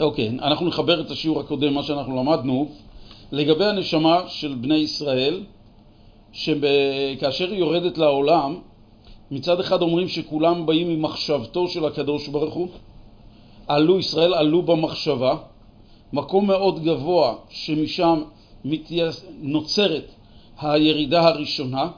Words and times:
אוקיי, 0.00 0.28
אנחנו 0.28 0.66
נחבר 0.66 1.00
את 1.00 1.10
השיעור 1.10 1.40
הקודם, 1.40 1.74
מה 1.74 1.82
שאנחנו 1.82 2.16
למדנו, 2.16 2.68
לגבי 3.32 3.64
הנשמה 3.64 4.20
של 4.28 4.54
בני 4.54 4.76
ישראל, 4.76 5.42
שכאשר 6.32 7.50
היא 7.50 7.58
יורדת 7.58 7.98
לעולם, 7.98 8.58
מצד 9.30 9.60
אחד 9.60 9.82
אומרים 9.82 10.08
שכולם 10.08 10.66
באים 10.66 10.88
ממחשבתו 10.88 11.68
של 11.68 11.84
הקדוש 11.84 12.28
ברוך 12.28 12.54
הוא, 12.54 12.68
עלו, 13.68 13.98
ישראל 13.98 14.34
עלו 14.34 14.62
במחשבה, 14.62 15.36
מקום 16.12 16.46
מאוד 16.46 16.84
גבוה 16.84 17.34
שמשם 17.48 18.22
נוצרת 19.42 20.10
הירידה 20.60 21.28
הראשונה, 21.28 21.90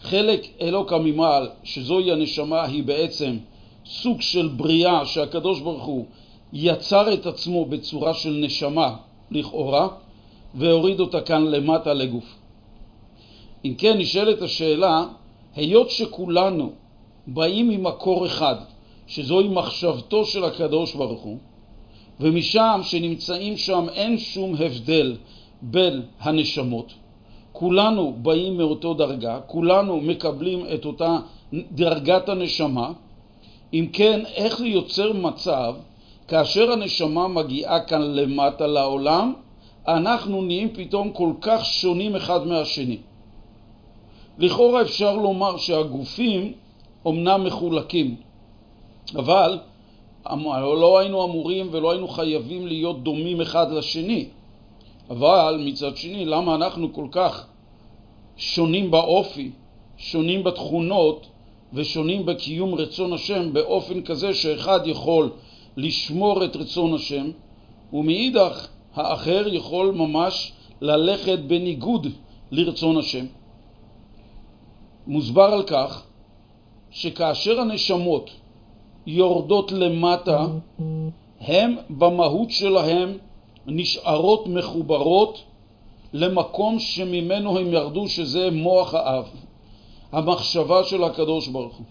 חלק 0.00 0.46
אלוקא 0.60 0.94
ממעל, 0.94 1.48
שזוהי 1.64 2.12
הנשמה, 2.12 2.64
היא 2.64 2.84
בעצם 2.84 3.36
סוג 3.86 4.20
של 4.20 4.48
בריאה 4.48 5.06
שהקדוש 5.06 5.60
ברוך 5.60 5.84
הוא 5.84 6.06
יצר 6.52 7.14
את 7.14 7.26
עצמו 7.26 7.64
בצורה 7.64 8.14
של 8.14 8.40
נשמה 8.42 8.96
לכאורה 9.30 9.88
והוריד 10.54 11.00
אותה 11.00 11.20
כאן 11.20 11.44
למטה 11.46 11.94
לגוף. 11.94 12.34
אם 13.64 13.74
כן, 13.78 13.98
נשאלת 13.98 14.42
השאלה, 14.42 15.06
היות 15.54 15.90
שכולנו 15.90 16.72
באים 17.26 17.68
ממקור 17.68 18.26
אחד, 18.26 18.54
שזוהי 19.06 19.48
מחשבתו 19.48 20.24
של 20.24 20.44
הקדוש 20.44 20.94
ברוך 20.94 21.20
הוא, 21.20 21.38
ומשם 22.20 22.80
שנמצאים 22.82 23.56
שם 23.56 23.86
אין 23.92 24.18
שום 24.18 24.54
הבדל 24.54 25.16
בין 25.62 26.02
הנשמות, 26.20 26.92
כולנו 27.52 28.16
באים 28.22 28.56
מאותו 28.56 28.94
דרגה, 28.94 29.40
כולנו 29.46 30.00
מקבלים 30.00 30.66
את 30.74 30.84
אותה 30.84 31.18
דרגת 31.52 32.28
הנשמה, 32.28 32.92
אם 33.74 33.86
כן, 33.92 34.20
איך 34.34 34.58
זה 34.58 34.66
יוצר 34.66 35.12
מצב 35.12 35.74
כאשר 36.28 36.72
הנשמה 36.72 37.28
מגיעה 37.28 37.80
כאן 37.80 38.02
למטה 38.02 38.66
לעולם, 38.66 39.34
אנחנו 39.88 40.42
נהיים 40.42 40.68
פתאום 40.74 41.12
כל 41.12 41.32
כך 41.40 41.64
שונים 41.64 42.16
אחד 42.16 42.46
מהשני. 42.46 42.98
לכאורה 44.38 44.82
אפשר 44.82 45.16
לומר 45.16 45.56
שהגופים 45.56 46.52
אומנם 47.04 47.44
מחולקים, 47.44 48.16
אבל 49.14 49.58
לא 50.52 50.98
היינו 50.98 51.24
אמורים 51.24 51.68
ולא 51.70 51.90
היינו 51.90 52.08
חייבים 52.08 52.66
להיות 52.66 53.02
דומים 53.02 53.40
אחד 53.40 53.72
לשני. 53.72 54.28
אבל 55.10 55.62
מצד 55.64 55.96
שני, 55.96 56.24
למה 56.24 56.54
אנחנו 56.54 56.92
כל 56.92 57.06
כך 57.10 57.46
שונים 58.36 58.90
באופי, 58.90 59.50
שונים 59.98 60.44
בתכונות 60.44 61.26
ושונים 61.72 62.26
בקיום 62.26 62.74
רצון 62.74 63.12
השם 63.12 63.52
באופן 63.52 64.02
כזה 64.02 64.34
שאחד 64.34 64.80
יכול 64.86 65.30
לשמור 65.76 66.44
את 66.44 66.56
רצון 66.56 66.94
השם 66.94 67.30
ומאידך 67.92 68.68
האחר 68.94 69.44
יכול 69.46 69.90
ממש 69.94 70.52
ללכת 70.80 71.38
בניגוד 71.38 72.06
לרצון 72.50 72.96
השם. 72.96 73.26
מוסבר 75.06 75.42
על 75.42 75.62
כך 75.62 76.02
שכאשר 76.90 77.60
הנשמות 77.60 78.30
יורדות 79.06 79.72
למטה, 79.72 80.46
הם 81.40 81.76
במהות 81.90 82.50
שלהם 82.50 83.18
נשארות 83.66 84.46
מחוברות 84.46 85.42
למקום 86.12 86.78
שממנו 86.78 87.58
הם 87.58 87.72
ירדו, 87.72 88.08
שזה 88.08 88.50
מוח 88.50 88.94
האב, 88.94 89.24
המחשבה 90.12 90.84
של 90.84 91.04
הקדוש 91.04 91.48
ברוך 91.48 91.76
הוא. 91.76 91.86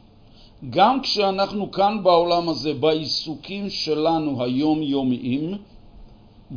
גם 0.69 1.01
כשאנחנו 1.01 1.71
כאן 1.71 2.03
בעולם 2.03 2.49
הזה, 2.49 2.73
בעיסוקים 2.73 3.69
שלנו 3.69 4.43
היומיומיים, 4.43 5.57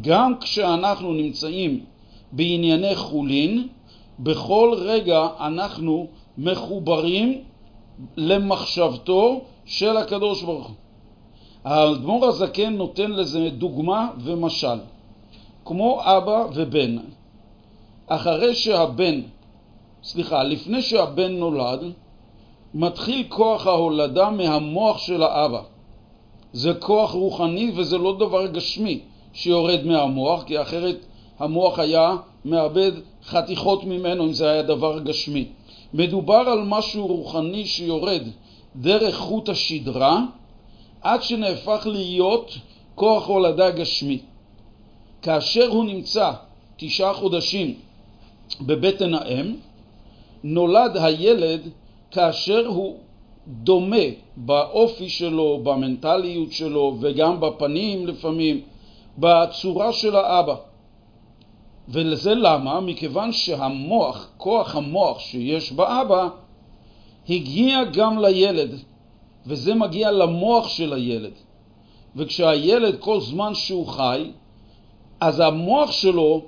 גם 0.00 0.38
כשאנחנו 0.40 1.12
נמצאים 1.12 1.84
בענייני 2.32 2.96
חולין, 2.96 3.68
בכל 4.18 4.74
רגע 4.78 5.28
אנחנו 5.40 6.06
מחוברים 6.38 7.42
למחשבתו 8.16 9.40
של 9.64 9.96
הקדוש 9.96 10.42
ברוך 10.42 10.66
הוא. 10.66 10.76
האדמו"ר 11.64 12.26
הזקן 12.26 12.74
נותן 12.74 13.10
לזה 13.10 13.50
דוגמה 13.50 14.10
ומשל, 14.18 14.78
כמו 15.64 16.00
אבא 16.02 16.46
ובן. 16.54 16.96
אחרי 18.06 18.54
שהבן, 18.54 19.20
סליחה, 20.02 20.42
לפני 20.42 20.82
שהבן 20.82 21.32
נולד, 21.32 21.92
מתחיל 22.74 23.26
כוח 23.28 23.66
ההולדה 23.66 24.30
מהמוח 24.30 24.98
של 24.98 25.22
האבא. 25.22 25.62
זה 26.52 26.74
כוח 26.74 27.12
רוחני 27.12 27.72
וזה 27.76 27.98
לא 27.98 28.16
דבר 28.18 28.46
גשמי 28.46 29.00
שיורד 29.32 29.84
מהמוח, 29.84 30.42
כי 30.42 30.62
אחרת 30.62 30.96
המוח 31.38 31.78
היה 31.78 32.16
מאבד 32.44 32.92
חתיכות 33.24 33.84
ממנו 33.84 34.24
אם 34.24 34.32
זה 34.32 34.50
היה 34.50 34.62
דבר 34.62 34.98
גשמי. 34.98 35.44
מדובר 35.94 36.34
על 36.34 36.62
משהו 36.64 37.06
רוחני 37.06 37.66
שיורד 37.66 38.22
דרך 38.76 39.16
חוט 39.16 39.48
השדרה 39.48 40.22
עד 41.02 41.22
שנהפך 41.22 41.86
להיות 41.90 42.58
כוח 42.94 43.26
הולדה 43.26 43.70
גשמי. 43.70 44.18
כאשר 45.22 45.68
הוא 45.68 45.84
נמצא 45.84 46.32
תשעה 46.76 47.14
חודשים 47.14 47.74
בבטן 48.60 49.14
האם, 49.14 49.54
נולד 50.44 50.96
הילד 50.96 51.68
כאשר 52.10 52.66
הוא 52.66 52.96
דומה 53.46 54.06
באופי 54.36 55.08
שלו, 55.08 55.60
במנטליות 55.62 56.52
שלו 56.52 56.96
וגם 57.00 57.40
בפנים 57.40 58.06
לפעמים, 58.06 58.60
בצורה 59.18 59.92
של 59.92 60.16
האבא. 60.16 60.54
ולזה 61.88 62.34
למה? 62.34 62.80
מכיוון 62.80 63.32
שהמוח, 63.32 64.28
כוח 64.36 64.76
המוח 64.76 65.18
שיש 65.18 65.72
באבא, 65.72 66.28
הגיע 67.28 67.84
גם 67.84 68.18
לילד, 68.18 68.74
וזה 69.46 69.74
מגיע 69.74 70.10
למוח 70.10 70.68
של 70.68 70.92
הילד. 70.92 71.32
וכשהילד 72.16 72.98
כל 72.98 73.20
זמן 73.20 73.54
שהוא 73.54 73.86
חי, 73.86 74.30
אז 75.20 75.40
המוח 75.40 75.90
שלו, 75.90 76.42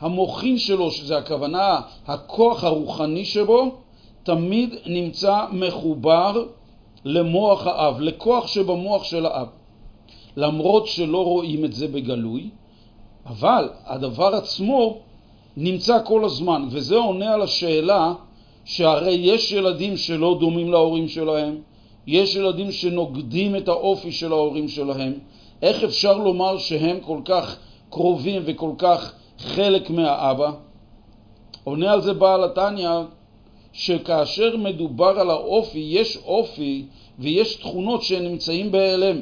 המוחין 0.00 0.58
שלו, 0.58 0.90
שזה 0.90 1.18
הכוונה, 1.18 1.80
הכוח 2.06 2.64
הרוחני 2.64 3.24
שבו, 3.24 3.76
תמיד 4.26 4.74
נמצא 4.86 5.44
מחובר 5.52 6.44
למוח 7.04 7.66
האב, 7.66 8.00
לכוח 8.00 8.46
שבמוח 8.46 9.04
של 9.04 9.26
האב. 9.26 9.46
למרות 10.36 10.86
שלא 10.86 11.24
רואים 11.24 11.64
את 11.64 11.72
זה 11.72 11.88
בגלוי, 11.88 12.50
אבל 13.26 13.68
הדבר 13.84 14.34
עצמו 14.34 14.98
נמצא 15.56 15.98
כל 16.04 16.24
הזמן, 16.24 16.68
וזה 16.70 16.96
עונה 16.96 17.34
על 17.34 17.42
השאלה 17.42 18.12
שהרי 18.64 19.12
יש 19.12 19.52
ילדים 19.52 19.96
שלא 19.96 20.36
דומים 20.40 20.70
להורים 20.70 21.08
שלהם, 21.08 21.58
יש 22.06 22.36
ילדים 22.36 22.72
שנוגדים 22.72 23.56
את 23.56 23.68
האופי 23.68 24.12
של 24.12 24.32
ההורים 24.32 24.68
שלהם, 24.68 25.12
איך 25.62 25.84
אפשר 25.84 26.18
לומר 26.18 26.58
שהם 26.58 27.00
כל 27.00 27.20
כך 27.24 27.56
קרובים 27.90 28.42
וכל 28.44 28.72
כך 28.78 29.12
חלק 29.38 29.90
מהאבא? 29.90 30.50
עונה 31.64 31.92
על 31.92 32.00
זה 32.00 32.12
בעל 32.12 32.44
התניא 32.44 32.90
שכאשר 33.76 34.56
מדובר 34.56 35.20
על 35.20 35.30
האופי, 35.30 35.78
יש 35.78 36.18
אופי 36.24 36.84
ויש 37.18 37.54
תכונות 37.54 38.02
שנמצאים 38.02 38.72
בהיעלם. 38.72 39.20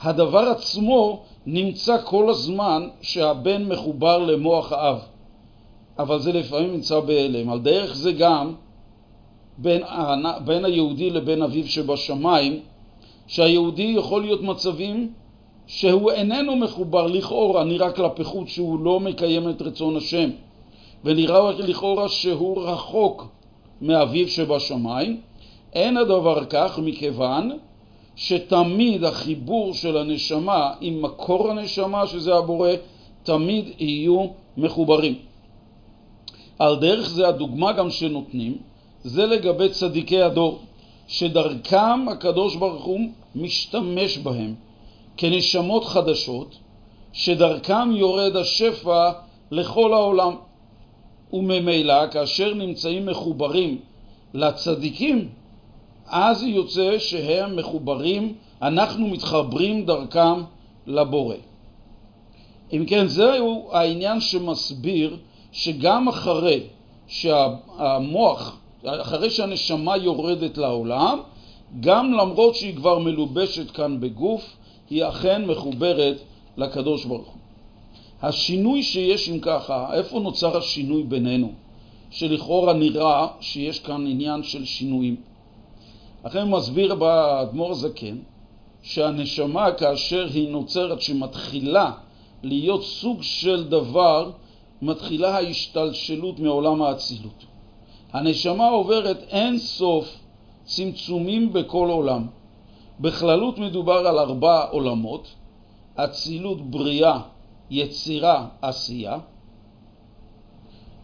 הדבר 0.00 0.38
עצמו 0.38 1.22
נמצא 1.46 1.96
כל 2.04 2.30
הזמן 2.30 2.88
שהבן 3.02 3.64
מחובר 3.64 4.18
למוח 4.18 4.72
האב, 4.72 4.98
אבל 5.98 6.18
זה 6.18 6.32
לפעמים 6.32 6.72
נמצא 6.72 7.00
בהיעלם. 7.00 7.50
על 7.50 7.58
דרך 7.58 7.94
זה 7.94 8.12
גם 8.12 8.54
בין, 9.58 9.82
בין 10.44 10.64
היהודי 10.64 11.10
לבין 11.10 11.42
אביו 11.42 11.68
שבשמיים, 11.68 12.60
שהיהודי 13.26 13.94
יכול 13.96 14.22
להיות 14.22 14.42
מצבים 14.42 15.12
שהוא 15.66 16.10
איננו 16.10 16.56
מחובר 16.56 17.06
לכאורה, 17.06 17.64
נראה 17.64 17.92
כלפי 17.92 18.24
חוץ 18.24 18.48
שהוא 18.48 18.80
לא 18.80 19.00
מקיים 19.00 19.50
את 19.50 19.62
רצון 19.62 19.96
השם, 19.96 20.30
ונראה 21.04 21.52
לכאורה 21.52 22.08
שהוא 22.08 22.62
רחוק 22.62 23.37
מאביו 23.82 24.28
שבשמיים. 24.28 25.20
אין 25.72 25.96
הדבר 25.96 26.44
כך 26.44 26.78
מכיוון 26.78 27.58
שתמיד 28.16 29.04
החיבור 29.04 29.74
של 29.74 29.96
הנשמה 29.96 30.72
עם 30.80 31.02
מקור 31.02 31.50
הנשמה, 31.50 32.06
שזה 32.06 32.34
הבורא, 32.34 32.70
תמיד 33.22 33.64
יהיו 33.78 34.26
מחוברים. 34.56 35.14
על 36.58 36.76
דרך 36.76 37.08
זה 37.08 37.28
הדוגמה 37.28 37.72
גם 37.72 37.90
שנותנים, 37.90 38.58
זה 39.04 39.26
לגבי 39.26 39.68
צדיקי 39.68 40.22
הדור, 40.22 40.58
שדרכם 41.08 42.08
הקדוש 42.08 42.56
ברוך 42.56 42.84
הוא 42.84 43.00
משתמש 43.34 44.18
בהם 44.18 44.54
כנשמות 45.16 45.84
חדשות, 45.84 46.56
שדרכם 47.12 47.96
יורד 47.96 48.36
השפע 48.36 49.10
לכל 49.50 49.92
העולם. 49.92 50.34
וממילא 51.32 52.06
כאשר 52.10 52.54
נמצאים 52.54 53.06
מחוברים 53.06 53.78
לצדיקים, 54.34 55.28
אז 56.06 56.42
יוצא 56.42 56.98
שהם 56.98 57.56
מחוברים, 57.56 58.34
אנחנו 58.62 59.08
מתחברים 59.08 59.86
דרכם 59.86 60.42
לבורא. 60.86 61.34
אם 62.72 62.84
כן, 62.86 63.06
זהו 63.06 63.68
העניין 63.72 64.20
שמסביר 64.20 65.16
שגם 65.52 66.08
אחרי 66.08 66.60
שהמוח, 67.06 68.56
אחרי 68.84 69.30
שהנשמה 69.30 69.96
יורדת 69.96 70.58
לעולם, 70.58 71.20
גם 71.80 72.12
למרות 72.12 72.54
שהיא 72.54 72.76
כבר 72.76 72.98
מלובשת 72.98 73.70
כאן 73.70 74.00
בגוף, 74.00 74.56
היא 74.90 75.04
אכן 75.04 75.44
מחוברת 75.44 76.16
לקדוש 76.56 77.04
ברוך 77.04 77.26
הוא. 77.26 77.47
השינוי 78.22 78.82
שיש 78.82 79.28
אם 79.28 79.40
ככה, 79.40 79.94
איפה 79.94 80.20
נוצר 80.20 80.56
השינוי 80.56 81.02
בינינו? 81.02 81.52
שלכאורה 82.10 82.72
נראה 82.72 83.26
שיש 83.40 83.80
כאן 83.80 84.06
עניין 84.06 84.42
של 84.42 84.64
שינויים. 84.64 85.16
לכן 86.24 86.50
מסביר 86.50 86.94
באדמו"ר 86.94 87.70
הזקן 87.70 88.16
שהנשמה 88.82 89.72
כאשר 89.72 90.26
היא 90.34 90.48
נוצרת, 90.48 91.00
שמתחילה 91.00 91.92
להיות 92.42 92.84
סוג 92.84 93.22
של 93.22 93.68
דבר, 93.68 94.30
מתחילה 94.82 95.36
ההשתלשלות 95.36 96.38
מעולם 96.40 96.82
האצילות. 96.82 97.44
הנשמה 98.12 98.68
עוברת 98.68 99.22
אין 99.28 99.58
סוף 99.58 100.16
צמצומים 100.64 101.52
בכל 101.52 101.88
עולם. 101.90 102.26
בכללות 103.00 103.58
מדובר 103.58 104.06
על 104.06 104.18
ארבע 104.18 104.64
עולמות, 104.70 105.28
אצילות, 105.96 106.70
בריאה, 106.70 107.20
יצירה, 107.70 108.46
עשייה. 108.62 109.18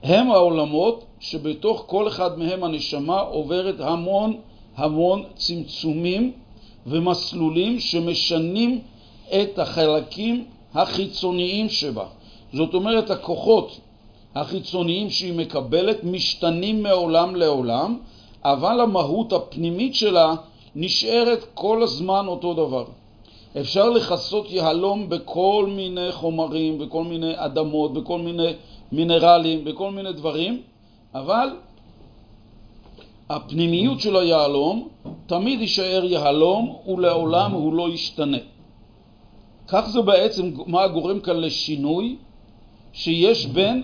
הם 0.03 0.31
העולמות 0.31 1.05
שבתוך 1.21 1.85
כל 1.87 2.09
אחד 2.09 2.39
מהם 2.39 2.65
הנשמה 2.65 3.21
עוברת 3.21 3.81
המון 3.81 4.37
המון 4.77 5.23
צמצומים 5.37 6.33
ומסלולים 6.87 7.81
שמשנים 7.81 8.81
את 9.29 9.59
החלקים 9.59 10.45
החיצוניים 10.75 11.69
שבה. 11.69 12.07
זאת 12.53 12.75
אומרת, 12.75 13.11
הכוחות 13.11 13.81
החיצוניים 14.35 15.11
שהיא 15.11 15.35
מקבלת 15.35 16.05
משתנים 16.05 16.83
מעולם 16.83 17.37
לעולם, 17.37 17.99
אבל 18.45 18.81
המהות 18.81 19.33
הפנימית 19.33 19.95
שלה 19.95 20.35
נשארת 20.75 21.45
כל 21.55 21.83
הזמן 21.83 22.27
אותו 22.27 22.55
דבר. 22.55 22.85
אפשר 23.61 23.91
לכסות 23.91 24.51
יהלום 24.51 25.09
בכל 25.09 25.67
מיני 25.77 26.13
חומרים, 26.13 26.79
בכל 26.79 27.05
מיני 27.05 27.33
אדמות, 27.37 27.93
בכל 27.93 28.19
מיני 28.19 28.53
מינרלים, 28.93 29.65
בכל 29.65 29.91
מיני 29.91 30.13
דברים, 30.13 30.63
אבל 31.15 31.49
הפנימיות 33.31 34.01
של 34.01 34.17
היהלום 34.17 34.89
תמיד 35.27 35.61
יישאר 35.61 36.05
יהלום 36.05 36.77
ולעולם 36.89 37.53
הוא 37.53 37.75
לא 37.75 37.89
ישתנה. 37.89 38.39
כך 39.69 39.89
זה 39.89 40.01
בעצם 40.01 40.51
מה 40.67 40.89
גורם 40.89 41.21
כאן 41.21 41.37
לשינוי 41.37 42.17
שיש 42.93 43.47
בין 43.47 43.83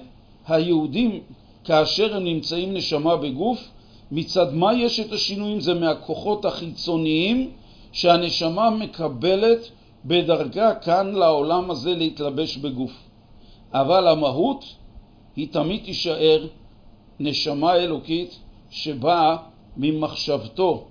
היהודים 0.49 1.21
כאשר 1.65 2.17
הם 2.17 2.25
נמצאים 2.25 2.75
נשמה 2.75 3.17
בגוף, 3.17 3.69
מצד 4.13 4.55
מה 4.55 4.75
יש 4.75 5.01
את 5.01 5.13
השינויים? 5.13 5.61
זה 5.61 5.75
מהכוחות 5.75 6.45
החיצוניים 6.45 7.51
שהנשמה 7.93 8.71
מקבלת 8.71 9.71
בדרכה 10.05 10.75
כאן 10.75 11.13
לעולם 11.15 11.71
הזה 11.71 11.95
להתלבש 11.95 12.57
בגוף. 12.57 12.93
אבל 13.73 14.09
המהות 14.09 14.65
היא 15.37 15.49
תמיד 15.53 15.85
תישאר 15.85 16.47
נשמה 17.21 17.75
אלוקית 17.75 18.39
שבאה 18.71 19.37
ממחשבתו 19.77 20.85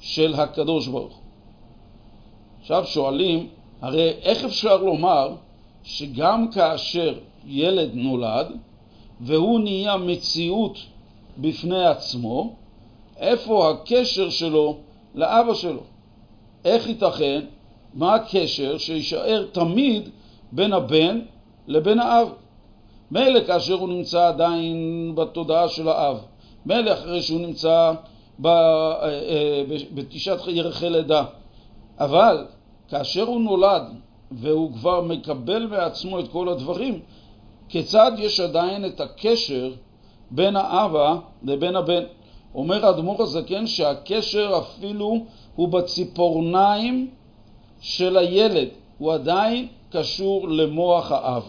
של 0.00 0.34
הקדוש 0.34 0.88
ברוך. 0.88 1.20
עכשיו 2.60 2.86
שואלים, 2.86 3.48
הרי 3.80 4.10
איך 4.22 4.44
אפשר 4.44 4.76
לומר 4.76 5.34
שגם 5.82 6.50
כאשר 6.50 7.18
ילד 7.46 7.90
נולד 7.94 8.46
והוא 9.20 9.60
נהיה 9.60 9.96
מציאות 9.96 10.78
בפני 11.38 11.84
עצמו, 11.86 12.54
איפה 13.16 13.70
הקשר 13.70 14.30
שלו 14.30 14.78
לאבא 15.14 15.54
שלו? 15.54 15.82
איך 16.64 16.86
ייתכן? 16.88 17.40
מה 17.94 18.14
הקשר 18.14 18.78
שישאר 18.78 19.46
תמיד 19.52 20.08
בין 20.52 20.72
הבן 20.72 21.20
לבין 21.66 21.98
האב? 21.98 22.28
מילא 23.10 23.40
כאשר 23.46 23.74
הוא 23.74 23.88
נמצא 23.88 24.28
עדיין 24.28 25.12
בתודעה 25.14 25.68
של 25.68 25.88
האב, 25.88 26.18
מילא 26.66 26.92
אחרי 26.92 27.22
שהוא 27.22 27.40
נמצא 27.40 27.92
אה, 28.44 28.50
אה, 29.02 29.62
בתשעת 29.94 30.40
ירחי 30.46 30.90
לידה, 30.90 31.24
אבל 31.98 32.46
כאשר 32.88 33.22
הוא 33.22 33.40
נולד 33.40 33.82
והוא 34.30 34.72
כבר 34.72 35.00
מקבל 35.00 35.66
מעצמו 35.66 36.20
את 36.20 36.28
כל 36.28 36.48
הדברים, 36.48 37.00
כיצד 37.68 38.12
יש 38.18 38.40
עדיין 38.40 38.84
את 38.84 39.00
הקשר 39.00 39.72
בין 40.30 40.56
האבא 40.56 41.16
לבין 41.42 41.76
הבן? 41.76 42.02
אומר 42.54 42.86
האדמו"ר 42.86 43.22
הזקן 43.22 43.66
שהקשר 43.66 44.58
אפילו 44.58 45.24
הוא 45.56 45.68
בציפורניים 45.68 47.10
של 47.80 48.16
הילד, 48.16 48.68
הוא 48.98 49.12
עדיין 49.12 49.68
קשור 49.90 50.48
למוח 50.48 51.12
האב. 51.12 51.42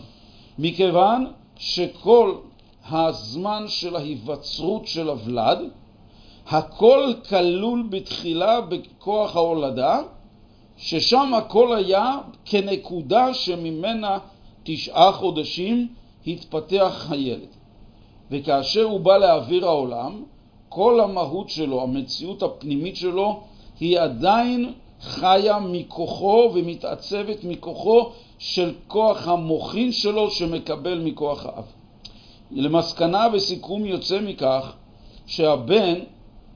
מכיוון 0.59 1.31
שכל 1.57 2.35
הזמן 2.89 3.63
של 3.67 3.95
ההיווצרות 3.95 4.87
של 4.87 5.09
הוולד, 5.09 5.59
הכל 6.47 7.13
כלול 7.29 7.87
בתחילה 7.89 8.61
בכוח 8.61 9.35
ההולדה, 9.35 10.01
ששם 10.77 11.33
הכל 11.33 11.75
היה 11.75 12.17
כנקודה 12.45 13.33
שממנה 13.33 14.17
תשעה 14.63 15.11
חודשים 15.11 15.87
התפתח 16.27 17.07
הילד. 17.09 17.47
וכאשר 18.31 18.83
הוא 18.83 18.99
בא 18.99 19.17
לאוויר 19.17 19.65
העולם, 19.65 20.23
כל 20.69 20.99
המהות 20.99 21.49
שלו, 21.49 21.83
המציאות 21.83 22.43
הפנימית 22.43 22.95
שלו, 22.95 23.43
היא 23.81 23.99
עדיין 23.99 24.73
חיה 25.01 25.59
מכוחו 25.59 26.51
ומתעצבת 26.53 27.43
מכוחו 27.43 28.11
של 28.39 28.73
כוח 28.87 29.27
המוחין 29.27 29.91
שלו 29.91 30.31
שמקבל 30.31 31.01
מכוח 31.03 31.45
האב. 31.45 31.65
למסקנה 32.51 33.27
וסיכום 33.33 33.85
יוצא 33.85 34.21
מכך 34.21 34.73
שהבן 35.25 35.93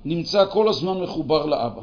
נמצא 0.05 0.45
כל 0.45 0.69
הזמן 0.69 0.97
מחובר 1.01 1.45
לאבא. 1.45 1.81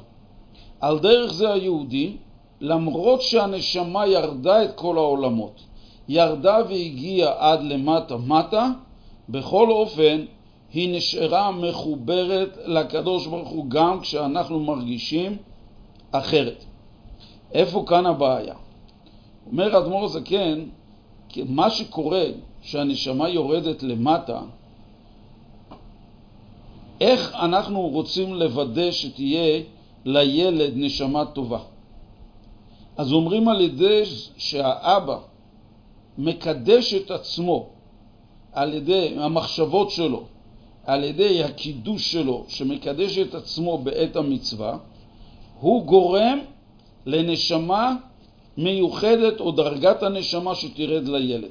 על 0.81 0.99
דרך 0.99 1.33
זה 1.33 1.53
היהודי, 1.53 2.17
למרות 2.61 3.23
שהנשמה 3.23 4.06
ירדה 4.06 4.65
את 4.65 4.75
כל 4.75 4.97
העולמות, 4.97 5.61
ירדה 6.09 6.58
והגיעה 6.69 7.32
עד 7.39 7.63
למטה 7.63 8.17
מטה, 8.17 8.69
בכל 9.29 9.70
אופן 9.70 10.25
היא 10.74 10.96
נשארה 10.96 11.50
מחוברת 11.50 12.58
לקדוש 12.67 13.26
ברוך 13.26 13.48
הוא 13.48 13.64
גם 13.69 14.00
כשאנחנו 14.00 14.60
מרגישים 14.60 15.36
אחרת. 16.12 16.64
איפה 17.52 17.84
כאן 17.86 18.06
הבעיה? 18.06 18.55
אומר 19.46 19.79
אדמו"ר 19.79 20.05
הזקן, 20.05 20.64
מה 21.36 21.70
שקורה 21.70 22.24
שהנשמה 22.62 23.29
יורדת 23.29 23.82
למטה, 23.82 24.41
איך 27.00 27.34
אנחנו 27.34 27.81
רוצים 27.81 28.34
לוודא 28.34 28.91
שתהיה 28.91 29.62
לילד 30.05 30.72
נשמה 30.76 31.24
טובה? 31.24 31.58
אז 32.96 33.12
אומרים 33.12 33.48
על 33.48 33.60
ידי 33.60 34.02
שהאבא 34.36 35.19
מקדש 36.19 36.94
את 36.94 37.10
עצמו 37.10 37.67
על 38.52 38.74
ידי 38.74 39.14
המחשבות 39.19 39.91
שלו, 39.91 40.24
על 40.86 41.05
ידי 41.05 41.44
הקידוש 41.44 42.12
שלו, 42.12 42.44
שמקדש 42.48 43.19
את 43.19 43.34
עצמו 43.34 43.79
בעת 43.79 44.17
המצווה, 44.17 44.77
הוא 45.60 45.84
גורם 45.84 46.39
לנשמה 47.06 47.96
מיוחדת 48.56 49.41
או 49.41 49.51
דרגת 49.53 50.03
הנשמה 50.03 50.55
שתרד 50.55 51.08
לילד. 51.08 51.51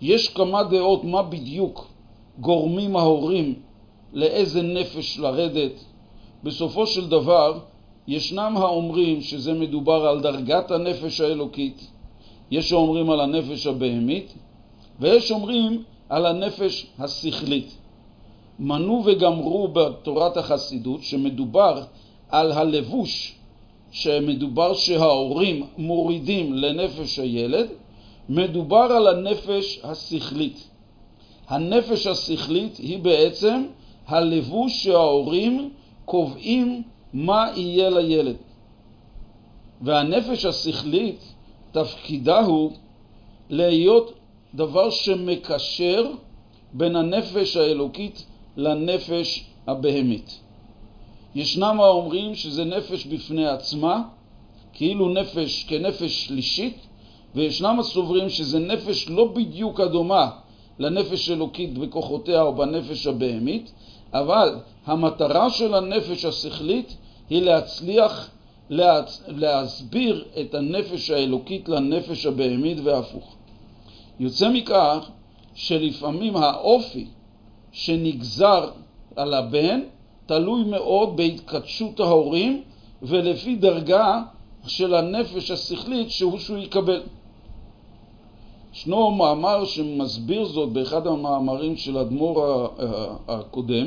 יש 0.00 0.28
כמה 0.28 0.62
דעות 0.62 1.04
מה 1.04 1.22
בדיוק 1.22 1.86
גורמים 2.38 2.96
ההורים 2.96 3.54
לאיזה 4.12 4.62
נפש 4.62 5.18
לרדת. 5.18 5.72
בסופו 6.44 6.86
של 6.86 7.08
דבר, 7.08 7.58
ישנם 8.08 8.54
האומרים 8.56 9.20
שזה 9.20 9.52
מדובר 9.54 10.06
על 10.06 10.20
דרגת 10.20 10.70
הנפש 10.70 11.20
האלוקית, 11.20 11.86
יש 12.50 12.68
שאומרים 12.68 13.10
על 13.10 13.20
הנפש 13.20 13.66
הבהמית, 13.66 14.34
ויש 15.00 15.30
אומרים 15.30 15.82
על 16.08 16.26
הנפש 16.26 16.86
השכלית. 16.98 17.79
מנו 18.60 19.02
וגמרו 19.06 19.68
בתורת 19.68 20.36
החסידות 20.36 21.02
שמדובר 21.02 21.82
על 22.28 22.52
הלבוש 22.52 23.34
שמדובר 23.90 24.74
שההורים 24.74 25.66
מורידים 25.78 26.54
לנפש 26.54 27.18
הילד, 27.18 27.68
מדובר 28.28 28.76
על 28.76 29.08
הנפש 29.08 29.80
השכלית. 29.84 30.68
הנפש 31.48 32.06
השכלית 32.06 32.76
היא 32.76 32.98
בעצם 32.98 33.66
הלבוש 34.06 34.84
שההורים 34.84 35.70
קובעים 36.04 36.82
מה 37.12 37.46
יהיה 37.56 37.90
לילד. 37.90 38.36
והנפש 39.80 40.44
השכלית, 40.44 41.24
תפקידה 41.72 42.40
הוא 42.40 42.72
להיות 43.50 44.12
דבר 44.54 44.90
שמקשר 44.90 46.10
בין 46.72 46.96
הנפש 46.96 47.56
האלוקית 47.56 48.24
לנפש 48.60 49.44
הבהמית. 49.66 50.40
ישנם 51.34 51.80
האומרים 51.80 52.34
שזה 52.34 52.64
נפש 52.64 53.06
בפני 53.06 53.46
עצמה, 53.46 54.02
כאילו 54.72 55.08
נפש 55.08 55.64
כנפש 55.68 56.26
שלישית, 56.26 56.76
וישנם 57.34 57.80
הסוברים 57.80 58.28
שזה 58.28 58.58
נפש 58.58 59.08
לא 59.08 59.24
בדיוק 59.24 59.80
הדומה 59.80 60.30
לנפש 60.78 61.30
אלוקית 61.30 61.78
בכוחותיה 61.78 62.42
או 62.42 62.54
בנפש 62.54 63.06
הבהמית, 63.06 63.72
אבל 64.12 64.56
המטרה 64.86 65.50
של 65.50 65.74
הנפש 65.74 66.24
השכלית 66.24 66.96
היא 67.30 67.42
להצליח 67.42 68.30
להצ... 68.70 69.22
להסביר 69.28 70.24
את 70.40 70.54
הנפש 70.54 71.10
האלוקית 71.10 71.68
לנפש 71.68 72.26
הבהמית 72.26 72.78
והפוך. 72.82 73.36
יוצא 74.20 74.50
מכך 74.50 75.10
שלפעמים 75.54 76.36
האופי 76.36 77.06
שנגזר 77.72 78.70
על 79.16 79.34
הבן 79.34 79.80
תלוי 80.26 80.64
מאוד 80.64 81.16
בהתקדשות 81.16 82.00
ההורים 82.00 82.62
ולפי 83.02 83.56
דרגה 83.56 84.22
של 84.66 84.94
הנפש 84.94 85.50
השכלית 85.50 86.10
שהוא 86.10 86.38
שהוא 86.38 86.58
יקבל. 86.58 87.02
ישנו 88.74 89.10
מאמר 89.10 89.64
שמסביר 89.64 90.44
זאת 90.44 90.68
באחד 90.68 91.06
המאמרים 91.06 91.76
של 91.76 91.98
אדמו"ר 91.98 92.68
הקודם, 93.28 93.86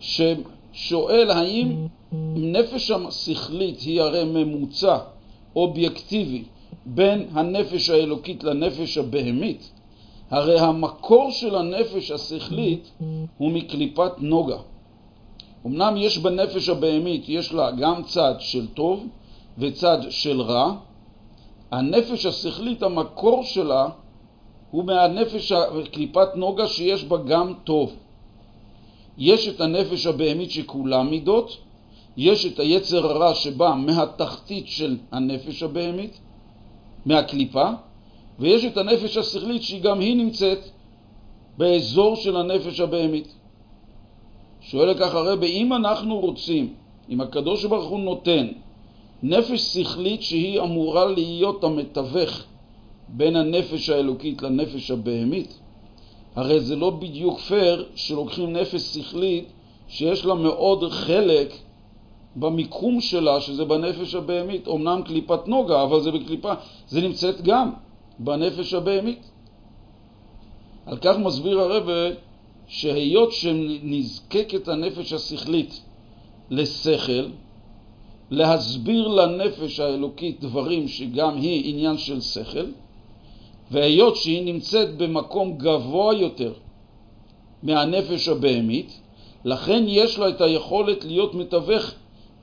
ששואל 0.00 1.30
האם 1.30 1.86
נפש 2.36 2.90
השכלית 2.90 3.80
היא 3.80 4.00
הרי 4.00 4.24
ממוצע 4.24 4.98
אובייקטיבי 5.56 6.42
בין 6.86 7.26
הנפש 7.32 7.90
האלוקית 7.90 8.44
לנפש 8.44 8.98
הבהמית, 8.98 9.70
הרי 10.34 10.60
המקור 10.60 11.30
של 11.30 11.54
הנפש 11.54 12.10
השכלית 12.10 12.90
הוא 13.38 13.50
מקליפת 13.50 14.12
נוגה. 14.18 14.56
אמנם 15.66 15.96
יש 15.96 16.18
בנפש 16.18 16.68
הבהמית, 16.68 17.28
יש 17.28 17.52
לה 17.52 17.70
גם 17.70 18.02
צד 18.02 18.34
של 18.38 18.66
טוב 18.66 19.06
וצד 19.58 19.98
של 20.10 20.42
רע, 20.42 20.74
הנפש 21.70 22.26
השכלית, 22.26 22.82
המקור 22.82 23.44
שלה 23.44 23.88
הוא 24.70 24.84
מהנפש, 24.84 25.52
קליפת 25.92 26.28
נוגה 26.34 26.66
שיש 26.66 27.04
בה 27.04 27.16
גם 27.16 27.54
טוב. 27.64 27.92
יש 29.18 29.48
את 29.48 29.60
הנפש 29.60 30.06
הבהמית 30.06 30.50
שכולה 30.50 31.02
מידות, 31.02 31.56
יש 32.16 32.46
את 32.46 32.58
היצר 32.58 33.06
הרע 33.06 33.34
שבא 33.34 33.74
מהתחתית 33.74 34.68
של 34.68 34.96
הנפש 35.12 35.62
הבהמית, 35.62 36.18
מהקליפה, 37.06 37.68
ויש 38.38 38.64
את 38.64 38.76
הנפש 38.76 39.16
השכלית 39.16 39.62
שהיא 39.62 39.82
גם 39.82 40.00
היא 40.00 40.16
נמצאת 40.16 40.58
באזור 41.58 42.16
של 42.16 42.36
הנפש 42.36 42.80
הבהמית. 42.80 43.34
שואל 44.60 44.90
לכך 44.90 45.14
הרבי, 45.14 45.46
אם 45.46 45.72
אנחנו 45.72 46.20
רוצים, 46.20 46.74
אם 47.10 47.20
הקדוש 47.20 47.64
ברוך 47.64 47.88
הוא 47.88 48.00
נותן 48.00 48.46
נפש 49.22 49.60
שכלית 49.60 50.22
שהיא 50.22 50.60
אמורה 50.60 51.04
להיות 51.04 51.64
המתווך 51.64 52.44
בין 53.08 53.36
הנפש 53.36 53.90
האלוקית 53.90 54.42
לנפש 54.42 54.90
הבהמית, 54.90 55.58
הרי 56.36 56.60
זה 56.60 56.76
לא 56.76 56.90
בדיוק 56.90 57.38
פייר 57.38 57.86
שלוקחים 57.94 58.52
נפש 58.52 58.80
שכלית 58.80 59.44
שיש 59.88 60.24
לה 60.24 60.34
מאוד 60.34 60.90
חלק 60.90 61.52
במיקום 62.36 63.00
שלה, 63.00 63.40
שזה 63.40 63.64
בנפש 63.64 64.14
הבהמית. 64.14 64.68
אמנם 64.68 65.02
קליפת 65.02 65.48
נוגה, 65.48 65.82
אבל 65.82 66.00
זה 66.00 66.10
בקליפה, 66.10 66.52
זה 66.88 67.00
נמצאת 67.00 67.42
גם 67.42 67.70
בנפש 68.18 68.74
הבהמית. 68.74 69.30
על 70.86 70.96
כך 70.96 71.16
מסביר 71.18 71.60
הרב 71.60 71.88
שהיות 72.66 73.32
שנזקקת 73.32 74.68
הנפש 74.68 75.12
השכלית 75.12 75.80
לשכל, 76.50 77.28
להסביר 78.30 79.08
לנפש 79.08 79.80
האלוקית 79.80 80.40
דברים 80.40 80.88
שגם 80.88 81.36
היא 81.36 81.74
עניין 81.74 81.98
של 81.98 82.20
שכל, 82.20 82.66
והיות 83.70 84.16
שהיא 84.16 84.44
נמצאת 84.44 84.96
במקום 84.96 85.58
גבוה 85.58 86.14
יותר 86.14 86.52
מהנפש 87.62 88.28
הבהמית, 88.28 89.00
לכן 89.44 89.84
יש 89.86 90.18
לה 90.18 90.28
את 90.28 90.40
היכולת 90.40 91.04
להיות 91.04 91.34
מתווך 91.34 91.94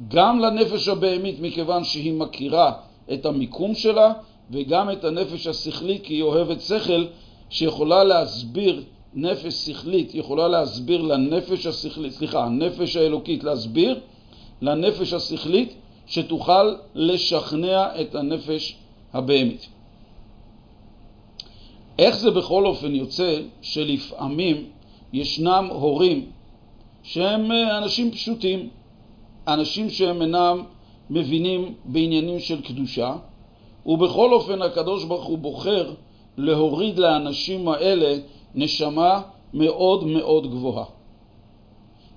גם 0.07 0.39
לנפש 0.39 0.87
הבהמית 0.87 1.39
מכיוון 1.39 1.83
שהיא 1.83 2.13
מכירה 2.13 2.73
את 3.13 3.25
המיקום 3.25 3.75
שלה 3.75 4.13
וגם 4.51 4.91
את 4.91 5.03
הנפש 5.03 5.47
השכלית 5.47 6.03
כי 6.03 6.13
היא 6.13 6.23
אוהבת 6.23 6.61
שכל 6.61 7.05
שיכולה 7.49 8.03
להסביר 8.03 8.83
נפש 9.13 9.53
שכלית 9.53 10.15
יכולה 10.15 10.47
להסביר 10.47 11.01
לנפש 11.01 11.65
השכלית, 11.65 12.13
סליחה, 12.13 12.45
הנפש 12.45 12.95
האלוקית 12.95 13.43
להסביר 13.43 13.99
לנפש 14.61 15.13
השכלית 15.13 15.73
שתוכל 16.07 16.75
לשכנע 16.95 18.01
את 18.01 18.15
הנפש 18.15 18.75
הבהמית. 19.13 19.67
איך 21.99 22.17
זה 22.17 22.31
בכל 22.31 22.65
אופן 22.65 22.95
יוצא 22.95 23.41
שלפעמים 23.61 24.65
ישנם 25.13 25.67
הורים 25.71 26.25
שהם 27.03 27.51
אנשים 27.51 28.11
פשוטים, 28.11 28.69
אנשים 29.47 29.89
שהם 29.89 30.21
אינם 30.21 30.63
מבינים 31.09 31.73
בעניינים 31.85 32.39
של 32.39 32.61
קדושה, 32.61 33.15
ובכל 33.85 34.33
אופן 34.33 34.61
הקדוש 34.61 35.03
ברוך 35.03 35.25
הוא 35.25 35.37
בוחר 35.37 35.93
להוריד 36.37 36.99
לאנשים 36.99 37.67
האלה 37.67 38.17
נשמה 38.55 39.21
מאוד 39.53 40.03
מאוד 40.03 40.51
גבוהה. 40.51 40.85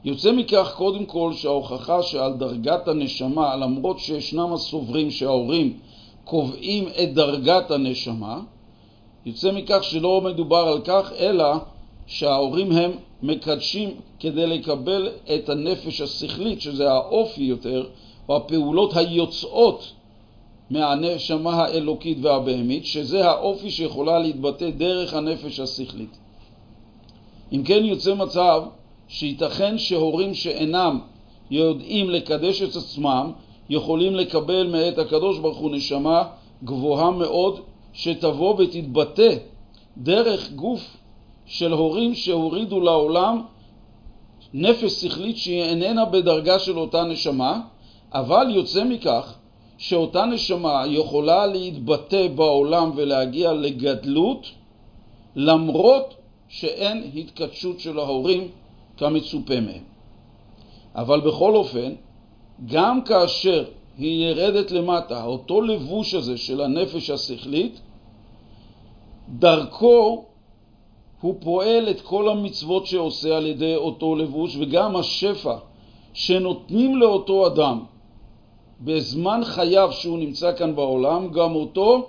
יוצא 0.05 0.33
מכך 0.33 0.75
קודם 0.77 1.05
כל 1.05 1.33
שההוכחה 1.33 2.03
שעל 2.03 2.33
דרגת 2.33 2.89
הנשמה, 2.89 3.57
למרות 3.57 3.99
שישנם 3.99 4.53
הסוברים 4.53 5.11
שההורים 5.11 5.79
קובעים 6.25 6.89
את 6.89 7.15
דרגת 7.15 7.71
הנשמה, 7.71 8.41
יוצא 9.27 9.53
מכך 9.53 9.79
שלא 9.83 10.21
מדובר 10.21 10.57
על 10.57 10.81
כך, 10.81 11.13
אלא 11.19 11.47
שההורים 12.07 12.73
הם 12.73 12.91
מקדשים 13.23 13.91
כדי 14.21 14.47
לקבל 14.47 15.09
את 15.35 15.49
הנפש 15.49 16.01
השכלית, 16.01 16.61
שזה 16.61 16.93
האופי 16.93 17.43
יותר, 17.43 17.87
או 18.29 18.37
הפעולות 18.37 18.97
היוצאות 18.97 19.93
מהנשמה 20.75 21.55
האלוקית 21.55 22.19
והבהמית, 22.23 22.87
שזה 22.87 23.29
האופי 23.31 23.71
שיכולה 23.71 24.19
להתבטא 24.19 24.71
דרך 24.71 25.15
הנפש 25.15 25.61
השכלית. 25.61 26.19
אם 27.53 27.63
כן 27.65 27.85
יוצא 27.85 28.15
מצב 28.15 28.63
שייתכן 29.09 29.79
שהורים 29.79 30.35
שאינם 30.35 31.01
יודעים 31.51 32.11
לקדש 32.11 32.63
את 32.63 32.77
עצמם 32.77 33.33
יכולים 33.71 34.15
לקבל 34.15 34.67
מאת 34.67 34.99
הקדוש 34.99 35.39
ברוך 35.39 35.59
הוא 35.59 35.71
נשמה 35.71 36.23
גבוהה 36.65 37.11
מאוד 37.11 37.61
שתבוא 37.93 38.55
ותתבטא 38.59 39.37
דרך 39.97 40.53
גוף 40.53 40.97
של 41.47 41.73
הורים 41.73 42.15
שהורידו 42.15 42.81
לעולם 42.81 43.43
נפש 44.55 44.93
שכלית 44.93 45.37
שהיא 45.37 45.63
איננה 45.63 46.05
בדרגה 46.05 46.59
של 46.59 46.79
אותה 46.79 47.03
נשמה, 47.03 47.61
אבל 48.13 48.47
יוצא 48.51 48.85
מכך 48.85 49.35
שאותה 49.79 50.25
נשמה 50.25 50.85
יכולה 50.87 51.47
להתבטא 51.47 52.29
בעולם 52.29 52.91
ולהגיע 52.97 53.53
לגדלות 53.53 54.47
למרות 55.37 56.15
שאין 56.49 57.11
התקדשות 57.17 57.81
של 57.81 57.99
ההורים 57.99 58.49
כמצופה 58.97 59.61
מהם. 59.61 59.83
אבל 60.95 61.21
בכל 61.21 61.55
אופן, 61.55 61.93
גם 62.67 63.05
כאשר 63.05 63.65
היא 63.99 64.27
ירדת 64.27 64.71
למטה, 64.71 65.25
אותו 65.25 65.63
לבוש 65.63 66.15
הזה 66.15 66.39
של 66.39 66.61
הנפש 66.61 67.11
השכלית, 67.11 67.81
דרכו 69.29 70.25
הוא 71.21 71.35
פועל 71.41 71.91
את 71.91 72.01
כל 72.01 72.29
המצוות 72.29 72.87
שעושה 72.87 73.37
על 73.37 73.47
ידי 73.47 73.77
אותו 73.77 74.17
לבוש, 74.17 74.57
וגם 74.57 74.97
השפע 74.97 75.57
שנותנים 76.13 76.97
לאותו 76.97 77.47
אדם 77.47 77.85
בזמן 78.81 79.41
חייו 79.45 79.93
שהוא 79.93 80.19
נמצא 80.19 80.57
כאן 80.57 80.77
בעולם, 80.77 81.29
גם 81.29 81.55
אותו 81.55 82.07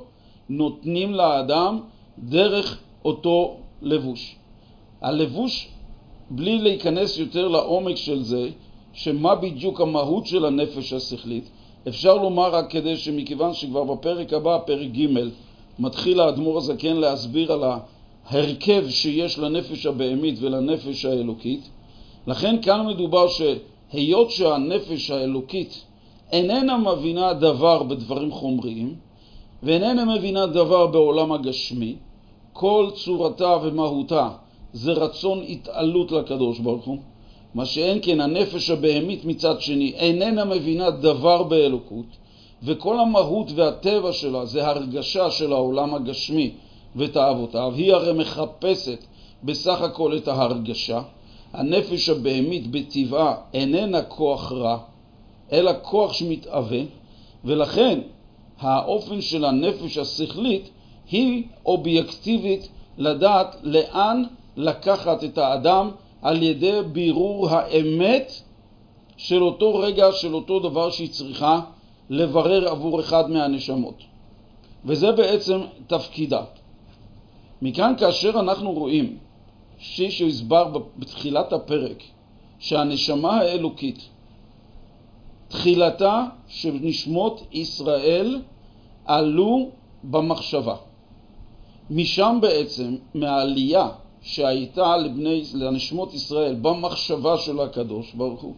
נותנים 0.49 1.13
לאדם 1.13 1.79
דרך 2.19 2.79
אותו 3.05 3.57
לבוש. 3.81 4.35
הלבוש, 5.01 5.67
בלי 6.29 6.57
להיכנס 6.57 7.17
יותר 7.17 7.47
לעומק 7.47 7.95
של 7.95 8.23
זה, 8.23 8.49
שמה 8.93 9.35
בדיוק 9.35 9.81
המהות 9.81 10.25
של 10.25 10.45
הנפש 10.45 10.93
השכלית, 10.93 11.49
אפשר 11.87 12.15
לומר 12.17 12.55
רק 12.55 12.71
כדי 12.71 12.97
שמכיוון 12.97 13.53
שכבר 13.53 13.83
בפרק 13.83 14.33
הבא, 14.33 14.57
פרק 14.65 14.87
ג', 14.87 15.07
מתחיל 15.79 16.19
האדמו"ר 16.19 16.57
הזקן 16.57 16.97
להסביר 16.97 17.51
על 17.51 17.63
ההרכב 18.25 18.89
שיש 18.89 19.39
לנפש 19.39 19.85
הבהמית 19.85 20.35
ולנפש 20.41 21.05
האלוקית, 21.05 21.69
לכן 22.27 22.61
כאן 22.61 22.87
מדובר 22.87 23.27
שהיות 23.27 24.31
שהנפש 24.31 25.11
האלוקית 25.11 25.83
איננה 26.31 26.77
מבינה 26.77 27.33
דבר 27.33 27.83
בדברים 27.83 28.31
חומריים, 28.31 28.95
ואיננה 29.63 30.05
מבינה 30.05 30.45
דבר 30.45 30.87
בעולם 30.87 31.31
הגשמי, 31.31 31.95
כל 32.53 32.89
צורתה 32.95 33.57
ומהותה 33.63 34.29
זה 34.73 34.91
רצון 34.91 35.43
התעלות 35.49 36.11
לקדוש 36.11 36.59
ברוך 36.59 36.85
הוא, 36.85 36.97
מה 37.53 37.65
שאין 37.65 37.99
כן 38.01 38.21
הנפש 38.21 38.69
הבהמית 38.69 39.25
מצד 39.25 39.61
שני 39.61 39.93
איננה 39.95 40.45
מבינה 40.45 40.91
דבר 40.91 41.43
באלוקות, 41.43 42.05
וכל 42.63 42.99
המהות 42.99 43.51
והטבע 43.55 44.13
שלה 44.13 44.45
זה 44.45 44.67
הרגשה 44.67 45.31
של 45.31 45.53
העולם 45.53 45.95
הגשמי 45.95 46.51
ותאוותיו, 46.95 47.73
היא 47.75 47.93
הרי 47.93 48.13
מחפשת 48.13 49.05
בסך 49.43 49.81
הכל 49.81 50.17
את 50.17 50.27
ההרגשה. 50.27 51.01
הנפש 51.53 52.09
הבהמית 52.09 52.71
בטבעה 52.71 53.35
איננה 53.53 54.01
כוח 54.01 54.51
רע, 54.51 54.77
אלא 55.51 55.71
כוח 55.81 56.13
שמתאווה, 56.13 56.79
ולכן 57.45 57.99
האופן 58.59 59.21
של 59.21 59.45
הנפש 59.45 59.97
השכלית 59.97 60.69
היא 61.11 61.43
אובייקטיבית 61.65 62.69
לדעת 62.97 63.55
לאן 63.63 64.23
לקחת 64.57 65.23
את 65.23 65.37
האדם 65.37 65.91
על 66.21 66.43
ידי 66.43 66.79
בירור 66.91 67.49
האמת 67.49 68.31
של 69.17 69.43
אותו 69.43 69.75
רגע, 69.75 70.11
של 70.11 70.33
אותו 70.33 70.59
דבר 70.59 70.89
שהיא 70.89 71.09
צריכה 71.09 71.61
לברר 72.09 72.67
עבור 72.67 72.99
אחד 72.99 73.31
מהנשמות. 73.31 74.03
וזה 74.85 75.11
בעצם 75.11 75.61
תפקידה. 75.87 76.41
מכאן 77.61 77.93
כאשר 77.97 78.39
אנחנו 78.39 78.71
רואים 78.71 79.17
שהסבר 79.77 80.77
בתחילת 80.97 81.53
הפרק 81.53 82.03
שהנשמה 82.59 83.37
האלוקית, 83.37 84.09
תחילתה 85.47 86.23
שנשמות 86.47 87.41
ישראל 87.51 88.41
עלו 89.05 89.69
במחשבה. 90.03 90.75
משם 91.89 92.37
בעצם, 92.41 92.95
מהעלייה 93.13 93.89
שהייתה 94.21 94.97
לבני, 94.97 95.43
לנשמות 95.53 96.13
ישראל 96.13 96.55
במחשבה 96.61 97.37
של 97.37 97.59
הקדוש 97.59 98.13
ברוך 98.13 98.41
הוא, 98.41 98.53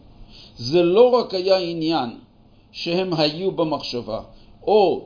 זה 0.57 0.83
לא 0.83 1.09
רק 1.09 1.33
היה 1.33 1.57
עניין 1.57 2.09
שהם 2.71 3.13
היו 3.13 3.51
במחשבה, 3.51 4.21
או 4.63 5.05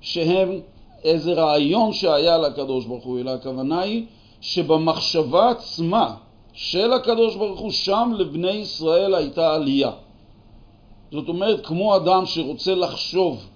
שהם 0.00 0.60
איזה 1.04 1.32
רעיון 1.32 1.92
שהיה 1.92 2.38
לקדוש 2.38 2.86
ברוך 2.86 3.04
הוא, 3.04 3.20
אלא 3.20 3.30
הכוונה 3.30 3.80
היא 3.80 4.06
שבמחשבה 4.40 5.50
עצמה 5.50 6.14
של 6.52 6.92
הקדוש 6.92 7.36
ברוך 7.36 7.60
הוא, 7.60 7.70
שם 7.70 8.12
לבני 8.18 8.50
ישראל 8.50 9.14
הייתה 9.14 9.54
עלייה. 9.54 9.90
זאת 11.12 11.28
אומרת, 11.28 11.66
כמו 11.66 11.96
אדם 11.96 12.26
שרוצה 12.26 12.74
לחשוב 12.74 13.46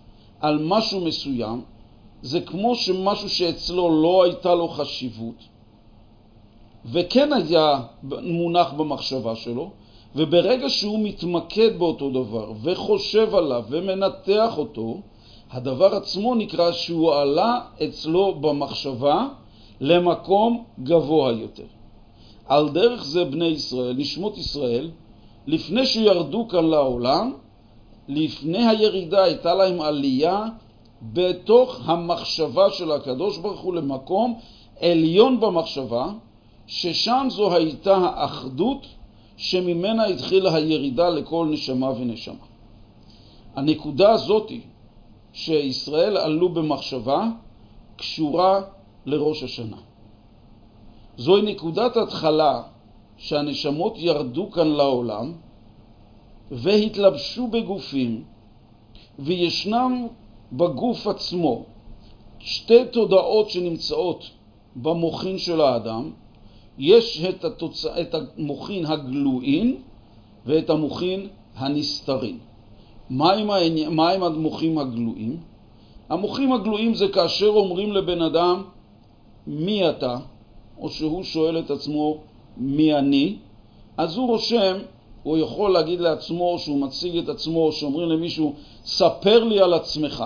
על 0.41 0.59
משהו 0.59 1.01
מסוים, 1.01 1.63
זה 2.23 2.41
כמו 2.41 2.75
שמשהו 2.75 3.29
שאצלו 3.29 4.03
לא 4.03 4.25
הייתה 4.25 4.55
לו 4.55 4.69
חשיבות, 4.69 5.35
וכן 6.85 7.33
היה 7.33 7.81
מונח 8.23 8.73
במחשבה 8.73 9.37
שלו, 9.37 9.71
וברגע 10.17 10.71
שהוא 10.71 10.99
מתמקד 11.03 11.79
באותו 11.79 12.11
דבר 12.11 12.53
וחושב 12.63 13.35
עליו 13.35 13.65
ומנתח 13.69 14.59
אותו, 14.59 15.01
הדבר 15.51 15.95
עצמו 15.95 16.35
נקרא 16.35 16.73
שהוא 16.73 17.15
עלה 17.15 17.61
אצלו 17.85 18.35
במחשבה 18.35 19.29
למקום 19.81 20.65
גבוה 20.83 21.33
יותר. 21.33 21.67
על 22.47 22.69
דרך 22.69 23.05
זה 23.05 23.25
בני 23.25 23.47
ישראל, 23.47 23.97
נשמות 23.97 24.39
ישראל, 24.39 24.91
לפני 25.47 25.87
שירדו 25.87 26.49
כאן 26.49 26.65
לעולם, 26.65 27.33
לפני 28.17 28.67
הירידה 28.67 29.25
הייתה 29.25 29.55
להם 29.55 29.81
עלייה 29.81 30.45
בתוך 31.03 31.81
המחשבה 31.85 32.71
של 32.71 32.93
הקדוש 32.93 33.39
ברוך 33.39 33.61
הוא 33.61 33.75
למקום 33.75 34.39
עליון 34.81 35.41
במחשבה, 35.41 36.07
ששם 36.67 37.27
זו 37.31 37.55
הייתה 37.55 37.97
האחדות 37.97 38.87
שממנה 39.37 40.05
התחילה 40.05 40.55
הירידה 40.55 41.09
לכל 41.09 41.47
נשמה 41.51 41.91
ונשמה. 41.91 42.45
הנקודה 43.55 44.11
הזאת 44.11 44.53
שישראל 45.33 46.17
עלו 46.17 46.49
במחשבה 46.49 47.29
קשורה 47.97 48.61
לראש 49.07 49.43
השנה. 49.43 49.77
זוהי 51.17 51.43
נקודת 51.43 51.97
התחלה 51.97 52.63
שהנשמות 53.17 53.95
ירדו 53.97 54.51
כאן 54.51 54.69
לעולם 54.69 55.33
והתלבשו 56.53 57.47
בגופים 57.47 58.25
וישנם 59.19 60.07
בגוף 60.53 61.07
עצמו 61.07 61.65
שתי 62.39 62.85
תודעות 62.93 63.51
שנמצאות 63.51 64.31
במוחין 64.77 65.39
של 65.39 65.61
האדם, 65.61 66.11
יש 66.79 67.25
את, 67.25 67.45
התוצ... 67.45 67.87
את 67.87 68.15
המוחין 68.15 68.87
הגלויים 68.87 69.83
ואת 70.47 70.71
המוחין 70.71 71.29
הנסתרים. 71.57 72.39
מהם, 73.11 73.51
העני... 73.51 73.89
מהם 73.89 74.23
המוחים 74.23 74.79
הגלויים? 74.79 75.37
המוחים 76.09 76.53
הגלויים 76.53 76.95
זה 76.95 77.09
כאשר 77.09 77.49
אומרים 77.49 77.93
לבן 77.93 78.23
אדם 78.23 78.63
מי 79.47 79.89
אתה, 79.91 80.17
או 80.79 80.89
שהוא 80.89 81.23
שואל 81.23 81.59
את 81.59 81.71
עצמו 81.71 82.19
מי 82.57 82.95
אני, 82.95 83.37
אז 83.97 84.17
הוא 84.17 84.29
רושם, 84.29 84.77
הוא 85.23 85.39
יכול 85.39 85.73
להגיד 85.73 86.01
לעצמו, 86.01 86.59
שהוא 86.59 86.79
מציג 86.79 87.17
את 87.17 87.29
עצמו, 87.29 87.73
שאומרים 87.73 88.09
למישהו, 88.09 88.55
ספר 88.85 89.45
לי 89.45 89.61
על 89.61 89.75
עצמך. 89.75 90.25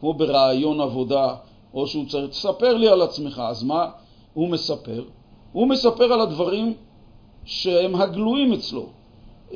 כמו 0.00 0.14
ברעיון 0.14 0.80
עבודה, 0.80 1.34
או 1.74 1.86
שהוא 1.86 2.06
צריך, 2.08 2.30
תספר 2.30 2.76
לי 2.76 2.88
על 2.88 3.02
עצמך. 3.02 3.42
אז 3.46 3.62
מה 3.62 3.86
הוא 4.34 4.48
מספר? 4.48 5.04
הוא 5.52 5.68
מספר 5.68 6.12
על 6.12 6.20
הדברים 6.20 6.74
שהם 7.44 7.94
הגלויים 7.94 8.52
אצלו, 8.52 8.86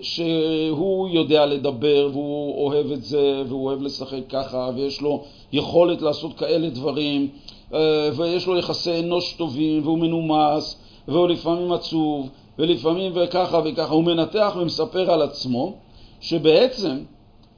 שהוא 0.02 1.08
יודע 1.08 1.46
לדבר 1.46 2.08
והוא 2.12 2.66
אוהב 2.66 2.90
את 2.90 3.02
זה 3.02 3.42
והוא 3.48 3.64
אוהב 3.66 3.82
לשחק 3.82 4.20
ככה 4.28 4.70
ויש 4.74 5.00
לו 5.00 5.24
יכולת 5.52 6.02
לעשות 6.02 6.38
כאלה 6.38 6.70
דברים 6.70 7.28
אה, 7.74 8.10
ויש 8.16 8.46
לו 8.46 8.58
יחסי 8.58 9.00
אנוש 9.00 9.32
טובים 9.32 9.82
והוא 9.84 9.98
מנומס 9.98 10.80
והוא 11.08 11.28
לפעמים 11.28 11.72
עצוב 11.72 12.28
ולפעמים 12.58 13.12
וככה 13.14 13.60
וככה. 13.64 13.92
הוא 13.92 14.04
מנתח 14.04 14.56
ומספר 14.60 15.10
על 15.10 15.22
עצמו 15.22 15.74
שבעצם 16.20 16.98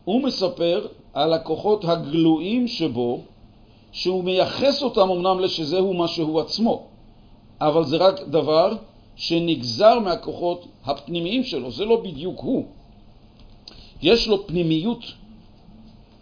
הוא 0.04 0.22
מספר 0.22 0.86
על 1.14 1.32
הכוחות 1.32 1.84
הגלויים 1.84 2.68
שבו, 2.68 3.20
שהוא 3.92 4.24
מייחס 4.24 4.82
אותם 4.82 5.10
אמנם 5.10 5.40
לשזהו 5.40 5.94
מה 5.94 6.08
שהוא 6.08 6.40
עצמו, 6.40 6.82
אבל 7.60 7.84
זה 7.84 7.96
רק 7.96 8.20
דבר 8.20 8.72
שנגזר 9.16 9.98
מהכוחות 9.98 10.66
הפנימיים 10.84 11.44
שלו, 11.44 11.70
זה 11.70 11.84
לא 11.84 11.96
בדיוק 11.96 12.40
הוא. 12.40 12.64
יש 14.02 14.28
לו 14.28 14.46
פנימיות 14.46 15.04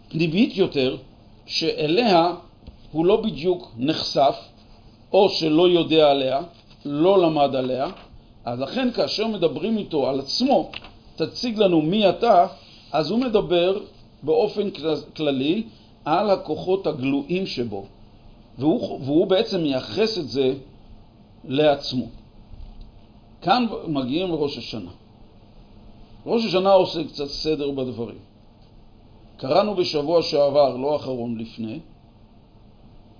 פנימית 0.09 0.57
יותר, 0.57 0.97
שאליה 1.45 2.33
הוא 2.91 3.05
לא 3.05 3.21
בדיוק 3.21 3.71
נחשף, 3.77 4.35
או 5.13 5.29
שלא 5.29 5.69
יודע 5.69 6.11
עליה, 6.11 6.41
לא 6.85 7.21
למד 7.21 7.55
עליה, 7.55 7.87
אז 8.45 8.59
לכן 8.59 8.91
כאשר 8.91 9.27
מדברים 9.27 9.77
איתו 9.77 10.09
על 10.09 10.19
עצמו, 10.19 10.69
תציג 11.15 11.57
לנו 11.57 11.81
מי 11.81 12.09
אתה, 12.09 12.47
אז 12.91 13.11
הוא 13.11 13.19
מדבר 13.19 13.79
באופן 14.23 14.69
כללי 15.15 15.63
על 16.05 16.29
הכוחות 16.29 16.87
הגלויים 16.87 17.45
שבו, 17.45 17.85
והוא, 18.57 18.99
והוא 19.01 19.27
בעצם 19.27 19.61
מייחס 19.61 20.17
את 20.17 20.29
זה 20.29 20.53
לעצמו. 21.43 22.05
כאן 23.41 23.65
מגיעים 23.87 24.31
לראש 24.31 24.57
השנה. 24.57 24.91
ראש 26.25 26.45
השנה 26.45 26.71
עושה 26.71 27.03
קצת 27.03 27.27
סדר 27.27 27.71
בדברים. 27.71 28.17
קראנו 29.37 29.75
בשבוע 29.75 30.21
שעבר, 30.21 30.77
לא 30.77 30.95
אחרון 30.95 31.37
לפני, 31.37 31.79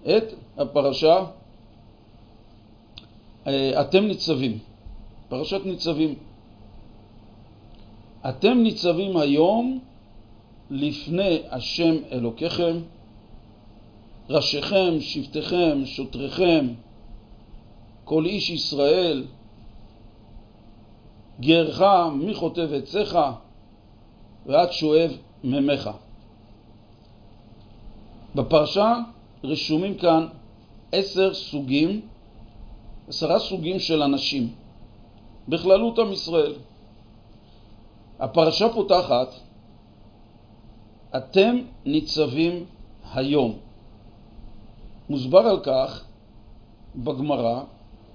את 0.07 0.33
הפרשה 0.57 1.25
אה, 3.47 3.81
אתם 3.81 4.05
ניצבים, 4.05 4.57
פרשת 5.29 5.65
ניצבים. 5.65 6.15
אתם 8.29 8.57
ניצבים 8.57 9.17
היום 9.17 9.79
לפני 10.69 11.39
השם 11.51 11.95
אלוקיכם, 12.11 12.77
ראשיכם, 14.29 14.99
שבטיכם, 14.99 15.85
שוטריכם, 15.85 16.67
כל 18.03 18.25
איש 18.25 18.49
ישראל, 18.49 19.25
גרך 21.39 21.81
מי 22.13 22.33
חוטב 22.33 22.73
עציך 22.73 23.17
ועד 24.45 24.71
שואב 24.71 25.11
ממך. 25.43 25.89
בפרשה 28.35 28.93
רשומים 29.43 29.97
כאן 29.97 30.27
עשר 30.91 31.33
סוגים, 31.33 32.01
עשרה 33.07 33.39
סוגים 33.39 33.79
של 33.79 34.01
אנשים, 34.01 34.53
בכללות 35.47 35.99
עם 35.99 36.12
ישראל. 36.12 36.53
הפרשה 38.19 38.69
פותחת 38.69 39.34
אתם 41.17 41.58
ניצבים 41.86 42.65
היום. 43.13 43.58
מוסבר 45.10 45.39
על 45.39 45.60
כך 45.60 46.03
בגמרא 46.95 47.62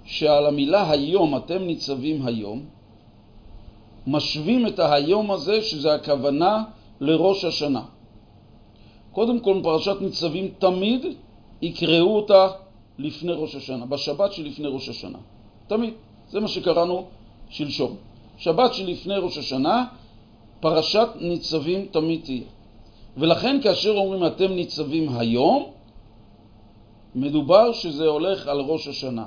שעל 0.05 0.47
המילה 0.47 0.91
היום, 0.91 1.37
אתם 1.37 1.63
ניצבים 1.63 2.27
היום, 2.27 2.65
משווים 4.07 4.67
את 4.67 4.79
היום 4.79 5.31
הזה 5.31 5.63
שזה 5.63 5.95
הכוונה 5.95 6.65
לראש 7.01 7.45
השנה. 7.45 7.83
קודם 9.13 9.41
כל 9.41 9.61
פרשת 9.63 9.97
ניצבים 10.01 10.49
תמיד 10.59 11.07
יקראו 11.63 12.17
אותה 12.17 12.49
לפני 12.99 13.33
ראש 13.33 13.55
השנה, 13.55 13.87
בשבת 13.87 14.33
שלפני 14.33 14.69
ראש 14.69 14.89
השנה. 14.89 15.19
תמיד. 15.67 15.95
זה 16.31 16.41
מה 16.41 16.49
שקראנו 16.49 17.07
שלשום. 17.51 17.97
שבת 18.39 18.75
שלפני 18.75 19.15
ראש 19.17 19.39
השנה, 19.39 19.85
פרשת 20.61 21.09
ניצבים 21.21 21.87
תמיד 21.91 22.21
תהיה. 22.25 22.43
ולכן 23.17 23.61
כאשר 23.63 23.91
אומרים 23.91 24.27
אתם 24.27 24.53
ניצבים 24.53 25.17
היום, 25.17 25.71
מדובר 27.15 27.73
שזה 27.73 28.07
הולך 28.07 28.49
על 28.49 28.61
ראש 28.61 28.89
השנה. 28.89 29.25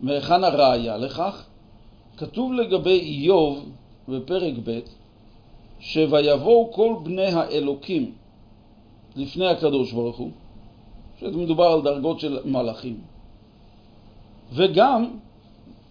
מהיכן 0.00 0.44
הראיה 0.44 0.96
לכך? 0.96 1.44
כתוב 2.16 2.52
לגבי 2.52 3.00
איוב 3.00 3.68
בפרק 4.08 4.54
ב' 4.64 4.80
שויבואו 5.80 6.72
כל 6.72 6.94
בני 7.02 7.26
האלוקים 7.26 8.12
לפני 9.16 9.46
הקדוש 9.46 9.92
ברוך 9.92 10.16
הוא, 10.16 10.30
שמדובר 11.20 11.64
על 11.66 11.82
דרגות 11.82 12.20
של 12.20 12.38
מלאכים, 12.44 13.00
וגם 14.52 15.10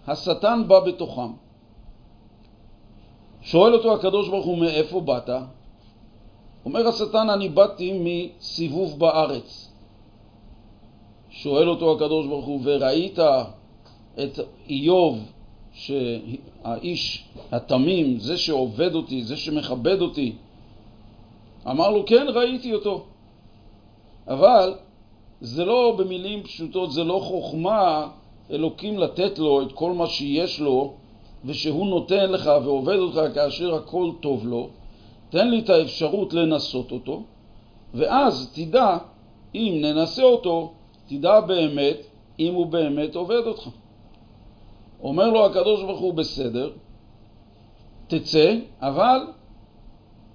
השטן 0.07 0.63
בא 0.67 0.79
בתוכם. 0.79 1.31
שואל 3.41 3.73
אותו 3.73 3.93
הקדוש 3.93 4.29
ברוך 4.29 4.45
הוא, 4.45 4.57
מאיפה 4.57 5.01
באת? 5.01 5.29
אומר 6.65 6.87
השטן, 6.87 7.29
אני 7.29 7.49
באתי 7.49 7.99
מסיבוב 8.03 8.99
בארץ. 8.99 9.71
שואל 11.29 11.69
אותו 11.69 11.93
הקדוש 11.95 12.27
ברוך 12.27 12.45
הוא, 12.45 12.59
וראית 12.63 13.19
את 14.23 14.39
איוב, 14.69 15.31
שהאיש 15.73 17.25
התמים, 17.51 18.19
זה 18.19 18.37
שעובד 18.37 18.95
אותי, 18.95 19.23
זה 19.23 19.37
שמכבד 19.37 20.01
אותי, 20.01 20.35
אמר 21.67 21.89
לו, 21.89 22.05
כן, 22.05 22.25
ראיתי 22.33 22.73
אותו. 22.73 23.05
אבל 24.27 24.73
זה 25.41 25.65
לא 25.65 25.95
במילים 25.97 26.43
פשוטות, 26.43 26.91
זה 26.91 27.03
לא 27.03 27.19
חוכמה 27.23 28.07
אלוקים 28.51 28.99
לתת 28.99 29.39
לו 29.39 29.61
את 29.61 29.71
כל 29.71 29.91
מה 29.91 30.07
שיש 30.07 30.59
לו, 30.59 30.93
ושהוא 31.45 31.87
נותן 31.87 32.31
לך 32.31 32.51
ועובד 32.63 32.95
אותך 32.95 33.35
כאשר 33.35 33.75
הכל 33.75 34.11
טוב 34.19 34.47
לו. 34.47 34.69
תן 35.29 35.49
לי 35.49 35.59
את 35.59 35.69
האפשרות 35.69 36.33
לנסות 36.33 36.91
אותו, 36.91 37.23
ואז 37.93 38.51
תדע, 38.53 38.97
אם 39.55 39.77
ננסה 39.81 40.23
אותו, 40.23 40.73
תדע 41.07 41.39
באמת 41.39 41.97
אם 42.39 42.53
הוא 42.53 42.65
באמת 42.65 43.15
עובד 43.15 43.47
אותך. 43.47 43.69
אומר 45.03 45.29
לו 45.29 45.45
הקדוש 45.45 45.83
ברוך 45.83 45.99
הוא 45.99 46.13
בסדר, 46.13 46.71
תצא, 48.07 48.55
אבל 48.79 49.19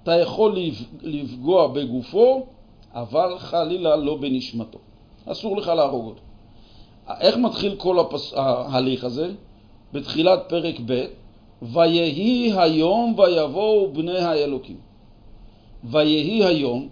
אתה 0.03 0.15
יכול 0.15 0.57
לפגוע 1.01 1.67
בגופו, 1.67 2.45
אבל 2.93 3.37
חלילה 3.37 3.95
לא 3.95 4.17
בנשמתו. 4.17 4.79
אסור 5.25 5.57
לך 5.57 5.67
להרוג 5.67 6.05
אותו. 6.05 6.21
איך 7.19 7.37
מתחיל 7.37 7.75
כל 7.75 7.99
הפס... 7.99 8.33
ההליך 8.35 9.03
הזה? 9.03 9.31
בתחילת 9.93 10.39
פרק 10.47 10.75
ב' 10.85 11.05
ויהי 11.61 12.53
היום 12.57 13.15
ויבואו 13.17 13.93
בני 13.93 14.17
האלוקים. 14.17 14.77
ויהי 15.83 16.45
היום 16.45 16.87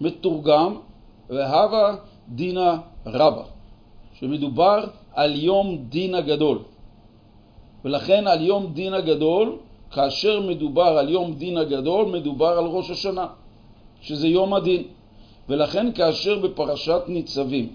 מתורגם 0.00 0.74
והווה 1.30 1.96
דינה 2.28 2.78
רבה, 3.06 3.42
שמדובר 4.14 4.84
על 5.14 5.36
יום 5.36 5.76
דין 5.88 6.14
הגדול. 6.14 6.58
ולכן 7.84 8.26
על 8.26 8.40
יום 8.42 8.72
דין 8.72 8.94
הגדול, 8.94 9.56
כאשר 9.90 10.40
מדובר 10.40 10.98
על 10.98 11.08
יום 11.08 11.34
דין 11.34 11.56
הגדול, 11.58 12.06
מדובר 12.06 12.58
על 12.58 12.64
ראש 12.64 12.90
השנה, 12.90 13.26
שזה 14.00 14.28
יום 14.28 14.54
הדין. 14.54 14.82
ולכן 15.48 15.92
כאשר 15.92 16.38
בפרשת 16.38 17.00
ניצבים 17.08 17.68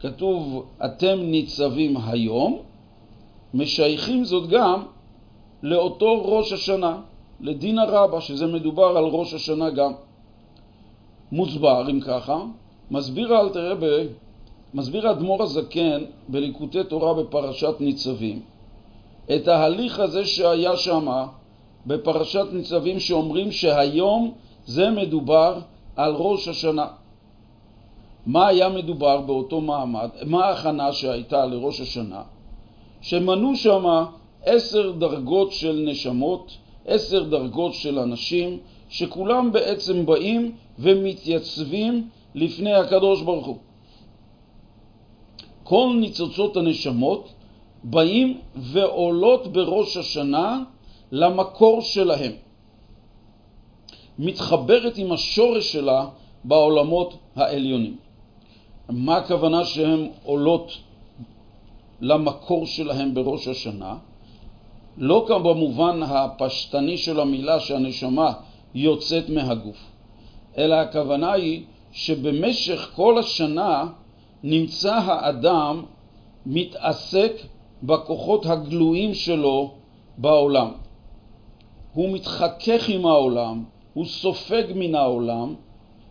כתוב 0.00 0.66
אתם 0.84 1.18
ניצבים 1.20 1.96
היום, 1.96 2.58
משייכים 3.54 4.24
זאת 4.24 4.48
גם 4.48 4.82
לאותו 5.62 6.22
ראש 6.24 6.52
השנה, 6.52 7.00
לדין 7.40 7.78
הרבה, 7.78 8.20
שזה 8.20 8.46
מדובר 8.46 8.96
על 8.96 9.04
ראש 9.04 9.34
השנה 9.34 9.70
גם. 9.70 9.92
מוסבר, 11.32 11.90
אם 11.90 12.00
ככה, 12.00 12.42
מסביר 12.90 13.40
אלתר 13.40 13.70
רבי, 13.72 14.06
מסביר 14.74 15.08
האדמו"ר 15.08 15.42
הזקן 15.42 16.04
בליקוטי 16.28 16.84
תורה 16.84 17.14
בפרשת 17.14 17.74
ניצבים, 17.80 18.40
את 19.34 19.48
ההליך 19.48 19.98
הזה 19.98 20.26
שהיה 20.26 20.76
שם 20.76 21.26
בפרשת 21.86 22.46
ניצבים 22.52 23.00
שאומרים 23.00 23.52
שהיום 23.52 24.32
זה 24.66 24.90
מדובר 24.90 25.58
על 25.96 26.14
ראש 26.14 26.48
השנה. 26.48 26.86
מה 28.26 28.46
היה 28.46 28.68
מדובר 28.68 29.20
באותו 29.20 29.60
מעמד, 29.60 30.08
מה 30.26 30.44
ההכנה 30.44 30.92
שהייתה 30.92 31.46
לראש 31.46 31.80
השנה, 31.80 32.22
שמנו 33.00 33.56
שם 33.56 33.84
עשר 34.44 34.90
דרגות 34.90 35.52
של 35.52 35.84
נשמות, 35.86 36.56
עשר 36.86 37.22
דרגות 37.22 37.74
של 37.74 37.98
אנשים, 37.98 38.58
שכולם 38.88 39.52
בעצם 39.52 40.06
באים 40.06 40.52
ומתייצבים 40.78 42.08
לפני 42.34 42.74
הקדוש 42.74 43.22
ברוך 43.22 43.46
הוא. 43.46 43.56
כל 45.64 45.96
ניצוצות 46.00 46.56
הנשמות 46.56 47.28
באים 47.84 48.40
ועולות 48.56 49.52
בראש 49.52 49.96
השנה 49.96 50.62
למקור 51.12 51.80
שלהם. 51.80 52.32
מתחברת 54.18 54.96
עם 54.96 55.12
השורש 55.12 55.72
שלה 55.72 56.06
בעולמות 56.44 57.14
העליונים. 57.36 57.96
מה 58.88 59.16
הכוונה 59.16 59.64
שהן 59.64 60.08
עולות 60.24 60.72
למקור 62.00 62.66
שלהם 62.66 63.14
בראש 63.14 63.48
השנה? 63.48 63.96
לא 64.96 65.24
כאן 65.28 65.42
במובן 65.42 66.02
הפשטני 66.02 66.96
של 66.96 67.20
המילה 67.20 67.60
שהנשמה 67.60 68.32
יוצאת 68.74 69.28
מהגוף, 69.28 69.76
אלא 70.58 70.74
הכוונה 70.74 71.32
היא 71.32 71.62
שבמשך 71.92 72.90
כל 72.94 73.18
השנה 73.18 73.86
נמצא 74.42 74.94
האדם 74.94 75.82
מתעסק 76.46 77.32
בכוחות 77.82 78.46
הגלויים 78.46 79.14
שלו 79.14 79.70
בעולם. 80.18 80.70
הוא 81.94 82.10
מתחכך 82.12 82.88
עם 82.88 83.06
העולם, 83.06 83.64
הוא 83.94 84.04
סופג 84.04 84.64
מן 84.74 84.94
העולם, 84.94 85.54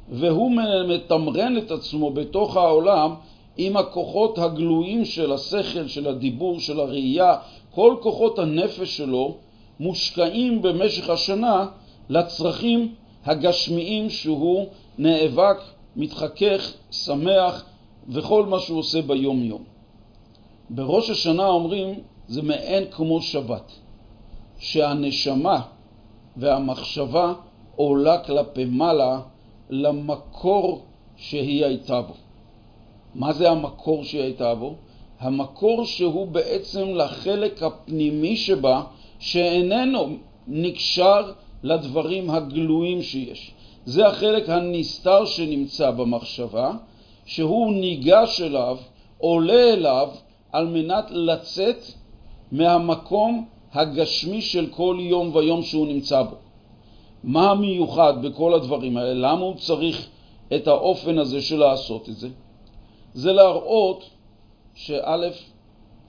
והוא 0.09 0.51
מתמרן 0.87 1.57
את 1.57 1.71
עצמו 1.71 2.11
בתוך 2.11 2.57
העולם 2.57 3.13
עם 3.57 3.77
הכוחות 3.77 4.37
הגלויים 4.37 5.05
של 5.05 5.33
השכל, 5.33 5.87
של 5.87 6.07
הדיבור, 6.07 6.59
של 6.59 6.79
הראייה, 6.79 7.35
כל 7.71 7.95
כוחות 8.01 8.39
הנפש 8.39 8.97
שלו 8.97 9.37
מושקעים 9.79 10.61
במשך 10.61 11.09
השנה 11.09 11.67
לצרכים 12.09 12.95
הגשמיים 13.25 14.09
שהוא 14.09 14.65
נאבק, 14.97 15.57
מתחכך, 15.95 16.73
שמח 16.91 17.65
וכל 18.09 18.45
מה 18.45 18.59
שהוא 18.59 18.79
עושה 18.79 19.01
ביום 19.01 19.43
יום. 19.43 19.63
בראש 20.69 21.09
השנה 21.09 21.47
אומרים 21.47 21.99
זה 22.27 22.41
מעין 22.41 22.83
כמו 22.91 23.21
שבת, 23.21 23.71
שהנשמה 24.59 25.61
והמחשבה 26.37 27.33
עולה 27.75 28.17
כלפי 28.23 28.65
מעלה 28.65 29.19
למקור 29.69 30.81
שהיא 31.15 31.65
הייתה 31.65 32.01
בו. 32.01 32.13
מה 33.17 33.33
זה 33.33 33.49
המקור 33.49 34.03
שהיא 34.03 34.21
הייתה 34.21 34.55
בו? 34.55 34.75
המקור 35.19 35.85
שהוא 35.85 36.27
בעצם 36.27 36.95
לחלק 36.95 37.63
הפנימי 37.63 38.37
שבה, 38.37 38.83
שאיננו 39.19 40.07
נקשר 40.47 41.31
לדברים 41.63 42.29
הגלויים 42.29 43.01
שיש. 43.01 43.51
זה 43.85 44.07
החלק 44.07 44.49
הנסתר 44.49 45.25
שנמצא 45.25 45.91
במחשבה, 45.91 46.71
שהוא 47.25 47.73
ניגש 47.73 48.41
אליו, 48.41 48.77
עולה 49.17 49.73
אליו, 49.73 50.09
על 50.51 50.67
מנת 50.67 51.05
לצאת 51.11 51.83
מהמקום 52.51 53.45
הגשמי 53.73 54.41
של 54.41 54.67
כל 54.71 54.97
יום 54.99 55.35
ויום 55.35 55.63
שהוא 55.63 55.87
נמצא 55.87 56.21
בו. 56.21 56.35
מה 57.23 57.51
המיוחד 57.51 58.13
בכל 58.21 58.53
הדברים 58.53 58.97
האלה? 58.97 59.13
למה 59.13 59.41
הוא 59.41 59.55
צריך 59.55 60.07
את 60.55 60.67
האופן 60.67 61.17
הזה 61.17 61.41
של 61.41 61.59
לעשות 61.59 62.09
את 62.09 62.17
זה? 62.17 62.27
זה 63.17 63.33
להראות 63.33 64.09
שא', 64.75 65.27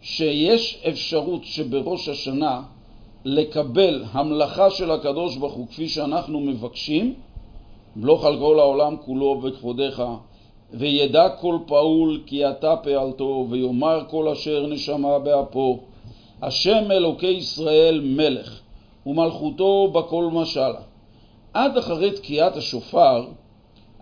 שיש 0.01 0.83
אפשרות 0.88 1.44
שבראש 1.44 2.09
השנה 2.09 2.62
לקבל 3.25 4.05
המלאכה 4.12 4.71
של 4.71 4.90
הקדוש 4.90 5.37
ברוך 5.37 5.53
הוא 5.53 5.68
כפי 5.68 5.88
שאנחנו 5.88 6.40
מבקשים, 6.40 7.14
מלוך 7.97 8.25
על 8.25 8.38
כל 8.38 8.59
העולם 8.59 8.97
כולו 8.97 9.40
בכבודיך, 9.40 10.03
וידע 10.73 11.29
כל 11.29 11.59
פעול 11.66 12.23
כי 12.27 12.49
אתה 12.49 12.77
פעלתו, 12.77 13.47
ויאמר 13.51 14.05
כל 14.11 14.29
אשר 14.29 14.66
נשמה 14.66 15.18
באפו. 15.18 15.81
השם 16.42 16.90
אלוקי 16.90 17.27
ישראל 17.27 18.01
מלך, 18.05 18.61
ומלכותו 19.07 19.88
בכל 19.92 20.29
משלה. 20.33 20.81
עד 21.55 21.77
אחרי 21.79 22.11
תקיעת 22.11 22.57
השופר, 22.57 23.27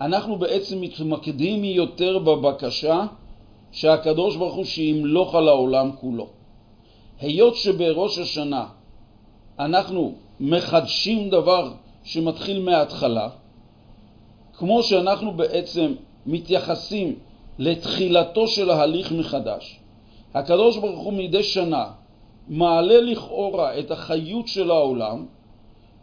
אנחנו 0.00 0.36
בעצם 0.36 0.80
מתמקדים 0.80 1.64
יותר 1.64 2.18
בבקשה 2.18 3.06
שהקדוש 3.72 4.36
ברוך 4.36 4.54
הוא 4.54 4.64
שימלוך 4.64 5.34
על 5.34 5.48
העולם 5.48 5.90
כולו. 6.00 6.28
היות 7.20 7.56
שבראש 7.56 8.18
השנה 8.18 8.66
אנחנו 9.58 10.14
מחדשים 10.40 11.30
דבר 11.30 11.72
שמתחיל 12.04 12.60
מההתחלה, 12.62 13.28
כמו 14.58 14.82
שאנחנו 14.82 15.32
בעצם 15.32 15.92
מתייחסים 16.26 17.18
לתחילתו 17.58 18.48
של 18.48 18.70
ההליך 18.70 19.12
מחדש, 19.12 19.80
הקדוש 20.34 20.76
ברוך 20.76 21.00
הוא 21.04 21.12
מדי 21.12 21.42
שנה 21.42 21.84
מעלה 22.48 23.00
לכאורה 23.00 23.78
את 23.78 23.90
החיות 23.90 24.48
של 24.48 24.70
העולם 24.70 25.26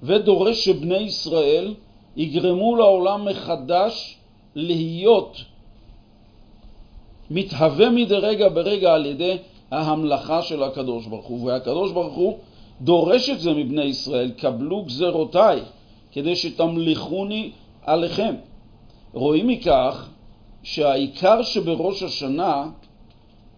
ודורש 0.04 0.66
שבני 0.66 0.98
ישראל 0.98 1.74
יגרמו 2.18 2.76
לעולם 2.76 3.26
מחדש 3.26 4.18
להיות 4.56 5.38
מתהווה 7.30 7.90
מדי 7.90 8.16
רגע 8.16 8.50
ברגע 8.50 8.94
על 8.94 9.06
ידי 9.06 9.38
ההמלכה 9.72 10.42
של 10.42 10.64
הקדוש 10.64 11.06
ברוך 11.06 11.26
הוא. 11.26 11.46
והקדוש 11.46 11.92
ברוך 11.92 12.14
הוא 12.14 12.38
דורש 12.82 13.30
את 13.30 13.40
זה 13.40 13.54
מבני 13.54 13.84
ישראל, 13.84 14.32
קבלו 14.32 14.84
גזרותיי, 14.84 15.60
כדי 16.12 16.36
שתמליכוני 16.36 17.52
עליכם. 17.82 18.36
רואים 19.14 19.48
מכך 19.48 20.10
שהעיקר 20.64 21.44
שבראש 21.44 22.04
השנה 22.04 22.70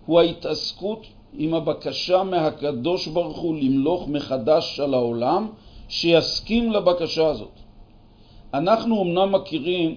הוא 0.05 0.19
ההתעסקות 0.19 1.05
עם 1.37 1.53
הבקשה 1.53 2.23
מהקדוש 2.23 3.07
ברוך 3.07 3.37
הוא 3.37 3.55
למלוך 3.55 4.07
מחדש 4.07 4.79
על 4.79 4.93
העולם, 4.93 5.47
שיסכים 5.89 6.71
לבקשה 6.71 7.27
הזאת. 7.27 7.64
אנחנו 8.57 9.01
אמנם 9.01 9.31
מכירים 9.31 9.95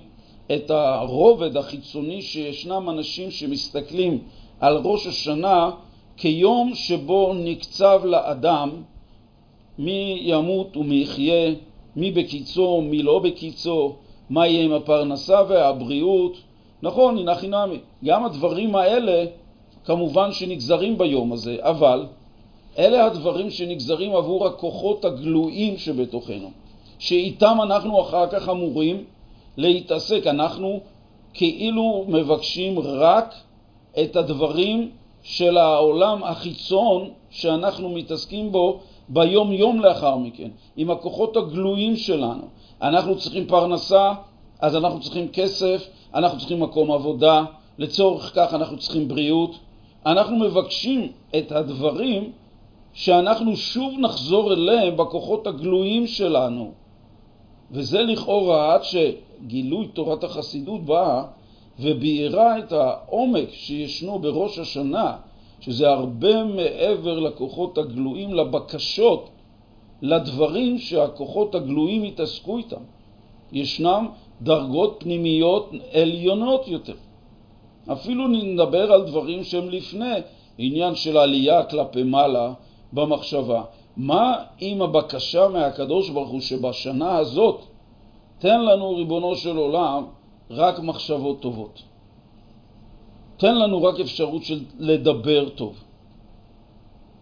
את 0.54 0.70
הרובד 0.70 1.56
החיצוני 1.56 2.22
שישנם 2.22 2.90
אנשים 2.90 3.30
שמסתכלים 3.30 4.18
על 4.60 4.76
ראש 4.84 5.06
השנה 5.06 5.70
כיום 6.16 6.74
שבו 6.74 7.34
נקצב 7.34 8.00
לאדם 8.04 8.70
מי 9.78 10.18
ימות 10.22 10.76
ומי 10.76 10.94
יחיה, 10.94 11.54
מי 11.96 12.10
בקיצו, 12.10 12.80
מי 12.80 13.02
לא 13.02 13.18
בקיצו, 13.18 13.94
מה 14.30 14.46
יהיה 14.46 14.64
עם 14.64 14.72
הפרנסה 14.72 15.42
והבריאות. 15.48 16.36
נכון, 16.82 17.18
הנה 17.18 17.34
חינמי. 17.34 17.78
גם 18.04 18.24
הדברים 18.24 18.76
האלה 18.76 19.24
כמובן 19.84 20.32
שנגזרים 20.32 20.98
ביום 20.98 21.32
הזה, 21.32 21.56
אבל 21.60 22.06
אלה 22.78 23.04
הדברים 23.04 23.50
שנגזרים 23.50 24.16
עבור 24.16 24.46
הכוחות 24.46 25.04
הגלויים 25.04 25.76
שבתוכנו, 25.76 26.50
שאיתם 26.98 27.58
אנחנו 27.62 28.02
אחר 28.02 28.26
כך 28.26 28.48
אמורים 28.48 29.04
להתעסק. 29.56 30.26
אנחנו 30.26 30.80
כאילו 31.34 32.04
מבקשים 32.08 32.78
רק 32.78 33.34
את 34.02 34.16
הדברים 34.16 34.90
של 35.22 35.56
העולם 35.56 36.24
החיצון 36.24 37.10
שאנחנו 37.30 37.88
מתעסקים 37.88 38.52
בו 38.52 38.80
ביום 39.08 39.52
יום 39.52 39.80
לאחר 39.80 40.16
מכן, 40.16 40.50
עם 40.76 40.90
הכוחות 40.90 41.36
הגלויים 41.36 41.96
שלנו. 41.96 42.42
אנחנו 42.82 43.18
צריכים 43.18 43.46
פרנסה, 43.46 44.12
אז 44.60 44.76
אנחנו 44.76 45.00
צריכים 45.00 45.28
כסף, 45.28 45.88
אנחנו 46.14 46.38
צריכים 46.38 46.60
מקום 46.60 46.92
עבודה, 46.92 47.44
לצורך 47.78 48.32
כך 48.34 48.54
אנחנו 48.54 48.78
צריכים 48.78 49.08
בריאות. 49.08 49.58
אנחנו 50.06 50.36
מבקשים 50.36 51.12
את 51.38 51.52
הדברים 51.52 52.32
שאנחנו 52.92 53.56
שוב 53.56 53.94
נחזור 53.98 54.52
אליהם 54.52 54.96
בכוחות 54.96 55.46
הגלויים 55.46 56.06
שלנו. 56.06 56.72
וזה 57.70 58.02
לכאורה 58.02 58.74
עד 58.74 58.80
שגילוי 58.82 59.88
תורת 59.88 60.24
החסידות 60.24 60.84
באה 60.84 61.24
וביערה 61.80 62.58
את 62.58 62.72
העומק 62.72 63.48
שישנו 63.52 64.18
בראש 64.18 64.58
השנה, 64.58 65.16
שזה 65.60 65.90
הרבה 65.90 66.44
מעבר 66.44 67.18
לכוחות 67.18 67.78
הגלויים, 67.78 68.34
לבקשות, 68.34 69.30
לדברים 70.02 70.78
שהכוחות 70.78 71.54
הגלויים 71.54 72.02
התעסקו 72.02 72.58
איתם. 72.58 72.82
ישנם 73.52 74.08
דרגות 74.42 74.96
פנימיות 74.98 75.70
עליונות 75.92 76.68
יותר. 76.68 76.94
אפילו 77.92 78.28
נדבר 78.28 78.92
על 78.92 79.04
דברים 79.04 79.44
שהם 79.44 79.70
לפני 79.70 80.14
עניין 80.58 80.94
של 80.94 81.16
עלייה 81.16 81.64
כלפי 81.64 82.02
מעלה 82.02 82.52
במחשבה. 82.92 83.62
מה 83.98 84.44
עם 84.58 84.82
הבקשה 84.82 85.48
מהקדוש 85.48 86.10
ברוך 86.10 86.30
הוא 86.30 86.40
שבשנה 86.40 87.16
הזאת 87.16 87.60
תן 88.38 88.64
לנו, 88.64 88.96
ריבונו 88.96 89.36
של 89.36 89.56
עולם, 89.56 90.04
רק 90.50 90.78
מחשבות 90.78 91.40
טובות. 91.40 91.82
תן 93.36 93.58
לנו 93.58 93.82
רק 93.82 94.00
אפשרות 94.00 94.44
של 94.44 94.64
לדבר 94.78 95.48
טוב. 95.48 95.84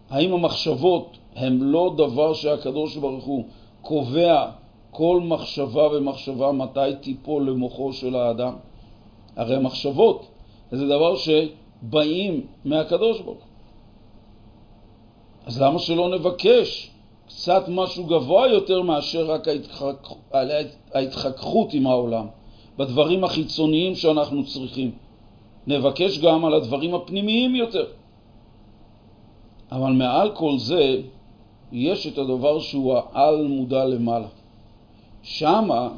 האם 0.09 0.33
המחשבות 0.33 1.17
הן 1.35 1.59
לא 1.59 1.93
דבר 1.97 2.33
שהקדוש 2.33 2.95
ברוך 2.95 3.25
הוא 3.25 3.45
קובע 3.81 4.49
כל 4.91 5.21
מחשבה 5.23 5.87
ומחשבה 5.87 6.51
מתי 6.51 6.95
תיפול 7.01 7.49
למוחו 7.49 7.93
של 7.93 8.15
האדם? 8.15 8.53
הרי 9.35 9.55
המחשבות 9.55 10.27
זה 10.71 10.87
דבר 10.87 11.15
שבאים 11.15 12.45
מהקדוש 12.65 13.21
ברוך 13.21 13.37
הוא. 13.37 13.46
אז 15.47 15.61
למה 15.61 15.79
שלא 15.79 16.09
נבקש 16.09 16.89
קצת 17.27 17.63
משהו 17.67 18.03
גבוה 18.03 18.47
יותר 18.47 18.81
מאשר 18.81 19.31
רק 19.31 19.47
ההתחכ... 19.47 19.83
ההתחככות 20.93 21.73
עם 21.73 21.87
העולם, 21.87 22.27
בדברים 22.77 23.23
החיצוניים 23.23 23.95
שאנחנו 23.95 24.45
צריכים? 24.45 24.91
נבקש 25.67 26.19
גם 26.19 26.45
על 26.45 26.53
הדברים 26.53 26.95
הפנימיים 26.95 27.55
יותר. 27.55 27.85
אבל 29.71 29.91
מעל 29.91 30.31
כל 30.35 30.57
זה, 30.57 31.01
יש 31.71 32.07
את 32.07 32.17
הדבר 32.17 32.59
שהוא 32.59 32.97
העל 32.97 33.47
מודע 33.47 33.85
למעלה. 33.85 34.27
שמה 35.23 35.89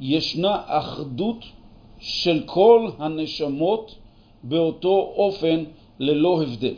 ישנה 0.00 0.62
אחדות 0.66 1.44
של 1.98 2.42
כל 2.46 2.90
הנשמות 2.98 3.94
באותו 4.42 5.12
אופן 5.16 5.64
ללא 5.98 6.42
הבדל. 6.42 6.74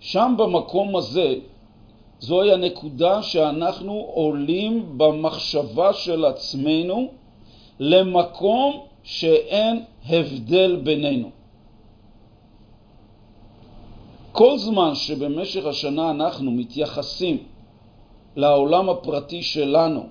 שם 0.00 0.34
במקום 0.38 0.96
הזה, 0.96 1.34
זוהי 2.20 2.52
הנקודה 2.52 3.22
שאנחנו 3.22 3.92
עולים 3.92 4.98
במחשבה 4.98 5.92
של 5.92 6.24
עצמנו 6.24 7.08
למקום 7.80 8.80
שאין 9.02 9.84
הבדל 10.08 10.76
בינינו. 10.76 11.30
כל 14.32 14.58
זמן 14.58 14.94
שבמשך 14.94 15.66
השנה 15.66 16.10
אנחנו 16.10 16.50
מתייחסים 16.50 17.38
לעולם 18.36 18.88
הפרטי 18.88 19.42
שלנו 19.42 20.06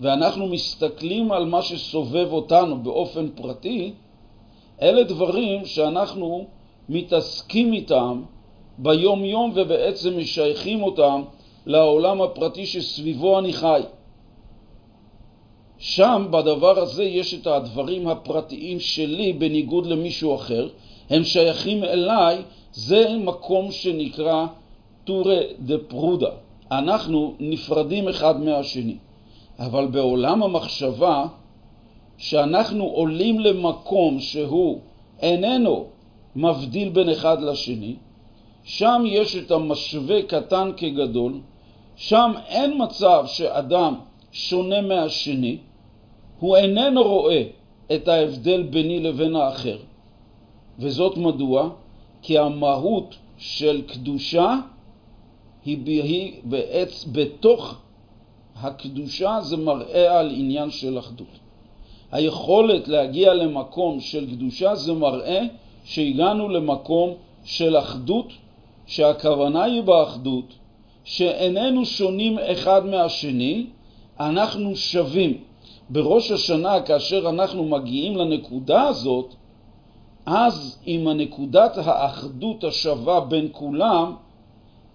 ואנחנו 0.00 0.46
מסתכלים 0.46 1.32
על 1.32 1.44
מה 1.44 1.62
שסובב 1.62 2.32
אותנו 2.32 2.82
באופן 2.82 3.28
פרטי, 3.28 3.92
אלה 4.82 5.02
דברים 5.02 5.64
שאנחנו 5.64 6.46
מתעסקים 6.88 7.72
איתם 7.72 8.22
ביום 8.78 9.24
יום 9.24 9.52
ובעצם 9.54 10.18
משייכים 10.18 10.82
אותם 10.82 11.22
לעולם 11.66 12.22
הפרטי 12.22 12.66
שסביבו 12.66 13.38
אני 13.38 13.52
חי. 13.52 13.80
שם, 15.78 16.26
בדבר 16.30 16.78
הזה, 16.78 17.04
יש 17.04 17.34
את 17.34 17.46
הדברים 17.46 18.08
הפרטיים 18.08 18.80
שלי 18.80 19.32
בניגוד 19.32 19.86
למישהו 19.86 20.34
אחר, 20.34 20.68
הם 21.10 21.24
שייכים 21.24 21.84
אליי, 21.84 22.42
זה 22.72 23.16
מקום 23.18 23.70
שנקרא 23.70 24.46
טורה 25.04 25.38
דה 25.58 25.78
פרודה. 25.88 26.30
אנחנו 26.70 27.34
נפרדים 27.40 28.08
אחד 28.08 28.40
מהשני. 28.40 28.96
אבל 29.58 29.86
בעולם 29.86 30.42
המחשבה, 30.42 31.26
שאנחנו 32.18 32.84
עולים 32.84 33.40
למקום 33.40 34.20
שהוא 34.20 34.80
איננו 35.22 35.86
מבדיל 36.36 36.88
בין 36.88 37.08
אחד 37.08 37.42
לשני, 37.42 37.94
שם 38.66 39.02
יש 39.06 39.36
את 39.36 39.50
המשווה 39.50 40.22
קטן 40.22 40.70
כגדול, 40.76 41.40
שם 41.96 42.32
אין 42.46 42.82
מצב 42.82 43.24
שאדם 43.26 43.94
שונה 44.32 44.80
מהשני, 44.80 45.56
הוא 46.40 46.56
איננו 46.56 47.02
רואה 47.02 47.42
את 47.94 48.08
ההבדל 48.08 48.62
ביני 48.62 49.00
לבין 49.00 49.36
האחר. 49.36 49.78
וזאת 50.78 51.16
מדוע? 51.16 51.70
כי 52.22 52.38
המהות 52.38 53.14
של 53.38 53.82
קדושה 53.86 54.58
היא, 55.64 56.02
היא 56.02 56.32
בעץ, 56.44 57.04
בתוך 57.12 57.74
הקדושה 58.56 59.40
זה 59.40 59.56
מראה 59.56 60.18
על 60.18 60.30
עניין 60.34 60.70
של 60.70 60.98
אחדות. 60.98 61.38
היכולת 62.12 62.88
להגיע 62.88 63.34
למקום 63.34 64.00
של 64.00 64.30
קדושה 64.30 64.74
זה 64.74 64.92
מראה 64.92 65.42
שהגענו 65.84 66.48
למקום 66.48 67.14
של 67.44 67.78
אחדות, 67.78 68.32
שהכוונה 68.86 69.62
היא 69.62 69.82
באחדות, 69.82 70.54
שאיננו 71.04 71.84
שונים 71.84 72.38
אחד 72.38 72.86
מהשני, 72.86 73.66
אנחנו 74.20 74.76
שווים. 74.76 75.40
בראש 75.90 76.30
השנה, 76.30 76.82
כאשר 76.82 77.28
אנחנו 77.28 77.64
מגיעים 77.64 78.16
לנקודה 78.16 78.82
הזאת, 78.82 79.34
אז 80.26 80.78
עם 80.86 81.08
הנקודת 81.08 81.78
האחדות 81.78 82.64
השווה 82.64 83.20
בין 83.20 83.48
כולם, 83.52 84.14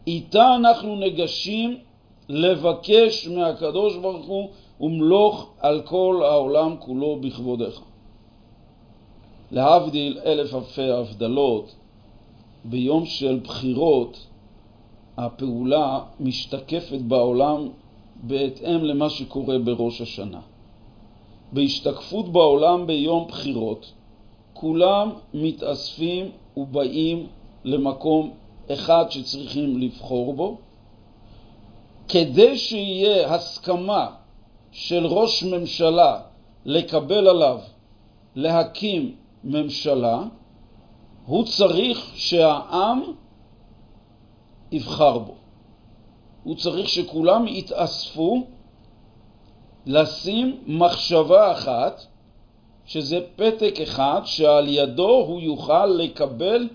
איתה 0.08 0.56
אנחנו 0.56 0.96
ניגשים 0.96 1.78
לבקש 2.30 3.28
מהקדוש 3.28 3.98
ברוך 3.98 4.26
הוא 4.26 4.50
ומלוך 4.82 5.50
על 5.60 5.82
כל 5.82 6.22
העולם 6.26 6.76
כולו 6.80 7.20
בכבודך. 7.22 7.80
להבדיל 9.52 10.20
אלף 10.26 10.54
אלפי 10.54 10.92
הבדלות, 10.92 11.76
ביום 12.66 13.06
של 13.06 13.40
בחירות 13.44 14.28
הפעולה 15.18 16.00
משתקפת 16.20 17.00
בעולם 17.08 17.68
בהתאם 18.24 18.84
למה 18.84 19.10
שקורה 19.10 19.60
בראש 19.60 20.02
השנה. 20.02 20.40
בהשתקפות 21.52 22.32
בעולם 22.32 22.88
ביום 22.88 23.28
בחירות, 23.28 23.92
כולם 24.54 25.10
מתאספים 25.34 26.26
ובאים 26.58 27.28
למקום 27.64 28.32
אחד 28.72 29.06
שצריכים 29.10 29.80
לבחור 29.80 30.34
בו, 30.34 30.58
כדי 32.08 32.58
שיהיה 32.58 33.34
הסכמה 33.34 34.08
של 34.72 35.06
ראש 35.06 35.44
ממשלה 35.44 36.22
לקבל 36.66 37.28
עליו 37.28 37.60
להקים 38.36 39.16
ממשלה, 39.44 40.24
הוא 41.26 41.46
צריך 41.46 42.12
שהעם 42.16 43.02
יבחר 44.72 45.18
בו. 45.18 45.34
הוא 46.44 46.56
צריך 46.56 46.90
שכולם 46.90 47.48
יתאספו 47.48 48.44
לשים 49.86 50.58
מחשבה 50.68 51.52
אחת, 51.52 52.06
שזה 52.86 53.20
פתק 53.36 53.76
אחד 53.84 54.22
שעל 54.26 54.68
ידו 54.68 55.10
הוא 55.10 55.42
יוכל 55.42 55.86
לקבל, 55.86 56.68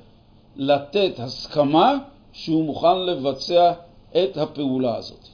לתת 0.56 1.12
הסכמה 1.18 1.98
שהוא 2.32 2.64
מוכן 2.64 2.98
לבצע 2.98 3.72
את 4.10 4.36
הפעולה 4.36 4.96
הזאת. 4.96 5.28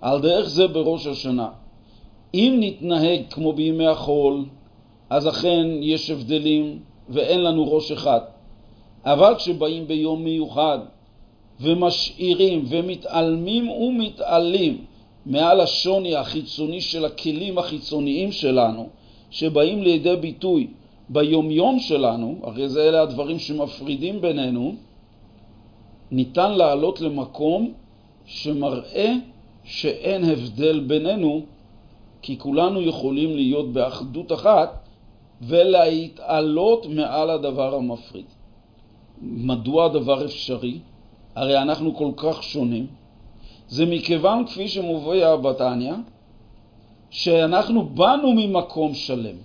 על 0.00 0.20
דרך 0.20 0.48
זה 0.48 0.68
בראש 0.68 1.06
השנה. 1.06 1.48
אם 2.34 2.56
נתנהג 2.60 3.22
כמו 3.30 3.52
בימי 3.52 3.86
החול, 3.86 4.44
אז 5.10 5.28
אכן 5.28 5.66
יש 5.80 6.10
הבדלים 6.10 6.82
ואין 7.10 7.42
לנו 7.44 7.72
ראש 7.72 7.92
אחד. 7.92 8.20
אבל 9.04 9.34
כשבאים 9.36 9.88
ביום 9.88 10.24
מיוחד 10.24 10.78
ומשאירים 11.60 12.64
ומתעלמים 12.68 13.68
ומתעלים 13.68 14.84
מעל 15.26 15.60
השוני 15.60 16.16
החיצוני 16.16 16.80
של 16.80 17.04
הכלים 17.04 17.58
החיצוניים 17.58 18.32
שלנו, 18.32 18.88
שבאים 19.30 19.82
לידי 19.82 20.16
ביטוי 20.16 20.66
ביומיום 21.08 21.78
שלנו, 21.78 22.38
הרי 22.42 22.68
זה 22.68 22.88
אלה 22.88 23.02
הדברים 23.02 23.38
שמפרידים 23.38 24.20
בינינו, 24.20 24.74
ניתן 26.10 26.52
לעלות 26.52 27.00
למקום 27.00 27.72
שמראה 28.26 29.14
שאין 29.64 30.24
הבדל 30.24 30.80
בינינו, 30.80 31.42
כי 32.22 32.38
כולנו 32.38 32.82
יכולים 32.82 33.36
להיות 33.36 33.72
באחדות 33.72 34.32
אחת 34.32 34.79
ולהתעלות 35.40 36.86
מעל 36.86 37.30
הדבר 37.30 37.74
המפריד. 37.74 38.26
מדוע 39.20 39.84
הדבר 39.84 40.24
אפשרי? 40.24 40.78
הרי 41.34 41.58
אנחנו 41.58 41.96
כל 41.96 42.10
כך 42.16 42.42
שונים. 42.42 42.86
זה 43.68 43.86
מכיוון, 43.86 44.46
כפי 44.46 44.68
שמופיע 44.68 45.36
בתניא, 45.36 45.94
שאנחנו 47.10 47.84
באנו 47.84 48.32
ממקום 48.32 48.94
שלם. 48.94 49.36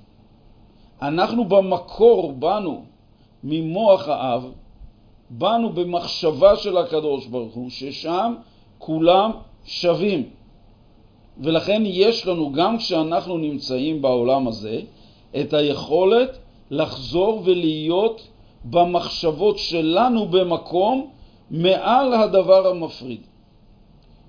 אנחנו 1.01 1.45
במקור 1.45 2.31
באנו 2.31 2.83
ממוח 3.43 4.07
האב, 4.07 4.51
באנו 5.29 5.69
במחשבה 5.69 6.55
של 6.55 6.77
הקדוש 6.77 7.27
ברוך 7.27 7.53
הוא, 7.53 7.69
ששם 7.69 8.35
כולם 8.77 9.31
שווים. 9.65 10.29
ולכן 11.37 11.81
יש 11.85 12.27
לנו, 12.27 12.51
גם 12.51 12.77
כשאנחנו 12.77 13.37
נמצאים 13.37 14.01
בעולם 14.01 14.47
הזה, 14.47 14.81
את 15.41 15.53
היכולת 15.53 16.37
לחזור 16.71 17.41
ולהיות 17.45 18.27
במחשבות 18.65 19.57
שלנו 19.57 20.25
במקום 20.25 21.09
מעל 21.51 22.13
הדבר 22.13 22.67
המפריד. 22.67 23.21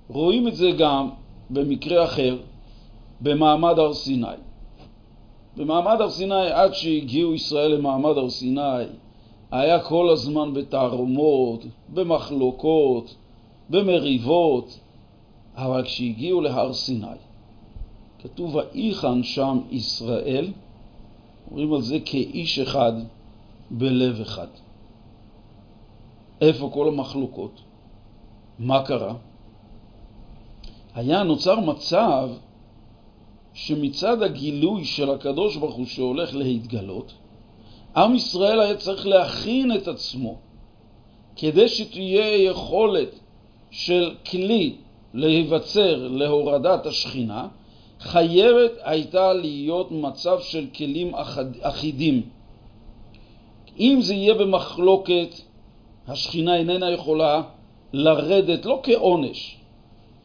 רואים 0.08 0.48
את 0.48 0.56
זה 0.56 0.70
גם 0.70 1.10
במקרה 1.50 2.04
אחר, 2.04 2.36
במעמד 3.20 3.78
הר 3.78 3.94
סיני. 3.94 4.26
במעמד 5.56 6.00
הר 6.00 6.10
סיני, 6.10 6.50
עד 6.50 6.74
שהגיעו 6.74 7.34
ישראל 7.34 7.74
למעמד 7.74 8.18
הר 8.18 8.30
סיני, 8.30 8.84
היה 9.50 9.80
כל 9.80 10.10
הזמן 10.10 10.54
בתערומות, 10.54 11.64
במחלוקות, 11.94 13.14
במריבות, 13.70 14.78
אבל 15.56 15.82
כשהגיעו 15.82 16.40
להר 16.40 16.72
סיני, 16.72 17.06
כתוב, 18.18 18.56
ויחן 18.56 19.22
שם 19.22 19.58
ישראל, 19.70 20.46
אומרים 21.50 21.74
על 21.74 21.82
זה 21.82 21.98
כאיש 22.04 22.58
אחד 22.58 22.92
בלב 23.70 24.20
אחד. 24.20 24.46
איפה 26.40 26.70
כל 26.74 26.88
המחלוקות? 26.88 27.60
מה 28.58 28.82
קרה? 28.82 29.14
היה 30.94 31.22
נוצר 31.22 31.60
מצב 31.60 32.30
שמצד 33.54 34.22
הגילוי 34.22 34.84
של 34.84 35.10
הקדוש 35.10 35.56
ברוך 35.56 35.74
הוא 35.74 35.86
שהולך 35.86 36.34
להתגלות, 36.34 37.12
עם 37.96 38.14
ישראל 38.14 38.60
היה 38.60 38.76
צריך 38.76 39.06
להכין 39.06 39.76
את 39.76 39.88
עצמו 39.88 40.38
כדי 41.36 41.68
שתהיה 41.68 42.36
יכולת 42.44 43.18
של 43.70 44.14
כלי 44.30 44.76
להיווצר 45.14 46.08
להורדת 46.08 46.86
השכינה, 46.86 47.48
חייבת 48.06 48.72
הייתה 48.82 49.32
להיות 49.32 49.92
מצב 49.92 50.40
של 50.40 50.66
כלים 50.76 51.12
אחידים. 51.60 52.22
אם 53.80 53.98
זה 54.00 54.14
יהיה 54.14 54.34
במחלוקת, 54.34 55.34
השכינה 56.08 56.56
איננה 56.56 56.90
יכולה 56.90 57.42
לרדת, 57.92 58.66
לא 58.66 58.80
כעונש, 58.82 59.56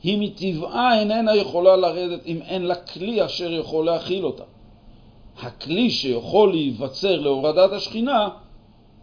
היא 0.04 0.18
מטבעה 0.20 1.00
איננה 1.00 1.36
יכולה 1.36 1.76
לרדת 1.76 2.26
אם 2.26 2.40
אין 2.42 2.62
לה 2.62 2.76
כלי 2.76 3.26
אשר 3.26 3.52
יכול 3.54 3.86
להכיל 3.86 4.26
אותה. 4.26 4.44
הכלי 5.42 5.90
שיכול 5.90 6.52
להיווצר 6.52 7.20
להורדת 7.20 7.72
השכינה, 7.72 8.30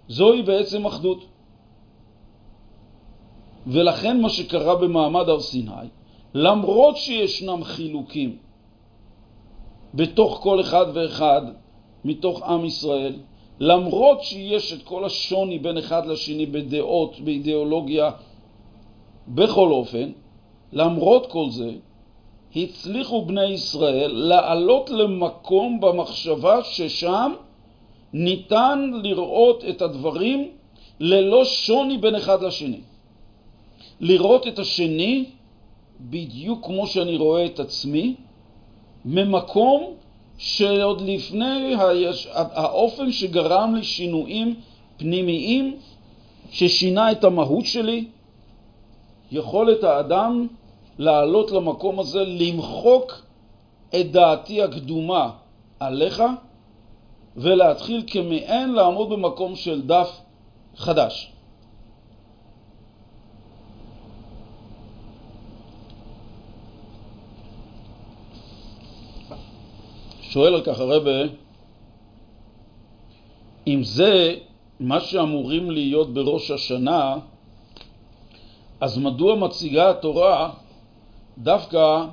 זוהי 0.08 0.42
בעצם 0.42 0.86
אחדות. 0.86 1.24
ולכן 3.66 4.20
מה 4.20 4.28
שקרה 4.28 4.74
במעמד 4.76 5.28
הר 5.28 5.40
סיני, 5.40 5.88
למרות 6.34 6.96
שישנם 6.96 7.64
חילוקים 7.64 8.36
בתוך 9.94 10.38
כל 10.42 10.60
אחד 10.60 10.86
ואחד 10.94 11.42
מתוך 12.04 12.42
עם 12.42 12.64
ישראל, 12.64 13.14
למרות 13.60 14.22
שיש 14.22 14.72
את 14.72 14.82
כל 14.82 15.04
השוני 15.04 15.58
בין 15.58 15.78
אחד 15.78 16.06
לשני 16.06 16.46
בדעות, 16.46 17.20
באידיאולוגיה, 17.20 18.10
בכל 19.28 19.70
אופן, 19.70 20.10
למרות 20.72 21.26
כל 21.26 21.50
זה, 21.50 21.70
הצליחו 22.56 23.24
בני 23.24 23.44
ישראל 23.44 24.10
לעלות 24.14 24.90
למקום 24.90 25.80
במחשבה 25.80 26.64
ששם 26.64 27.32
ניתן 28.12 28.90
לראות 29.02 29.64
את 29.68 29.82
הדברים 29.82 30.48
ללא 31.00 31.44
שוני 31.44 31.98
בין 31.98 32.14
אחד 32.14 32.42
לשני. 32.42 32.80
לראות 34.00 34.46
את 34.46 34.58
השני 34.58 35.24
בדיוק 36.00 36.64
כמו 36.64 36.86
שאני 36.86 37.16
רואה 37.16 37.46
את 37.46 37.60
עצמי, 37.60 38.14
ממקום 39.04 39.94
שעוד 40.38 41.00
לפני 41.00 41.74
האופן 42.34 43.12
שגרם 43.12 43.74
לי 43.74 43.84
שינויים 43.84 44.54
פנימיים, 44.96 45.76
ששינה 46.50 47.12
את 47.12 47.24
המהות 47.24 47.66
שלי, 47.66 48.04
יכולת 49.32 49.84
האדם 49.84 50.46
לעלות 50.98 51.50
למקום 51.50 52.00
הזה, 52.00 52.24
למחוק 52.24 53.22
את 54.00 54.12
דעתי 54.12 54.62
הקדומה 54.62 55.30
עליך 55.80 56.22
ולהתחיל 57.36 58.04
כמעין 58.06 58.72
לעמוד 58.72 59.10
במקום 59.10 59.56
של 59.56 59.82
דף 59.82 60.20
חדש. 60.76 61.32
שואל 70.28 70.54
על 70.54 70.62
כך 70.64 70.80
הרבה, 70.80 71.20
אם 73.66 73.80
זה 73.82 74.36
מה 74.80 75.00
שאמורים 75.00 75.70
להיות 75.70 76.14
בראש 76.14 76.50
השנה, 76.50 77.16
אז 78.80 78.98
מדוע 78.98 79.36
מציגה 79.36 79.90
התורה 79.90 80.50
דווקא 81.38 82.04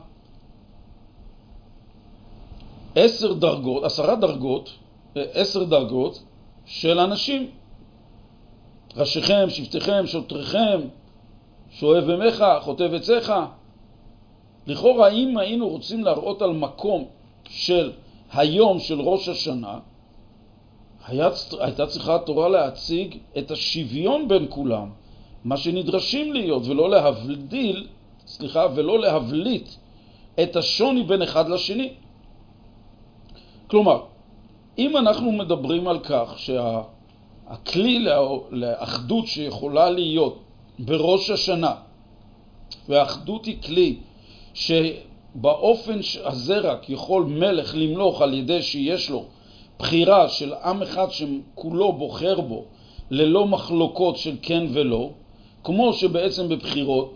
עשר 2.96 3.34
דרגות, 3.34 3.84
עשרה 3.84 4.16
דרגות, 4.16 4.70
עשר 5.16 5.64
דרגות 5.64 6.24
של 6.66 7.00
אנשים? 7.00 7.50
ראשיכם, 8.98 9.50
שבטיכם, 9.50 10.08
שוטריכם, 10.08 10.82
שואב 11.70 12.10
אמך, 12.10 12.46
חוטב 12.62 12.94
עציך. 12.94 13.34
לכאורה, 14.68 15.10
אם 15.10 15.38
היינו 15.38 15.70
רוצים 15.70 16.04
להראות 16.04 16.42
על 16.42 16.52
מקום 16.52 17.06
של 17.50 17.92
היום 18.34 18.80
של 18.80 19.02
ראש 19.02 19.30
השנה, 19.30 19.80
הייתה 21.60 21.88
צריכה 21.88 22.16
התורה 22.16 22.50
להציג 22.50 23.18
את 23.38 23.52
השוויון 23.52 24.28
בין 24.28 24.46
כולם, 24.50 24.90
מה 25.44 25.58
שנדרשים 25.58 26.34
להיות, 26.34 26.68
ולא 26.68 26.90
להבדיל, 26.90 27.88
סליחה, 28.28 28.66
ולא 28.76 29.00
להבליט 29.00 29.70
את 30.44 30.56
השוני 30.56 31.04
בין 31.04 31.22
אחד 31.22 31.50
לשני. 31.50 31.90
כלומר, 33.68 34.02
אם 34.78 34.98
אנחנו 34.98 35.32
מדברים 35.32 35.88
על 35.88 36.00
כך 36.00 36.34
שהכלי 36.38 38.06
לאחדות 38.52 39.28
שיכולה 39.28 39.90
להיות 39.90 40.40
בראש 40.80 41.30
השנה, 41.30 41.76
והאחדות 42.90 43.46
היא 43.46 43.62
כלי 43.62 43.98
שבאופן 45.36 46.00
הזה 46.24 46.60
רק 46.60 46.90
יכול 46.90 47.24
מלך 47.26 47.76
למלוך 47.76 48.22
על 48.22 48.34
ידי 48.34 48.62
שיש 48.62 49.10
לו 49.10 49.26
בחירה 49.80 50.30
של 50.30 50.54
עם 50.54 50.82
אחד 50.82 51.08
שכולו 51.12 51.94
בוחר 51.94 52.42
בו 52.42 52.66
ללא 53.10 53.48
מחלוקות 53.48 54.18
של 54.18 54.36
כן 54.42 54.64
ולא, 54.74 55.10
כמו 55.64 55.94
שבעצם 55.94 56.50
בבחירות, 56.50 57.14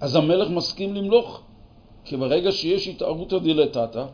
אז 0.00 0.16
המלך 0.16 0.50
מסכים 0.50 0.94
למלוך. 0.94 1.40
כי 2.04 2.16
ברגע 2.16 2.52
שיש 2.52 2.88
התערותא 2.88 3.38
דילתתא, 3.38 4.04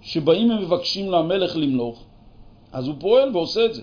שבאים 0.00 0.50
ומבקשים 0.50 1.10
למלך 1.10 1.56
למלוך, 1.56 2.04
אז 2.72 2.86
הוא 2.86 2.94
פועל 2.98 3.36
ועושה 3.36 3.64
את 3.64 3.74
זה. 3.74 3.82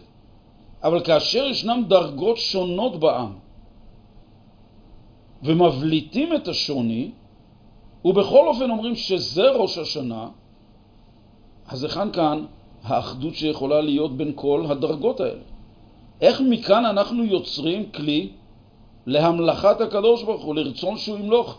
אבל 0.83 1.03
כאשר 1.03 1.45
ישנם 1.45 1.83
דרגות 1.87 2.37
שונות 2.37 2.99
בעם, 2.99 3.33
ומבליטים 5.43 6.35
את 6.35 6.47
השוני, 6.47 7.11
ובכל 8.07 8.47
אופן 8.47 8.69
אומרים 8.69 8.95
שזה 8.95 9.49
ראש 9.49 9.77
השנה, 9.77 10.27
אז 11.67 11.83
היכן 11.83 12.11
כאן 12.11 12.45
האחדות 12.83 13.35
שיכולה 13.35 13.81
להיות 13.81 14.17
בין 14.17 14.31
כל 14.35 14.65
הדרגות 14.69 15.19
האלה? 15.19 15.43
איך 16.21 16.41
מכאן 16.41 16.85
אנחנו 16.85 17.23
יוצרים 17.23 17.91
כלי 17.91 18.29
להמלכת 19.05 19.81
הקדוש 19.81 20.23
ברוך 20.23 20.43
הוא, 20.43 20.55
לרצון 20.55 20.97
שהוא 20.97 21.19
ימלוך? 21.19 21.57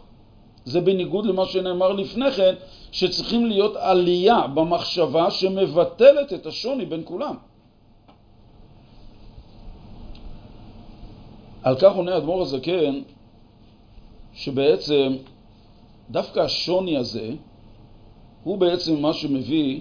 זה 0.65 0.81
בניגוד 0.81 1.27
למה 1.27 1.47
שנאמר 1.47 1.93
לפני 1.93 2.31
כן, 2.33 2.55
שצריכים 2.93 3.47
להיות 3.47 3.77
עלייה 3.77 4.47
במחשבה 4.47 5.31
שמבטלת 5.31 6.33
את 6.33 6.47
השוני 6.47 6.87
בין 6.87 7.03
כולם. 7.05 7.35
על 11.63 11.77
כך 11.77 11.93
עונה 11.95 12.17
אדמו"ר 12.17 12.43
הזקן, 12.43 13.01
שבעצם 14.35 15.17
דווקא 16.11 16.41
השוני 16.41 16.97
הזה 16.97 17.35
הוא 18.45 18.59
בעצם 18.59 19.03
מה 19.03 19.13
שמביא 19.13 19.81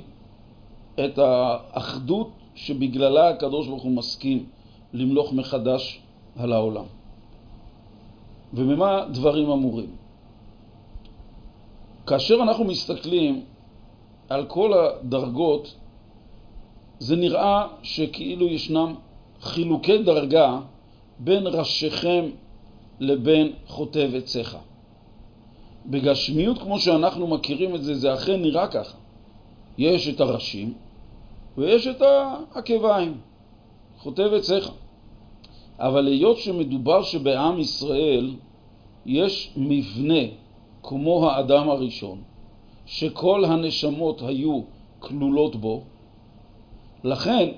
את 1.06 1.18
האחדות 1.18 2.30
שבגללה 2.56 3.30
הקדוש 3.30 3.68
ברוך 3.68 3.84
הוא 3.84 3.92
מסכים 3.92 4.46
למלוך 4.94 5.34
מחדש 5.34 6.00
על 6.36 6.54
העולם. 6.54 6.86
וממה 8.54 9.06
דברים 9.12 9.50
אמורים? 9.50 9.96
כאשר 12.08 12.36
אנחנו 12.42 12.64
מסתכלים 12.64 13.42
על 14.30 14.46
כל 14.46 14.74
הדרגות, 14.74 15.76
זה 17.00 17.16
נראה 17.16 17.68
שכאילו 17.84 18.48
ישנם 18.48 18.96
חילוקי 19.42 20.04
דרגה 20.04 20.60
בין 21.20 21.48
ראשיכם 21.48 22.26
לבין 23.00 23.54
חוטב 23.68 24.10
עציך. 24.16 24.58
בגשמיות 25.88 26.58
כמו 26.58 26.80
שאנחנו 26.80 27.28
מכירים 27.28 27.76
את 27.76 27.84
זה, 27.84 27.96
זה 27.96 28.14
אכן 28.14 28.42
נראה 28.42 28.68
ככה. 28.68 28.98
יש 29.78 30.08
את 30.08 30.20
הראשים 30.20 30.74
ויש 31.58 31.88
את 31.88 32.02
העקביים, 32.02 33.18
חוטב 33.98 34.34
עציך. 34.34 34.72
אבל 35.80 36.08
היות 36.08 36.38
שמדובר 36.38 37.04
שבעם 37.04 37.60
ישראל 37.60 38.36
יש 39.06 39.54
מבנה 39.58 40.22
כמו 40.84 41.30
האדם 41.30 41.70
הראשון, 41.70 42.22
שכל 42.86 43.46
הנשמות 43.46 44.22
היו 44.22 44.62
כלולות 45.00 45.56
בו, 45.56 45.82
לכן 47.04 47.50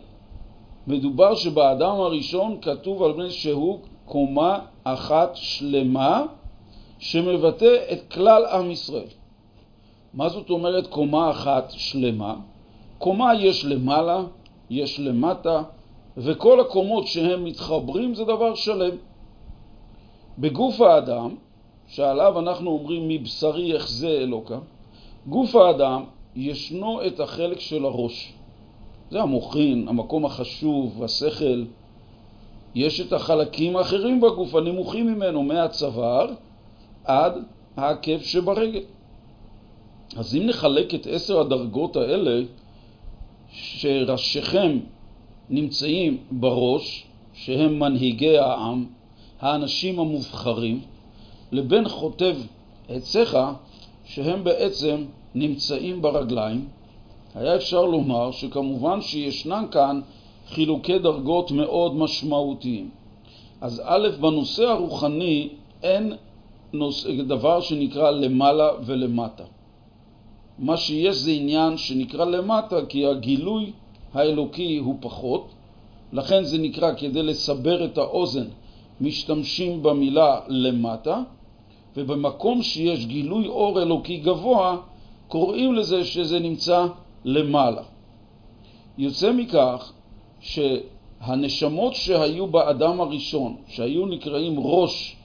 מדובר 0.88 1.36
שבאדם 1.36 1.96
הראשון 1.96 2.58
כתוב 2.62 3.04
על 3.04 3.12
בני 3.12 3.32
שהוא 3.32 3.80
קומה 4.06 4.60
אחת 4.84 5.32
שלמה 5.34 6.26
שמבטא 7.00 7.76
את 7.92 8.14
כלל 8.14 8.46
עם 8.46 8.72
ישראל. 8.72 9.08
מה 10.14 10.30
זאת 10.30 10.50
אומרת 10.50 10.88
קומה 10.88 11.32
אחת 11.32 11.72
שלמה? 11.72 12.36
קומה 12.98 13.36
יש 13.36 13.66
למעלה, 13.66 14.24
יש 14.70 15.00
למטה, 15.00 15.64
וכל 16.18 16.60
הקומות 16.60 17.08
שהם 17.08 17.44
מתחברים 17.44 18.16
זה 18.16 18.24
דבר 18.24 18.56
שלם. 18.56 18.96
בגוף 20.40 20.82
האדם, 20.82 21.36
שעליו 21.88 22.40
אנחנו 22.40 22.72
אומרים 22.72 23.08
מבשרי 23.08 23.76
יחזה 23.76 24.10
אלוקה, 24.10 24.58
גוף 25.28 25.56
האדם 25.56 26.04
ישנו 26.36 27.08
את 27.08 27.20
החלק 27.20 27.60
של 27.60 27.86
הראש. 27.86 28.34
זה 29.12 29.22
המוחין, 29.22 29.88
המקום 29.88 30.26
החשוב, 30.26 31.04
השכל. 31.04 31.64
יש 32.76 33.02
את 33.02 33.14
החלקים 33.14 33.76
האחרים 33.76 34.22
בגוף, 34.22 34.56
הנמוכים 34.56 35.08
ממנו, 35.08 35.44
מהצוואר 35.44 36.28
עד 37.04 37.34
העקב 37.78 38.22
שברגל. 38.22 38.82
אז 40.18 40.36
אם 40.36 40.46
נחלק 40.46 40.96
את 40.96 41.08
עשר 41.12 41.40
הדרגות 41.40 41.96
האלה, 41.96 42.42
שראשיכם 43.52 44.80
נמצאים 45.50 46.18
בראש, 46.32 47.06
שהם 47.34 47.80
מנהיגי 47.80 48.38
העם, 48.38 48.86
האנשים 49.42 50.00
המובחרים, 50.00 50.82
לבין 51.52 51.90
חוטב 51.90 52.36
עציך, 52.90 53.38
שהם 54.06 54.44
בעצם 54.44 55.06
נמצאים 55.36 56.02
ברגליים, 56.02 56.68
היה 57.36 57.56
אפשר 57.56 57.86
לומר 57.86 58.32
שכמובן 58.32 59.02
שישנן 59.02 59.66
כאן 59.72 60.02
חילוקי 60.48 61.00
דרגות 61.00 61.52
מאוד 61.52 61.96
משמעותיים. 61.96 62.90
אז 63.62 63.82
א', 63.86 64.08
בנושא 64.20 64.64
הרוחני 64.64 65.50
אין 65.84 66.14
דבר 67.28 67.62
שנקרא 67.62 68.12
למעלה 68.12 68.70
ולמטה. 68.86 69.44
מה 70.60 70.78
שיש 70.78 71.16
זה 71.16 71.32
עניין 71.32 71.78
שנקרא 71.78 72.26
למטה 72.26 72.86
כי 72.86 73.06
הגילוי 73.06 73.72
האלוקי 74.14 74.78
הוא 74.78 74.96
פחות, 75.00 75.48
לכן 76.14 76.44
זה 76.44 76.58
נקרא, 76.58 76.94
כדי 76.98 77.24
לסבר 77.24 77.86
את 77.86 77.98
האוזן, 77.98 78.48
משתמשים 79.02 79.84
במילה 79.84 80.40
למטה, 80.48 81.22
ובמקום 81.98 82.62
שיש 82.62 83.06
גילוי 83.06 83.48
אור 83.48 83.82
אלוקי 83.82 84.18
גבוה, 84.18 84.78
קוראים 85.28 85.76
לזה 85.76 86.06
שזה 86.06 86.40
נמצא 86.40 86.88
למעלה. 87.26 87.82
יוצא 88.98 89.32
מכך 89.32 89.92
שהנשמות 90.40 91.96
שהיו 91.96 92.48
באדם 92.48 93.02
הראשון, 93.02 93.56
שהיו 93.68 94.06
נקראים 94.06 94.60
ראש 94.60 95.19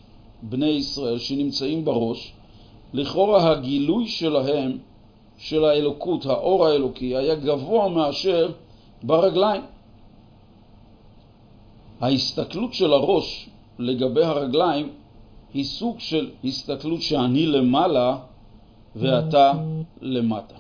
בני 0.49 0.67
ישראל, 0.67 1.19
שנמצאים 1.19 1.85
בראש, 1.85 2.33
לכאורה 2.93 3.51
הגילוי 3.51 4.09
שלהם, 4.09 4.79
של 5.39 5.65
האלוקות, 5.65 6.27
האור 6.27 6.67
האלוקי, 6.67 7.17
היה 7.17 7.35
גבוה 7.35 7.89
מאשר 7.89 8.53
ברגליים. 9.03 9.63
ההסתכלות 12.01 12.75
של 12.75 12.93
הראש 12.93 13.49
לגבי 13.79 14.25
הרגליים 14.25 14.91
היא 15.55 15.65
סוג 15.65 16.01
של 16.01 16.31
הסתכלות 16.45 17.03
שאני 17.03 17.47
למעלה 17.47 18.19
ואתה 18.97 19.53
למטה. 20.01 20.55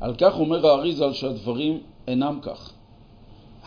על 0.00 0.14
כך 0.14 0.38
אומר 0.38 0.66
האריזל 0.66 1.12
שהדברים 1.12 1.80
אינם 2.06 2.38
כך. 2.42 2.72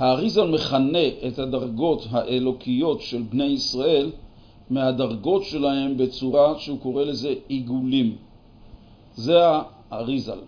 האריזל 0.02 0.47
מכנה 0.47 1.08
את 1.28 1.39
הדרגות 1.39 2.08
האלוקיות 2.12 3.02
של 3.02 3.22
בני 3.22 3.43
ישראל 3.43 4.12
מהדרגות 4.70 5.43
שלהם 5.43 5.97
בצורה 5.97 6.60
שהוא 6.60 6.80
קורא 6.80 7.04
לזה 7.04 7.34
עיגולים. 7.47 8.16
זה 9.16 9.38
האריזל. 9.91 10.39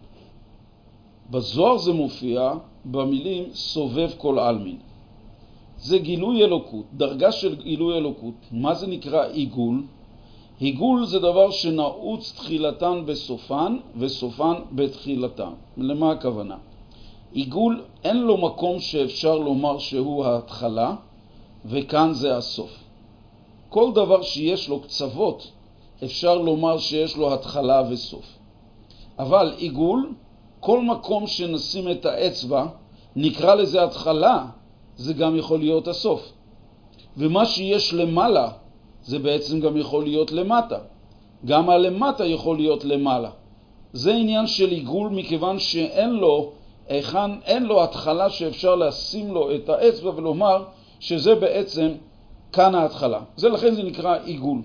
בזוהר 1.30 1.78
זה 1.78 1.94
מופיע 1.94 2.54
במילים 2.86 3.44
סובב 3.54 4.10
כל 4.18 4.40
עלמין. 4.40 4.78
זה 5.78 5.98
גילוי 5.98 6.44
אלוקות, 6.44 6.86
דרגה 6.94 7.32
של 7.32 7.56
גילוי 7.56 7.98
אלוקות. 7.98 8.34
מה 8.52 8.74
זה 8.74 8.88
נקרא 8.88 9.26
עיגול? 9.26 9.84
עיגול 10.60 11.06
זה 11.06 11.20
דבר 11.20 11.52
שנעוץ 11.52 12.34
תחילתן 12.36 13.04
בסופן 13.06 13.78
וסופן 13.98 14.54
בתחילתן. 14.72 15.54
למה 15.78 16.12
הכוונה? 16.12 16.73
עיגול 17.34 17.84
אין 18.04 18.18
לו 18.18 18.38
מקום 18.38 18.80
שאפשר 18.80 19.38
לומר 19.38 19.78
שהוא 19.78 20.26
ההתחלה 20.26 20.96
וכאן 21.66 22.14
זה 22.14 22.38
הסוף. 22.38 22.78
כל 23.70 23.92
דבר 23.96 24.22
שיש 24.22 24.70
לו 24.70 24.80
קצוות 24.80 25.52
אפשר 26.04 26.38
לומר 26.38 26.78
שיש 26.78 27.18
לו 27.18 27.34
התחלה 27.34 27.84
וסוף. 27.90 28.26
אבל 29.20 29.54
עיגול, 29.58 30.12
כל 30.60 30.82
מקום 30.82 31.28
שנשים 31.28 31.92
את 31.92 32.06
האצבע, 32.06 32.66
נקרא 33.16 33.56
לזה 33.56 33.84
התחלה, 33.84 34.46
זה 34.98 35.14
גם 35.14 35.36
יכול 35.36 35.60
להיות 35.60 35.88
הסוף. 35.88 36.32
ומה 37.18 37.46
שיש 37.46 37.94
למעלה, 37.94 38.52
זה 39.04 39.20
בעצם 39.20 39.60
גם 39.60 39.78
יכול 39.78 40.04
להיות 40.04 40.32
למטה. 40.32 40.78
גם 41.46 41.70
הלמטה 41.70 42.26
יכול 42.26 42.58
להיות 42.58 42.86
למעלה. 42.86 43.30
זה 43.94 44.14
עניין 44.14 44.48
של 44.48 44.70
עיגול 44.70 45.10
מכיוון 45.10 45.60
שאין 45.60 46.10
לו, 46.10 46.52
היכן, 46.88 47.32
אין 47.46 47.64
לו 47.64 47.84
התחלה 47.84 48.30
שאפשר 48.30 48.76
לשים 48.76 49.34
לו 49.34 49.56
את 49.56 49.70
האצבע 49.70 50.12
ולומר 50.16 50.64
שזה 51.00 51.36
בעצם 51.36 51.92
כאן 52.54 52.76
ההתחלה. 52.76 53.20
זה 53.36 53.50
לכן 53.50 53.76
זה 53.76 53.84
נקרא 53.84 54.18
עיגול. 54.24 54.62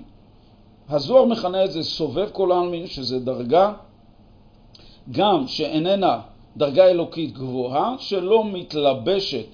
הזוהר 0.89 1.25
מכנה 1.25 1.65
את 1.65 1.73
זה 1.73 1.83
סובב 1.83 2.29
כל 2.33 2.53
העלמין, 2.53 2.87
שזה 2.87 3.19
דרגה 3.19 3.73
גם 5.11 5.47
שאיננה 5.47 6.21
דרגה 6.57 6.87
אלוקית 6.87 7.33
גבוהה, 7.33 7.95
שלא 7.99 8.45
מתלבשת 8.45 9.47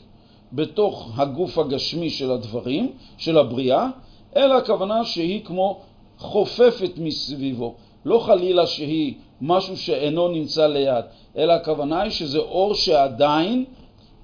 בתוך 0.52 1.10
הגוף 1.16 1.58
הגשמי 1.58 2.10
של 2.10 2.30
הדברים, 2.30 2.92
של 3.18 3.38
הבריאה, 3.38 3.88
אלא 4.36 4.54
הכוונה 4.54 5.04
שהיא 5.04 5.44
כמו 5.44 5.80
חופפת 6.18 6.90
מסביבו. 6.96 7.74
לא 8.04 8.18
חלילה 8.18 8.66
שהיא 8.66 9.14
משהו 9.40 9.76
שאינו 9.76 10.28
נמצא 10.28 10.66
ליד, 10.66 11.04
אלא 11.36 11.52
הכוונה 11.52 12.02
היא 12.02 12.10
שזה 12.10 12.38
אור 12.38 12.74
שעדיין 12.74 13.64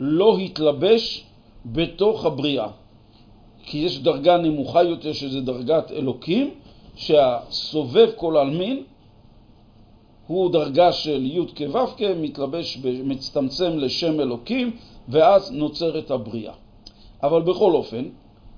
לא 0.01 0.39
התלבש 0.39 1.25
בתוך 1.67 2.25
הבריאה. 2.25 2.69
כי 3.63 3.79
יש 3.79 3.99
דרגה 3.99 4.37
נמוכה 4.37 4.83
יותר 4.83 5.13
שזה 5.13 5.41
דרגת 5.41 5.93
אלוקים, 5.93 6.51
שהסובב 6.97 8.11
כל 8.17 8.37
עלמין 8.37 8.83
הוא 10.27 10.53
דרגה 10.53 10.93
של 10.93 11.27
י' 11.27 11.47
כו' 11.73 12.05
מתלבש, 12.17 12.79
מצטמצם 13.05 13.79
לשם 13.79 14.21
אלוקים, 14.21 14.77
ואז 15.09 15.53
נוצרת 15.53 16.11
הבריאה. 16.11 16.53
אבל 17.23 17.43
בכל 17.43 17.73
אופן, 17.73 18.05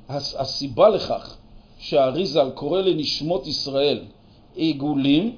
הסיבה 0.08 0.88
לכך 0.88 1.36
שהאריזל 1.78 2.50
קורא 2.50 2.80
לנשמות 2.80 3.46
ישראל 3.46 4.00
עיגולים, 4.54 5.36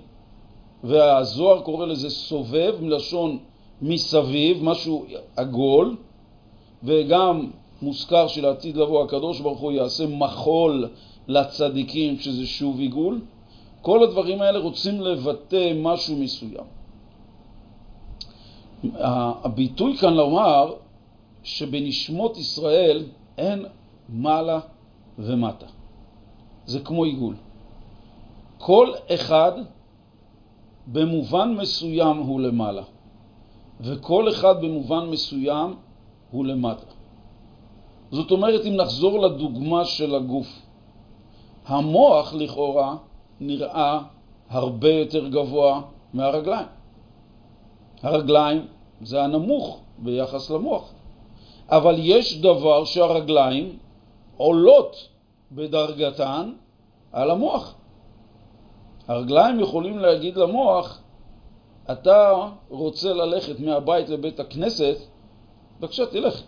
והזוהר 0.85 1.61
קורא 1.61 1.87
לזה 1.87 2.11
סובב, 2.11 2.75
מלשון 2.81 3.39
מסביב, 3.83 4.65
משהו 4.65 5.05
עגול, 5.37 5.97
וגם 6.83 7.51
מוזכר 7.83 8.29
שלעתיד 8.29 8.77
לבוא 8.77 9.05
הקדוש 9.05 9.41
ברוך 9.41 9.61
הוא 9.61 9.73
יעשה 9.73 10.07
מחול 10.07 10.89
לצדיקים, 11.29 12.19
שזה 12.19 12.47
שוב 12.47 12.81
עיגול. 12.81 13.21
כל 13.83 14.03
הדברים 14.03 14.43
האלה 14.43 14.59
רוצים 14.59 15.01
לבטא 15.01 15.73
משהו 15.77 16.17
מסוים. 16.17 16.65
הביטוי 19.45 19.97
כאן 19.97 20.15
לומר 20.15 20.75
שבנשמות 21.43 22.37
ישראל 22.37 23.05
אין 23.39 23.65
מעלה 24.09 24.61
ומטה. 25.19 25.67
זה 26.67 26.81
כמו 26.81 27.05
עיגול. 27.05 27.35
כל 28.67 28.93
אחד 29.15 29.53
במובן 30.87 31.55
מסוים 31.55 32.17
הוא 32.17 32.41
למעלה, 32.41 32.83
וכל 33.81 34.29
אחד 34.29 34.61
במובן 34.61 35.11
מסוים 35.11 35.77
הוא 36.31 36.47
למטה. 36.47 36.87
זאת 38.11 38.31
אומרת, 38.31 38.67
אם 38.67 38.77
נחזור 38.77 39.21
לדוגמה 39.21 39.85
של 39.85 40.15
הגוף, 40.15 40.47
המוח 41.67 42.35
לכאורה 42.35 42.97
נראה 43.41 44.01
הרבה 44.51 44.91
יותר 44.91 45.29
גבוה 45.29 45.83
מהרגליים. 46.15 46.67
הרגליים 48.03 48.67
זה 49.01 49.25
הנמוך 49.25 49.81
ביחס 49.99 50.51
למוח. 50.51 50.93
אבל 51.69 51.95
יש 51.99 52.41
דבר 52.41 52.85
שהרגליים 52.85 53.77
עולות 54.37 55.09
בדרגתן 55.53 56.53
על 57.13 57.31
המוח. 57.31 57.75
הרגליים 59.09 59.61
יכולים 59.61 59.99
להגיד 59.99 60.37
למוח, 60.37 61.01
אתה 61.93 62.49
רוצה 62.69 63.13
ללכת 63.13 63.61
מהבית 63.61 64.09
לבית 64.09 64.41
הכנסת, 64.41 64.97
בבקשה 65.81 66.07
תלך. 66.07 66.43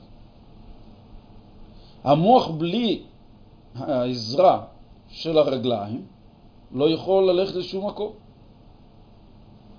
המוח 2.04 2.48
בלי 2.48 3.02
העזרה 3.74 4.64
של 5.08 5.38
הרגליים 5.38 6.06
לא 6.72 6.90
יכול 6.90 7.30
ללכת 7.30 7.54
לשום 7.54 7.86
מקום. 7.86 8.12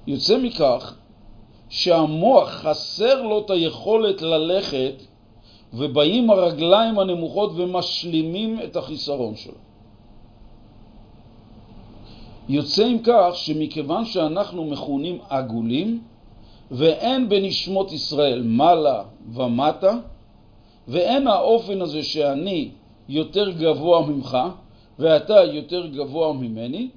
יוצא 0.07 0.37
מכך 0.37 0.95
שהמוח 1.69 2.49
חסר 2.49 3.21
לו 3.21 3.39
את 3.39 3.49
היכולת 3.49 4.21
ללכת 4.21 4.93
ובאים 5.73 6.29
הרגליים 6.29 6.99
הנמוכות 6.99 7.51
ומשלימים 7.55 8.59
את 8.63 8.75
החיסרון 8.75 9.35
שלו. 9.35 9.66
יוצא 12.49 12.85
עם 12.85 12.97
כך 13.03 13.29
שמכיוון 13.33 14.05
שאנחנו 14.05 14.65
מכונים 14.65 15.17
עגולים 15.29 16.01
ואין 16.71 17.29
בנשמות 17.29 17.91
ישראל 17.91 18.43
מעלה 18.45 19.03
ומטה 19.33 19.97
ואין 20.87 21.27
האופן 21.27 21.81
הזה 21.81 22.03
שאני 22.03 22.69
יותר 23.09 23.51
גבוה 23.51 24.07
ממך 24.07 24.37
ואתה 24.99 25.43
יותר 25.43 25.87
גבוה 25.87 26.33
ממני, 26.33 26.89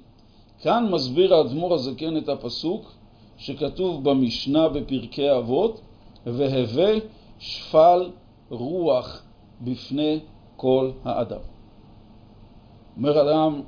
כאן 0.61 0.87
מסביר 0.91 1.35
האדמו"ר 1.35 1.73
הזקן 1.73 2.17
את 2.17 2.29
הפסוק 2.29 2.91
שכתוב 3.37 4.03
במשנה 4.03 4.69
בפרקי 4.69 5.31
אבות, 5.31 5.81
והווה 6.25 6.93
שפל 7.39 8.09
רוח 8.49 9.23
בפני 9.61 10.19
כל 10.57 10.91
האדם. 11.03 11.39
אומר 12.97 13.21
אדם, 13.21 13.61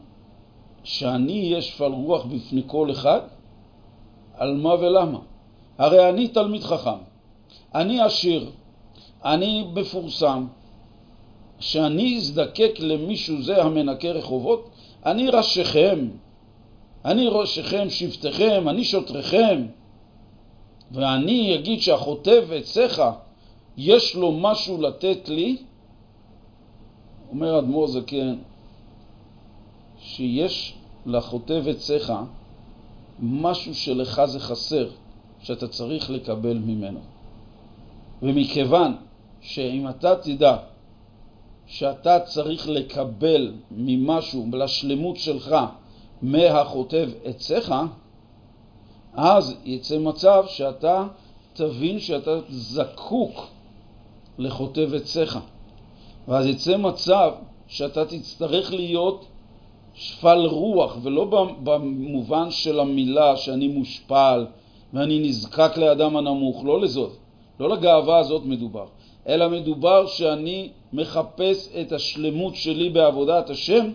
שאני 0.83 1.39
אהיה 1.39 1.61
שפל 1.61 1.91
רוח 1.91 2.25
בפני 2.25 2.61
כל 2.67 2.91
אחד? 2.91 3.19
על 4.37 4.55
מה 4.57 4.73
ולמה? 4.73 5.19
הרי 5.77 6.09
אני 6.09 6.27
תלמיד 6.27 6.63
חכם, 6.63 6.99
אני 7.75 8.01
עשיר, 8.01 8.49
אני 9.25 9.67
מפורסם, 9.73 10.45
שאני 11.59 12.17
אזדקק 12.17 12.71
למישהו 12.79 13.41
זה 13.41 13.63
המנקה 13.63 14.11
רחובות? 14.11 14.69
אני 15.05 15.29
ראשיכם, 15.29 16.07
אני 17.05 17.27
ראשיכם, 17.27 17.89
שבטיכם, 17.89 18.69
אני 18.69 18.83
שוטריכם, 18.83 19.65
ואני 20.91 21.55
אגיד 21.55 21.81
שהחוטב 21.81 22.51
עציך 22.51 23.01
יש 23.77 24.15
לו 24.15 24.31
משהו 24.31 24.81
לתת 24.81 25.29
לי? 25.29 25.57
אומר 27.31 27.59
אדמו"ר 27.59 27.87
זקן, 27.87 28.35
שיש 30.03 30.73
לחוטב 31.05 31.67
עציך 31.67 32.13
משהו 33.19 33.75
שלך 33.75 34.21
זה 34.25 34.39
חסר, 34.39 34.89
שאתה 35.43 35.67
צריך 35.67 36.09
לקבל 36.09 36.57
ממנו. 36.57 36.99
ומכיוון 38.21 38.95
שאם 39.41 39.89
אתה 39.89 40.15
תדע 40.15 40.57
שאתה 41.65 42.19
צריך 42.19 42.67
לקבל 42.67 43.53
ממשהו, 43.71 44.47
לשלמות 44.53 45.17
שלך, 45.17 45.55
מהחוטב 46.21 47.09
עציך, 47.23 47.73
אז 49.13 49.55
יצא 49.65 49.97
מצב 49.97 50.43
שאתה 50.47 51.07
תבין 51.53 51.99
שאתה 51.99 52.39
זקוק 52.49 53.47
לחוטב 54.37 54.93
עציך. 54.93 55.39
ואז 56.27 56.45
יצא 56.45 56.77
מצב 56.77 57.31
שאתה 57.67 58.05
תצטרך 58.05 58.73
להיות 58.73 59.25
שפל 59.95 60.45
רוח, 60.45 60.97
ולא 61.01 61.25
במובן 61.63 62.51
של 62.51 62.79
המילה 62.79 63.37
שאני 63.37 63.67
מושפל 63.67 64.45
ואני 64.93 65.19
נזקק 65.19 65.77
לאדם 65.77 66.17
הנמוך, 66.17 66.63
לא 66.65 66.81
לזאת, 66.81 67.11
לא 67.59 67.69
לגאווה 67.69 68.17
הזאת 68.17 68.45
מדובר, 68.45 68.85
אלא 69.27 69.49
מדובר 69.49 70.07
שאני 70.07 70.69
מחפש 70.93 71.69
את 71.81 71.91
השלמות 71.91 72.55
שלי 72.55 72.89
בעבודת 72.89 73.49
השם, 73.49 73.89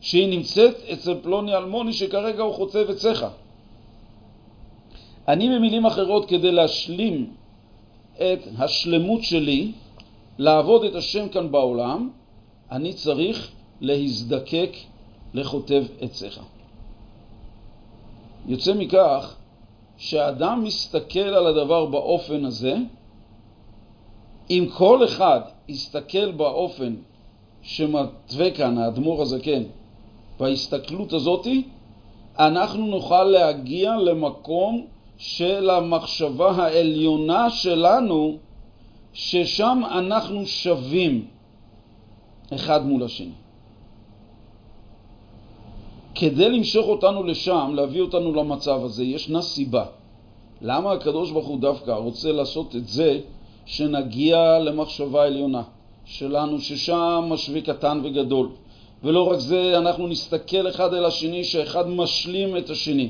שהיא 0.00 0.28
נמצאת 0.28 0.74
אצל 0.92 1.14
פלוני 1.22 1.56
אלמוני 1.56 1.92
שכרגע 1.92 2.42
הוא 2.42 2.54
חוצב 2.54 2.90
עציך. 2.90 3.26
אני 5.28 5.48
במילים 5.48 5.86
אחרות, 5.86 6.28
כדי 6.28 6.52
להשלים 6.52 7.30
את 8.16 8.40
השלמות 8.58 9.22
שלי, 9.22 9.72
לעבוד 10.38 10.84
את 10.84 10.94
השם 10.94 11.28
כאן 11.28 11.50
בעולם, 11.52 12.10
אני 12.70 12.92
צריך 12.92 13.50
להזדקק 13.80 14.70
לכותב 15.34 15.84
עציך. 16.00 16.40
יוצא 18.46 18.74
מכך 18.74 19.34
שאדם 19.96 20.64
מסתכל 20.64 21.18
על 21.20 21.46
הדבר 21.46 21.86
באופן 21.86 22.44
הזה, 22.44 22.76
אם 24.50 24.66
כל 24.76 25.04
אחד 25.04 25.40
יסתכל 25.68 26.32
באופן 26.32 26.94
שמתווה 27.62 28.50
כאן 28.50 28.78
האדמו"ר 28.78 29.22
הזקן, 29.22 29.62
בהסתכלות 30.38 31.12
הזאתי, 31.12 31.62
אנחנו 32.38 32.86
נוכל 32.86 33.24
להגיע 33.24 33.96
למקום 33.96 34.86
של 35.18 35.70
המחשבה 35.70 36.50
העליונה 36.50 37.50
שלנו, 37.50 38.36
ששם 39.12 39.82
אנחנו 39.90 40.46
שווים 40.46 41.26
אחד 42.54 42.86
מול 42.86 43.02
השני. 43.02 43.43
כדי 46.14 46.48
למשוך 46.48 46.86
אותנו 46.86 47.22
לשם, 47.22 47.72
להביא 47.74 48.00
אותנו 48.00 48.34
למצב 48.34 48.84
הזה, 48.84 49.04
ישנה 49.04 49.42
סיבה. 49.42 49.84
למה 50.62 50.92
הקדוש 50.92 51.30
ברוך 51.30 51.46
הוא 51.46 51.60
דווקא 51.60 51.90
רוצה 51.90 52.32
לעשות 52.32 52.76
את 52.76 52.88
זה, 52.88 53.20
שנגיע 53.66 54.58
למחשבה 54.58 55.24
עליונה 55.24 55.62
שלנו, 56.04 56.60
ששם 56.60 57.24
משווה 57.28 57.60
קטן 57.60 58.00
וגדול. 58.04 58.48
ולא 59.02 59.30
רק 59.30 59.38
זה, 59.38 59.78
אנחנו 59.78 60.06
נסתכל 60.08 60.68
אחד 60.68 60.94
אל 60.94 61.04
השני, 61.04 61.44
שאחד 61.44 61.88
משלים 61.88 62.56
את 62.56 62.70
השני. 62.70 63.08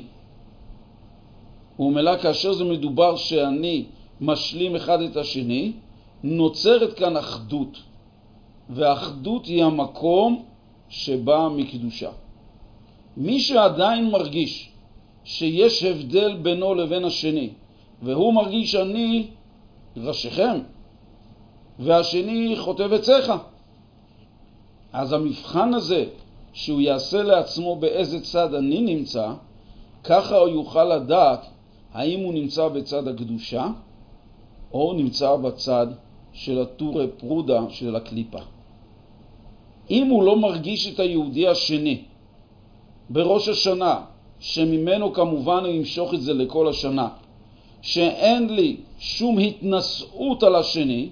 וממילא 1.79 2.17
כאשר 2.17 2.53
זה 2.53 2.63
מדובר 2.63 3.15
שאני 3.15 3.85
משלים 4.21 4.75
אחד 4.75 5.01
את 5.01 5.17
השני, 5.17 5.71
נוצרת 6.23 6.93
כאן 6.93 7.17
אחדות. 7.17 7.77
והאחדות 8.69 9.45
היא 9.45 9.63
המקום 9.63 10.43
שבא 10.89 11.49
מקדושה. 11.55 12.09
מי 13.17 13.39
שעדיין 13.39 14.11
מרגיש 14.11 14.71
שיש 15.23 15.83
הבדל 15.83 16.37
בינו 16.41 16.75
לבין 16.75 17.05
השני, 17.05 17.49
והוא 18.01 18.33
מרגיש 18.33 18.75
אני 18.75 19.27
ראשיכם, 19.97 20.59
והשני 21.79 22.55
חוטב 22.57 22.93
עציך, 22.93 23.31
אז 24.93 25.13
המבחן 25.13 25.73
הזה, 25.73 26.05
שהוא 26.53 26.81
יעשה 26.81 27.23
לעצמו 27.23 27.75
באיזה 27.75 28.21
צד 28.21 28.53
אני 28.53 28.81
נמצא, 28.81 29.33
ככה 30.03 30.37
הוא 30.37 30.47
יוכל 30.47 30.83
לדעת 30.83 31.45
האם 31.93 32.19
הוא 32.19 32.33
נמצא 32.33 32.67
בצד 32.67 33.07
הקדושה, 33.07 33.67
או 34.73 34.93
נמצא 34.93 35.35
בצד 35.35 35.87
של 36.33 36.61
הטורי 36.61 37.07
פרודה 37.17 37.61
של 37.69 37.95
הקליפה. 37.95 38.39
אם 39.89 40.07
הוא 40.07 40.23
לא 40.23 40.37
מרגיש 40.37 40.93
את 40.93 40.99
היהודי 40.99 41.47
השני 41.47 42.03
בראש 43.09 43.49
השנה, 43.49 44.01
שממנו 44.39 45.13
כמובן 45.13 45.65
הוא 45.65 45.73
ימשוך 45.73 46.13
את 46.13 46.21
זה 46.21 46.33
לכל 46.33 46.67
השנה, 46.67 47.07
שאין 47.81 48.49
לי 48.49 48.77
שום 48.99 49.37
התנשאות 49.39 50.43
על 50.43 50.55
השני, 50.55 51.09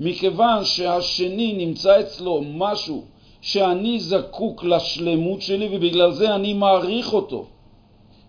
מכיוון 0.00 0.64
שהשני 0.64 1.52
נמצא 1.66 2.00
אצלו 2.00 2.42
משהו 2.54 3.04
שאני 3.40 4.00
זקוק 4.00 4.64
לשלמות 4.64 5.42
שלי 5.42 5.68
ובגלל 5.76 6.12
זה 6.12 6.34
אני 6.34 6.54
מעריך 6.54 7.12
אותו. 7.12 7.46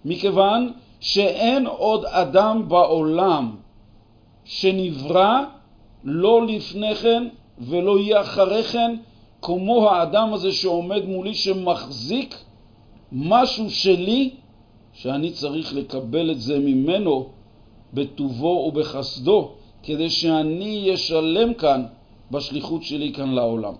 מכיוון 0.05 0.71
שאין 0.99 1.67
עוד 1.67 2.05
אדם 2.05 2.69
בעולם 2.69 3.55
שנברא 4.45 5.39
לא 6.03 6.45
לפני 6.47 6.95
כן 6.95 7.27
ולא 7.59 7.99
יהיה 7.99 8.21
אחרי 8.21 8.63
כן 8.63 8.95
כמו 9.41 9.89
האדם 9.89 10.33
הזה 10.33 10.51
שעומד 10.51 11.05
מולי 11.05 11.33
שמחזיק 11.33 12.35
משהו 13.11 13.69
שלי 13.69 14.29
שאני 14.93 15.31
צריך 15.31 15.73
לקבל 15.75 16.31
את 16.31 16.41
זה 16.41 16.59
ממנו 16.59 17.29
בטובו 17.93 18.65
ובחסדו 18.67 19.51
כדי 19.83 20.09
שאני 20.09 20.93
אשלם 20.93 21.53
כאן 21.53 21.85
בשליחות 22.31 22.83
שלי 22.83 23.13
כאן 23.13 23.29
לעולם. 23.31 23.73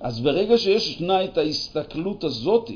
אז 0.00 0.20
ברגע 0.20 0.58
שישנה 0.58 1.24
את 1.24 1.38
ההסתכלות 1.38 2.24
הזאת 2.24 2.70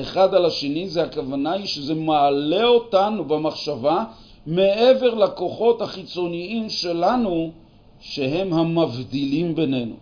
אחד 0.00 0.34
על 0.34 0.46
השני, 0.46 0.88
זה 0.88 1.02
הכוונה 1.02 1.52
היא 1.52 1.66
שזה 1.66 1.94
מעלה 1.94 2.64
אותנו 2.64 3.24
במחשבה 3.24 4.04
מעבר 4.46 5.14
לכוחות 5.14 5.82
החיצוניים 5.82 6.70
שלנו 6.70 7.50
שהם 8.00 8.52
המבדילים 8.52 9.54
בינינו. 9.54 9.94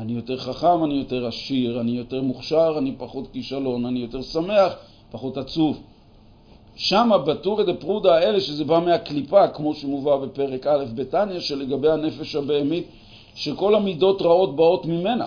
אני 0.00 0.12
יותר 0.12 0.36
חכם, 0.36 0.84
אני 0.84 0.94
יותר 0.94 1.26
עשיר, 1.26 1.80
אני 1.80 1.90
יותר 1.90 2.22
מוכשר, 2.22 2.74
אני 2.78 2.94
פחות 2.98 3.28
כישלון, 3.32 3.86
אני 3.86 4.00
יותר 4.00 4.22
שמח, 4.22 4.72
פחות 5.10 5.36
עצוב. 5.36 5.82
שם 6.76 7.10
בטורי 7.26 7.64
דה 7.64 7.74
פרודה 7.74 8.14
האלה, 8.14 8.40
שזה 8.40 8.64
בא 8.64 8.78
מהקליפה, 8.78 9.48
כמו 9.48 9.74
שמובא 9.74 10.16
בפרק 10.16 10.66
א' 10.66 10.84
בתניא, 10.94 11.40
שלגבי 11.40 11.90
הנפש 11.90 12.34
הבהמית, 12.34 12.86
שכל 13.34 13.74
המידות 13.74 14.22
רעות 14.22 14.56
באות 14.56 14.86
ממנה. 14.86 15.26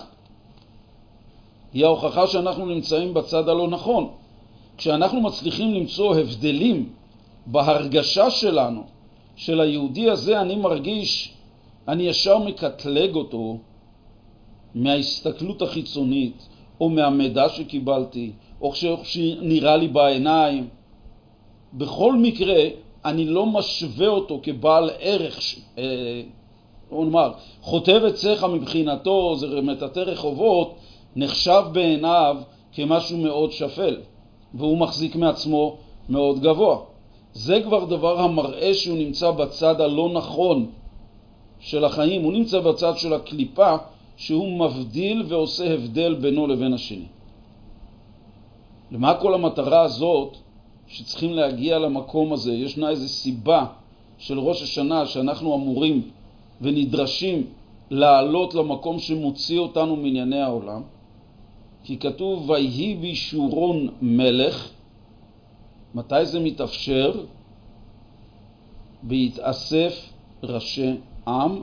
היא 1.72 1.84
ההוכחה 1.84 2.26
שאנחנו 2.26 2.66
נמצאים 2.66 3.14
בצד 3.14 3.48
הלא 3.48 3.68
נכון. 3.68 4.08
כשאנחנו 4.76 5.20
מצליחים 5.20 5.74
למצוא 5.74 6.16
הבדלים 6.16 6.88
בהרגשה 7.46 8.30
שלנו, 8.30 8.82
של 9.36 9.60
היהודי 9.60 10.10
הזה 10.10 10.40
אני 10.40 10.56
מרגיש, 10.56 11.32
אני 11.88 12.02
ישר 12.02 12.38
מקטלג 12.38 13.14
אותו 13.14 13.58
מההסתכלות 14.74 15.62
החיצונית, 15.62 16.48
או 16.80 16.88
מהמידע 16.88 17.48
שקיבלתי, 17.48 18.32
או 18.60 18.72
שנראה 19.02 19.76
לי 19.76 19.88
בעיניים. 19.88 20.68
בכל 21.72 22.16
מקרה, 22.16 22.62
אני 23.04 23.24
לא 23.24 23.46
משווה 23.46 24.08
אותו 24.08 24.40
כבעל 24.42 24.90
ערך, 25.00 25.40
אה, 25.78 26.22
נאמר, 26.92 27.32
חוטב 27.60 28.04
עציך 28.04 28.44
מבחינתו, 28.44 29.36
זה 29.36 29.60
מטאטא 29.60 30.00
רחובות, 30.00 30.74
נחשב 31.16 31.62
בעיניו 31.72 32.36
כמשהו 32.72 33.18
מאוד 33.18 33.52
שפל, 33.52 33.96
והוא 34.54 34.78
מחזיק 34.78 35.16
מעצמו 35.16 35.76
מאוד 36.08 36.40
גבוה. 36.40 36.78
זה 37.32 37.60
כבר 37.64 37.84
דבר 37.84 38.20
המראה 38.20 38.74
שהוא 38.74 38.98
נמצא 38.98 39.30
בצד 39.30 39.80
הלא 39.80 40.10
נכון 40.12 40.70
של 41.60 41.84
החיים, 41.84 42.22
הוא 42.22 42.32
נמצא 42.32 42.60
בצד 42.60 42.98
של 42.98 43.12
הקליפה 43.12 43.76
שהוא 44.16 44.58
מבדיל 44.58 45.24
ועושה 45.28 45.74
הבדל 45.74 46.14
בינו 46.14 46.46
לבין 46.46 46.72
השני. 46.72 47.06
למה 48.90 49.14
כל 49.14 49.34
המטרה 49.34 49.82
הזאת 49.82 50.36
שצריכים 50.88 51.32
להגיע 51.32 51.78
למקום 51.78 52.32
הזה? 52.32 52.52
ישנה 52.52 52.90
איזו 52.90 53.08
סיבה 53.08 53.66
של 54.18 54.38
ראש 54.38 54.62
השנה 54.62 55.06
שאנחנו 55.06 55.54
אמורים 55.54 56.10
ונדרשים 56.60 57.46
לעלות 57.90 58.54
למקום 58.54 58.98
שמוציא 58.98 59.58
אותנו 59.58 59.96
מענייני 59.96 60.40
העולם, 60.40 60.82
כי 61.84 61.98
כתוב 61.98 62.50
ויהי 62.50 62.94
בישורון 62.94 63.88
מלך, 64.02 64.70
מתי 65.94 66.26
זה 66.26 66.40
מתאפשר? 66.40 67.12
בהתאסף 69.02 70.12
ראשי 70.42 70.90
עם 71.26 71.62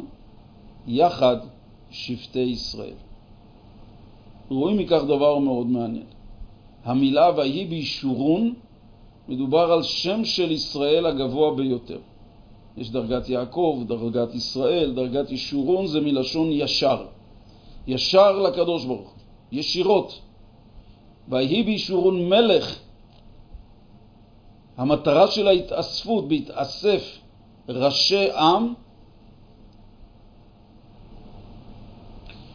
יחד 0.88 1.38
שבטי 1.92 2.40
ישראל. 2.40 2.94
רואים 4.50 4.78
מכך 4.78 5.02
דבר 5.08 5.40
מאוד 5.40 5.68
מעניין. 5.68 6.06
המילה 6.84 7.32
ויהי 7.38 7.66
בישורון 7.66 8.54
מדובר 9.28 9.72
על 9.72 9.84
שם 9.84 10.26
של 10.26 10.52
ישראל 10.52 11.06
הגבוה 11.06 11.56
ביותר. 11.56 12.00
יש 12.78 12.90
דרגת 12.92 13.30
יעקב, 13.30 13.84
דרגת 13.88 14.36
ישראל, 14.36 14.94
דרגת 14.96 15.32
ישורון 15.32 15.88
זה 15.88 16.02
מלשון 16.02 16.52
ישר. 16.52 17.06
ישר 17.88 18.40
לקדוש 18.40 18.86
ברוך 18.86 19.10
הוא. 19.10 19.18
ישירות. 19.52 20.20
ויהי 21.30 21.64
בישורון 21.64 22.30
מלך, 22.30 22.80
המטרה 24.78 25.28
של 25.28 25.48
ההתאספות, 25.48 26.28
בהתאסף 26.28 27.18
ראשי 27.70 28.32
עם, 28.32 28.74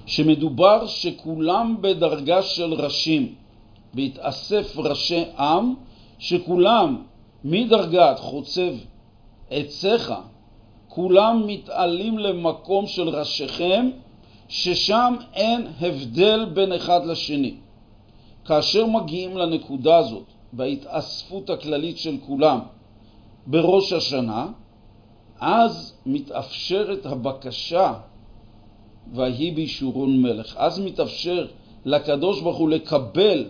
שמדובר 0.07 0.86
שכולם 0.86 1.76
בדרגה 1.80 2.42
של 2.42 2.74
ראשים, 2.74 3.34
בהתאסף 3.94 4.76
ראשי 4.76 5.24
עם, 5.38 5.74
שכולם 6.18 7.02
מדרגת 7.44 8.18
חוצב 8.18 8.72
עציך, 9.50 10.12
כולם 10.88 11.42
מתעלים 11.46 12.18
למקום 12.18 12.86
של 12.86 13.09
ראשיכם, 13.09 13.90
ששם 14.48 15.14
אין 15.34 15.66
הבדל 15.80 16.44
בין 16.44 16.72
אחד 16.72 17.07
לשני. 17.07 17.54
כאשר 18.44 18.86
מגיעים 18.86 19.36
לנקודה 19.36 19.96
הזאת, 19.96 20.24
בהתאספות 20.52 21.50
הכללית 21.50 21.98
של 21.98 22.16
כולם, 22.26 22.59
בראש 23.46 23.92
השנה, 23.92 24.46
אז 25.40 25.94
מתאפשרת 26.07 27.07
הבקשה 27.07 27.92
ויהי 29.14 29.50
בישורון 29.50 30.22
מלך. 30.22 30.54
אז 30.59 30.78
מתאפשר 30.78 31.46
לקדוש 31.84 32.40
ברוך 32.40 32.57
הוא 32.57 32.68
לקבל 32.68 33.44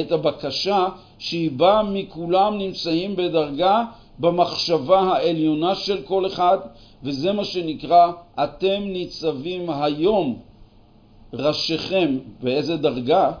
את 0.00 0.12
הבקשה 0.12 0.86
שהיא 1.18 1.50
באה 1.50 1.82
מכולם 1.82 2.58
נמצאים 2.58 3.16
בדרגה 3.16 3.84
במחשבה 4.18 5.00
העליונה 5.00 5.74
של 5.74 6.02
כל 6.02 6.26
אחד, 6.26 6.58
וזה 7.02 7.32
מה 7.32 7.44
שנקרא 7.44 8.12
אתם 8.44 8.82
ניצבים 8.82 9.70
היום 9.70 10.38
ראשיכם 11.32 12.18
באיזה 12.42 12.76
דרגה 12.76 13.32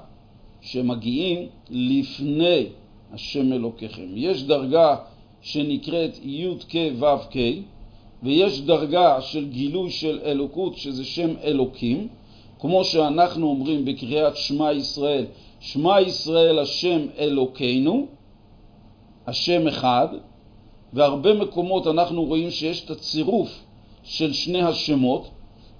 שמגיעים 0.60 1.48
לפני 1.70 2.66
השם 3.12 3.52
אלוקיכם. 3.52 4.06
יש 4.14 4.42
דרגה 4.42 4.96
שנקראת 5.42 6.18
י' 6.24 6.48
כ' 6.68 6.76
ו' 7.00 7.04
כ' 7.30 7.36
ויש 8.24 8.60
דרגה 8.60 9.20
של 9.20 9.48
גילוי 9.48 9.90
של 9.90 10.20
אלוקות 10.24 10.76
שזה 10.76 11.04
שם 11.04 11.30
אלוקים, 11.44 12.08
כמו 12.58 12.84
שאנחנו 12.84 13.46
אומרים 13.46 13.84
בקריאת 13.84 14.36
שמע 14.36 14.72
ישראל, 14.72 15.24
שמע 15.60 16.00
ישראל 16.00 16.58
השם 16.58 17.00
אלוקינו, 17.18 18.06
השם 19.26 19.66
אחד, 19.66 20.08
והרבה 20.92 21.34
מקומות 21.34 21.86
אנחנו 21.86 22.24
רואים 22.24 22.50
שיש 22.50 22.84
את 22.84 22.90
הצירוף 22.90 23.64
של 24.02 24.32
שני 24.32 24.62
השמות, 24.62 25.30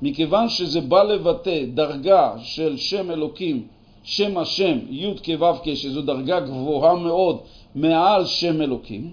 מכיוון 0.03 0.49
שזה 0.49 0.81
בא 0.81 1.03
לבטא 1.03 1.65
דרגה 1.75 2.33
של 2.43 2.77
שם 2.77 3.11
אלוקים, 3.11 3.67
שם 4.03 4.39
השם, 4.39 4.79
י' 4.91 5.15
כו' 5.25 5.55
כ', 5.65 5.75
שזו 5.75 6.03
דרגה 6.03 6.41
גבוהה 6.41 6.95
מאוד 6.95 7.39
מעל 7.75 8.27
שם 8.27 8.63
אלוקים, 8.63 9.13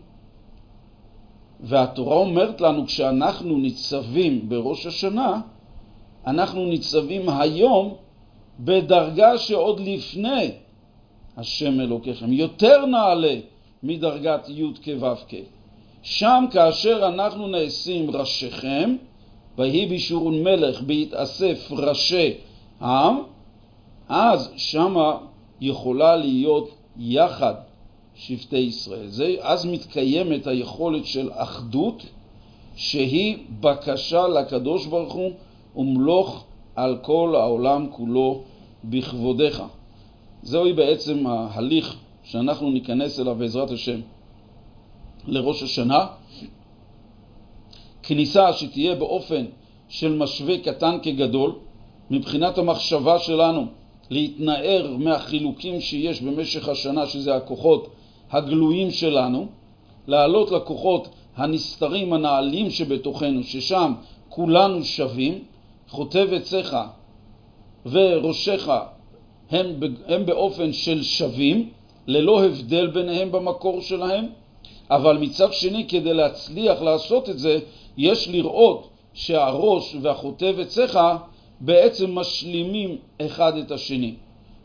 והתורה 1.64 2.16
אומרת 2.16 2.62
לנו 2.62 2.86
כשאנחנו 2.86 3.58
ניצבים 3.58 4.50
בראש 4.50 4.86
השנה, 4.86 5.42
אנחנו 6.28 6.66
ניצבים 6.66 7.30
היום 7.30 7.96
בדרגה 8.60 9.38
שעוד 9.38 9.80
לפני 9.80 10.52
השם 11.38 11.80
אלוקיכם, 11.80 12.34
יותר 12.34 12.86
נעלה 12.86 13.36
מדרגת 13.84 14.50
י' 14.50 14.64
כו' 14.84 15.16
כ'. 15.30 15.34
שם 16.04 16.46
כאשר 16.52 17.08
אנחנו 17.08 17.48
נעשים 17.48 18.12
ראשיכם, 18.12 18.96
ויהי 19.58 19.86
בישורון 19.86 20.44
מלך 20.44 20.82
בהתאסף 20.82 21.72
ראשי 21.72 22.34
עם, 22.82 23.16
אז 24.10 24.52
שמה 24.56 25.18
יכולה 25.62 26.16
להיות 26.16 26.70
יחד 26.98 27.54
שבטי 28.28 28.58
ישראל. 28.58 29.08
זה, 29.08 29.36
אז 29.40 29.66
מתקיימת 29.66 30.48
היכולת 30.48 31.06
של 31.06 31.30
אחדות 31.34 32.06
שהיא 32.76 33.38
בקשה 33.60 34.28
לקדוש 34.28 34.86
ברוך 34.86 35.14
הוא 35.14 35.32
ומלוך 35.76 36.44
על 36.76 36.98
כל 37.02 37.36
העולם 37.36 37.88
כולו 37.92 38.42
בכבודך. 38.84 39.64
זוהי 40.44 40.74
בעצם 40.74 41.28
ההליך 41.28 41.98
שאנחנו 42.24 42.72
ניכנס 42.72 43.20
אליו 43.20 43.36
בעזרת 43.36 43.72
השם 43.72 44.00
לראש 45.28 45.64
השנה. 45.64 46.08
כניסה 48.04 48.54
שתהיה 48.54 48.96
באופן 48.96 49.46
של 49.90 50.18
משווה 50.18 50.58
קטן 50.58 50.98
כגדול, 51.04 51.56
מבחינת 52.12 52.58
המחשבה 52.58 53.20
שלנו 53.20 53.66
להתנער 54.10 54.96
מהחילוקים 54.98 55.82
שיש 55.82 56.22
במשך 56.22 56.70
השנה, 56.70 57.08
שזה 57.08 57.36
הכוחות 57.36 57.90
הגלויים 58.32 58.92
שלנו, 58.92 59.48
לעלות 60.08 60.52
לכוחות 60.52 61.08
הנסתרים, 61.36 62.14
הנעלים 62.14 62.70
שבתוכנו, 62.70 63.44
ששם 63.44 63.94
כולנו 64.30 64.84
שווים, 64.84 65.44
חוטב 65.90 66.34
עציך 66.34 66.76
וראשך 67.86 68.70
הם, 69.50 69.80
הם 70.08 70.26
באופן 70.26 70.74
של 70.74 71.04
שווים, 71.04 71.70
ללא 72.08 72.44
הבדל 72.44 72.88
ביניהם 72.88 73.32
במקור 73.32 73.82
שלהם, 73.82 74.26
אבל 74.90 75.18
מצד 75.18 75.54
שני, 75.54 75.88
כדי 75.88 76.14
להצליח 76.14 76.82
לעשות 76.82 77.30
את 77.30 77.40
זה, 77.40 77.60
יש 77.98 78.28
לראות 78.28 78.90
שהראש 79.14 79.96
והחוטב 80.02 80.60
עציך 80.60 81.00
בעצם 81.60 82.16
משלימים 82.16 82.98
אחד 83.22 83.58
את 83.58 83.72
השני. 83.72 84.14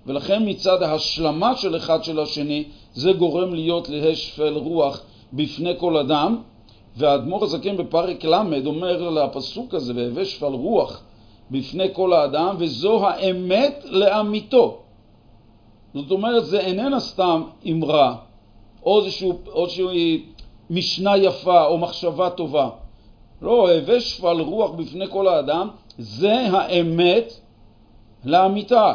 ולכן 0.06 0.42
מצד 0.46 0.82
ההשלמה 0.82 1.56
של 1.56 1.76
אחד 1.76 2.04
של 2.04 2.20
השני, 2.20 2.64
זה 2.96 3.12
גורם 3.12 3.54
להיות 3.54 3.88
להשפל 3.88 4.54
רוח 4.56 5.00
בפני 5.32 5.72
כל 5.78 5.96
אדם. 5.96 6.42
והאדמו"ר 6.96 7.44
הזקן 7.44 7.76
בפרק 7.76 8.24
ל' 8.24 8.66
אומר 8.66 9.10
לפסוק 9.10 9.74
הזה, 9.74 9.92
והווה 9.96 10.24
שפל 10.24 10.52
רוח 10.52 11.02
בפני 11.50 11.88
כל 11.92 12.12
האדם, 12.12 12.56
וזו 12.58 13.06
האמת 13.06 13.84
לאמיתו. 13.84 14.78
זאת 15.94 16.10
אומרת, 16.10 16.46
זה 16.46 16.60
איננה 16.60 17.00
סתם 17.00 17.42
אמרה, 17.70 18.16
או 18.82 19.00
איזושהי 19.00 20.24
משנה 20.70 21.16
יפה 21.16 21.66
או 21.66 21.78
מחשבה 21.78 22.30
טובה. 22.30 22.68
לא, 23.42 23.72
הווה 23.72 24.00
שפל 24.00 24.40
רוח 24.40 24.70
בפני 24.70 25.04
כל 25.10 25.28
האדם, 25.28 25.68
זה 25.98 26.34
האמת 26.34 27.32
לאמיתה. 28.24 28.92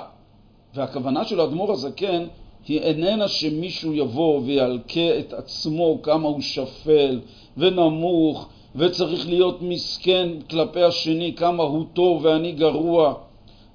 והכוונה 0.74 1.26
של 1.26 1.40
האדמו"ר 1.40 1.72
הזקן 1.72 2.24
היא 2.68 2.80
איננה 2.80 3.28
שמישהו 3.28 3.94
יבוא 3.94 4.42
וילקה 4.46 5.20
את 5.20 5.34
עצמו 5.34 6.00
כמה 6.04 6.28
הוא 6.28 6.42
שפל 6.42 7.20
ונמוך 7.58 8.50
וצריך 8.76 9.30
להיות 9.30 9.62
מסכן 9.62 10.30
כלפי 10.50 10.84
השני, 10.84 11.34
כמה 11.36 11.64
הוא 11.64 11.86
טוב 11.94 12.26
ואני 12.26 12.52
גרוע. 12.52 13.14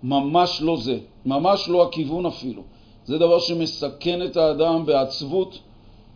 ממש 0.03 0.62
לא 0.62 0.76
זה, 0.76 0.99
ממש 1.26 1.68
לא 1.68 1.82
הכיוון 1.82 2.26
אפילו. 2.26 2.62
זה 3.05 3.18
דבר 3.18 3.39
שמסכן 3.39 4.22
את 4.22 4.37
האדם 4.37 4.87
בעצבות, 4.87 5.59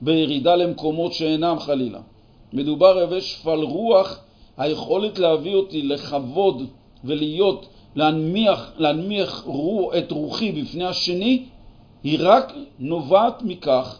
בירידה 0.02 0.56
למקומות 0.56 1.12
שאינם 1.12 1.58
חלילה. 1.58 2.00
מדובר 2.52 3.00
הווה 3.00 3.20
שפל 3.20 3.60
רוח, 3.62 4.20
היכולת 4.58 5.18
להביא 5.18 5.54
אותי 5.54 5.82
לכבוד 5.82 6.62
ולהיות, 7.04 7.66
להנמיך, 7.94 8.72
להנמיך 8.76 9.42
רוח, 9.46 9.94
את 9.94 10.12
רוחי 10.12 10.52
בפני 10.52 10.84
השני, 10.84 11.44
היא 12.04 12.18
רק 12.20 12.52
נובעת 12.78 13.42
מכך 13.42 13.98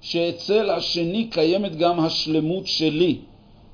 שאצל 0.00 0.70
השני 0.70 1.28
קיימת 1.30 1.76
גם 1.76 2.00
השלמות 2.00 2.66
שלי. 2.66 3.18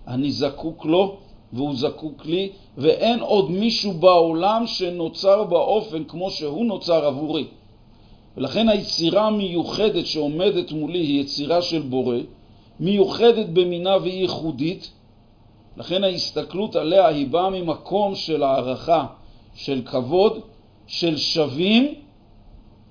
אני 0.08 0.30
זקוק 0.30 0.86
לו 0.86 1.16
והוא 1.52 1.74
זקוק 1.76 2.26
לי, 2.26 2.50
ואין 2.78 3.20
עוד 3.20 3.50
מישהו 3.50 3.92
בעולם 3.92 4.66
שנוצר 4.66 5.44
באופן 5.44 6.04
כמו 6.04 6.30
שהוא 6.30 6.66
נוצר 6.66 7.06
עבורי. 7.06 7.44
ולכן 8.36 8.68
היצירה 8.68 9.26
המיוחדת 9.26 10.06
שעומדת 10.06 10.72
מולי 10.72 10.98
היא 10.98 11.20
יצירה 11.20 11.62
של 11.62 11.82
בורא, 11.82 12.16
מיוחדת 12.80 13.46
במינה 13.46 13.96
והיא 13.96 14.20
ייחודית, 14.20 14.90
לכן 15.76 16.04
ההסתכלות 16.04 16.76
עליה 16.76 17.06
היא 17.06 17.26
באה 17.26 17.50
ממקום 17.50 18.14
של 18.14 18.42
הערכה, 18.42 19.06
של 19.54 19.82
כבוד, 19.84 20.40
של 20.86 21.16
שווים, 21.16 21.94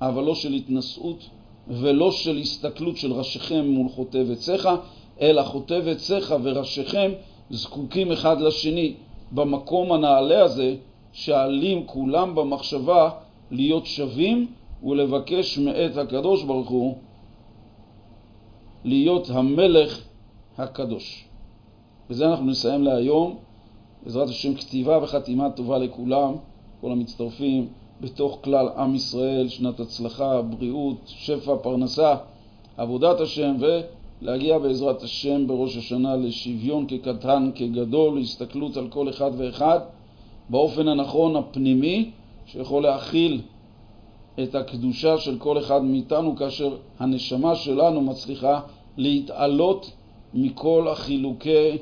אבל 0.01 0.23
לא 0.23 0.35
של 0.35 0.53
התנשאות 0.53 1.29
ולא 1.67 2.11
של 2.11 2.37
הסתכלות 2.37 2.97
של 2.97 3.13
ראשיכם 3.13 3.65
מול 3.67 3.89
חוטב 3.89 4.31
עציך, 4.31 4.69
אלא 5.21 5.43
חוטב 5.43 5.87
עציך 5.87 6.35
וראשיכם 6.43 7.11
זקוקים 7.49 8.11
אחד 8.11 8.41
לשני 8.41 8.93
במקום 9.31 9.91
הנעלה 9.91 10.43
הזה, 10.43 10.75
שעלים 11.11 11.87
כולם 11.87 12.35
במחשבה 12.35 13.09
להיות 13.51 13.85
שווים 13.85 14.47
ולבקש 14.83 15.57
מאת 15.57 15.97
הקדוש 15.97 16.43
ברוך 16.43 16.69
הוא 16.69 16.97
להיות 18.83 19.29
המלך 19.29 20.01
הקדוש. 20.57 21.25
בזה 22.09 22.27
אנחנו 22.27 22.45
נסיים 22.45 22.83
להיום. 22.83 23.37
בעזרת 24.03 24.29
השם 24.29 24.55
כתיבה 24.55 24.99
וחתימה 25.03 25.49
טובה 25.49 25.77
לכולם, 25.77 26.33
כל 26.81 26.91
המצטרפים 26.91 27.67
בתוך 28.01 28.39
כלל 28.43 28.67
עם 28.77 28.95
ישראל, 28.95 29.47
שנת 29.47 29.79
הצלחה, 29.79 30.41
בריאות, 30.41 30.97
שפע, 31.05 31.55
פרנסה, 31.61 32.15
עבודת 32.77 33.21
השם, 33.21 33.55
ולהגיע 33.59 34.59
בעזרת 34.59 35.03
השם 35.03 35.47
בראש 35.47 35.77
השנה 35.77 36.15
לשוויון 36.15 36.85
כקטן, 36.87 37.51
כגדול, 37.55 38.19
להסתכלות 38.19 38.77
על 38.77 38.87
כל 38.87 39.09
אחד 39.09 39.31
ואחד 39.37 39.79
באופן 40.49 40.87
הנכון 40.87 41.35
הפנימי, 41.35 42.11
שיכול 42.45 42.83
להכיל 42.83 43.41
את 44.43 44.55
הקדושה 44.55 45.17
של 45.17 45.37
כל 45.37 45.57
אחד 45.57 45.83
מאיתנו 45.83 46.35
כאשר 46.35 46.75
הנשמה 46.99 47.55
שלנו 47.55 48.01
מצליחה 48.01 48.59
להתעלות 48.97 49.91
מכל 50.33 50.87
החילוקי 50.91 51.77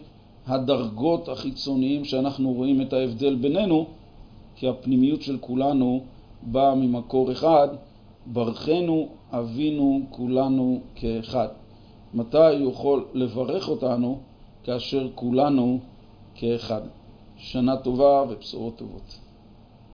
הדרגות 0.47 1.30
החיצוניים 1.30 2.05
שאנחנו 2.05 2.53
רואים 2.53 2.82
את 2.82 2.93
ההבדל 2.93 3.36
בינינו, 3.36 3.86
כי 4.56 4.68
הפנימיות 4.68 5.22
של 5.22 5.38
כולנו 5.38 6.03
באה 6.41 6.76
ממקור 6.76 7.32
אחד, 7.32 7.68
ברכנו 8.26 9.08
אבינו 9.32 10.01
כולנו 10.10 10.82
כאחד. 10.95 11.47
מתי 12.14 12.58
הוא 12.60 12.72
יכול 12.72 13.06
לברך 13.14 13.70
אותנו? 13.70 14.20
כאשר 14.64 15.10
כולנו 15.16 15.80
כאחד. 16.36 16.82
שנה 17.38 17.78
טובה 17.78 18.24
ובשורות 18.30 18.76
טובות. 18.76 19.25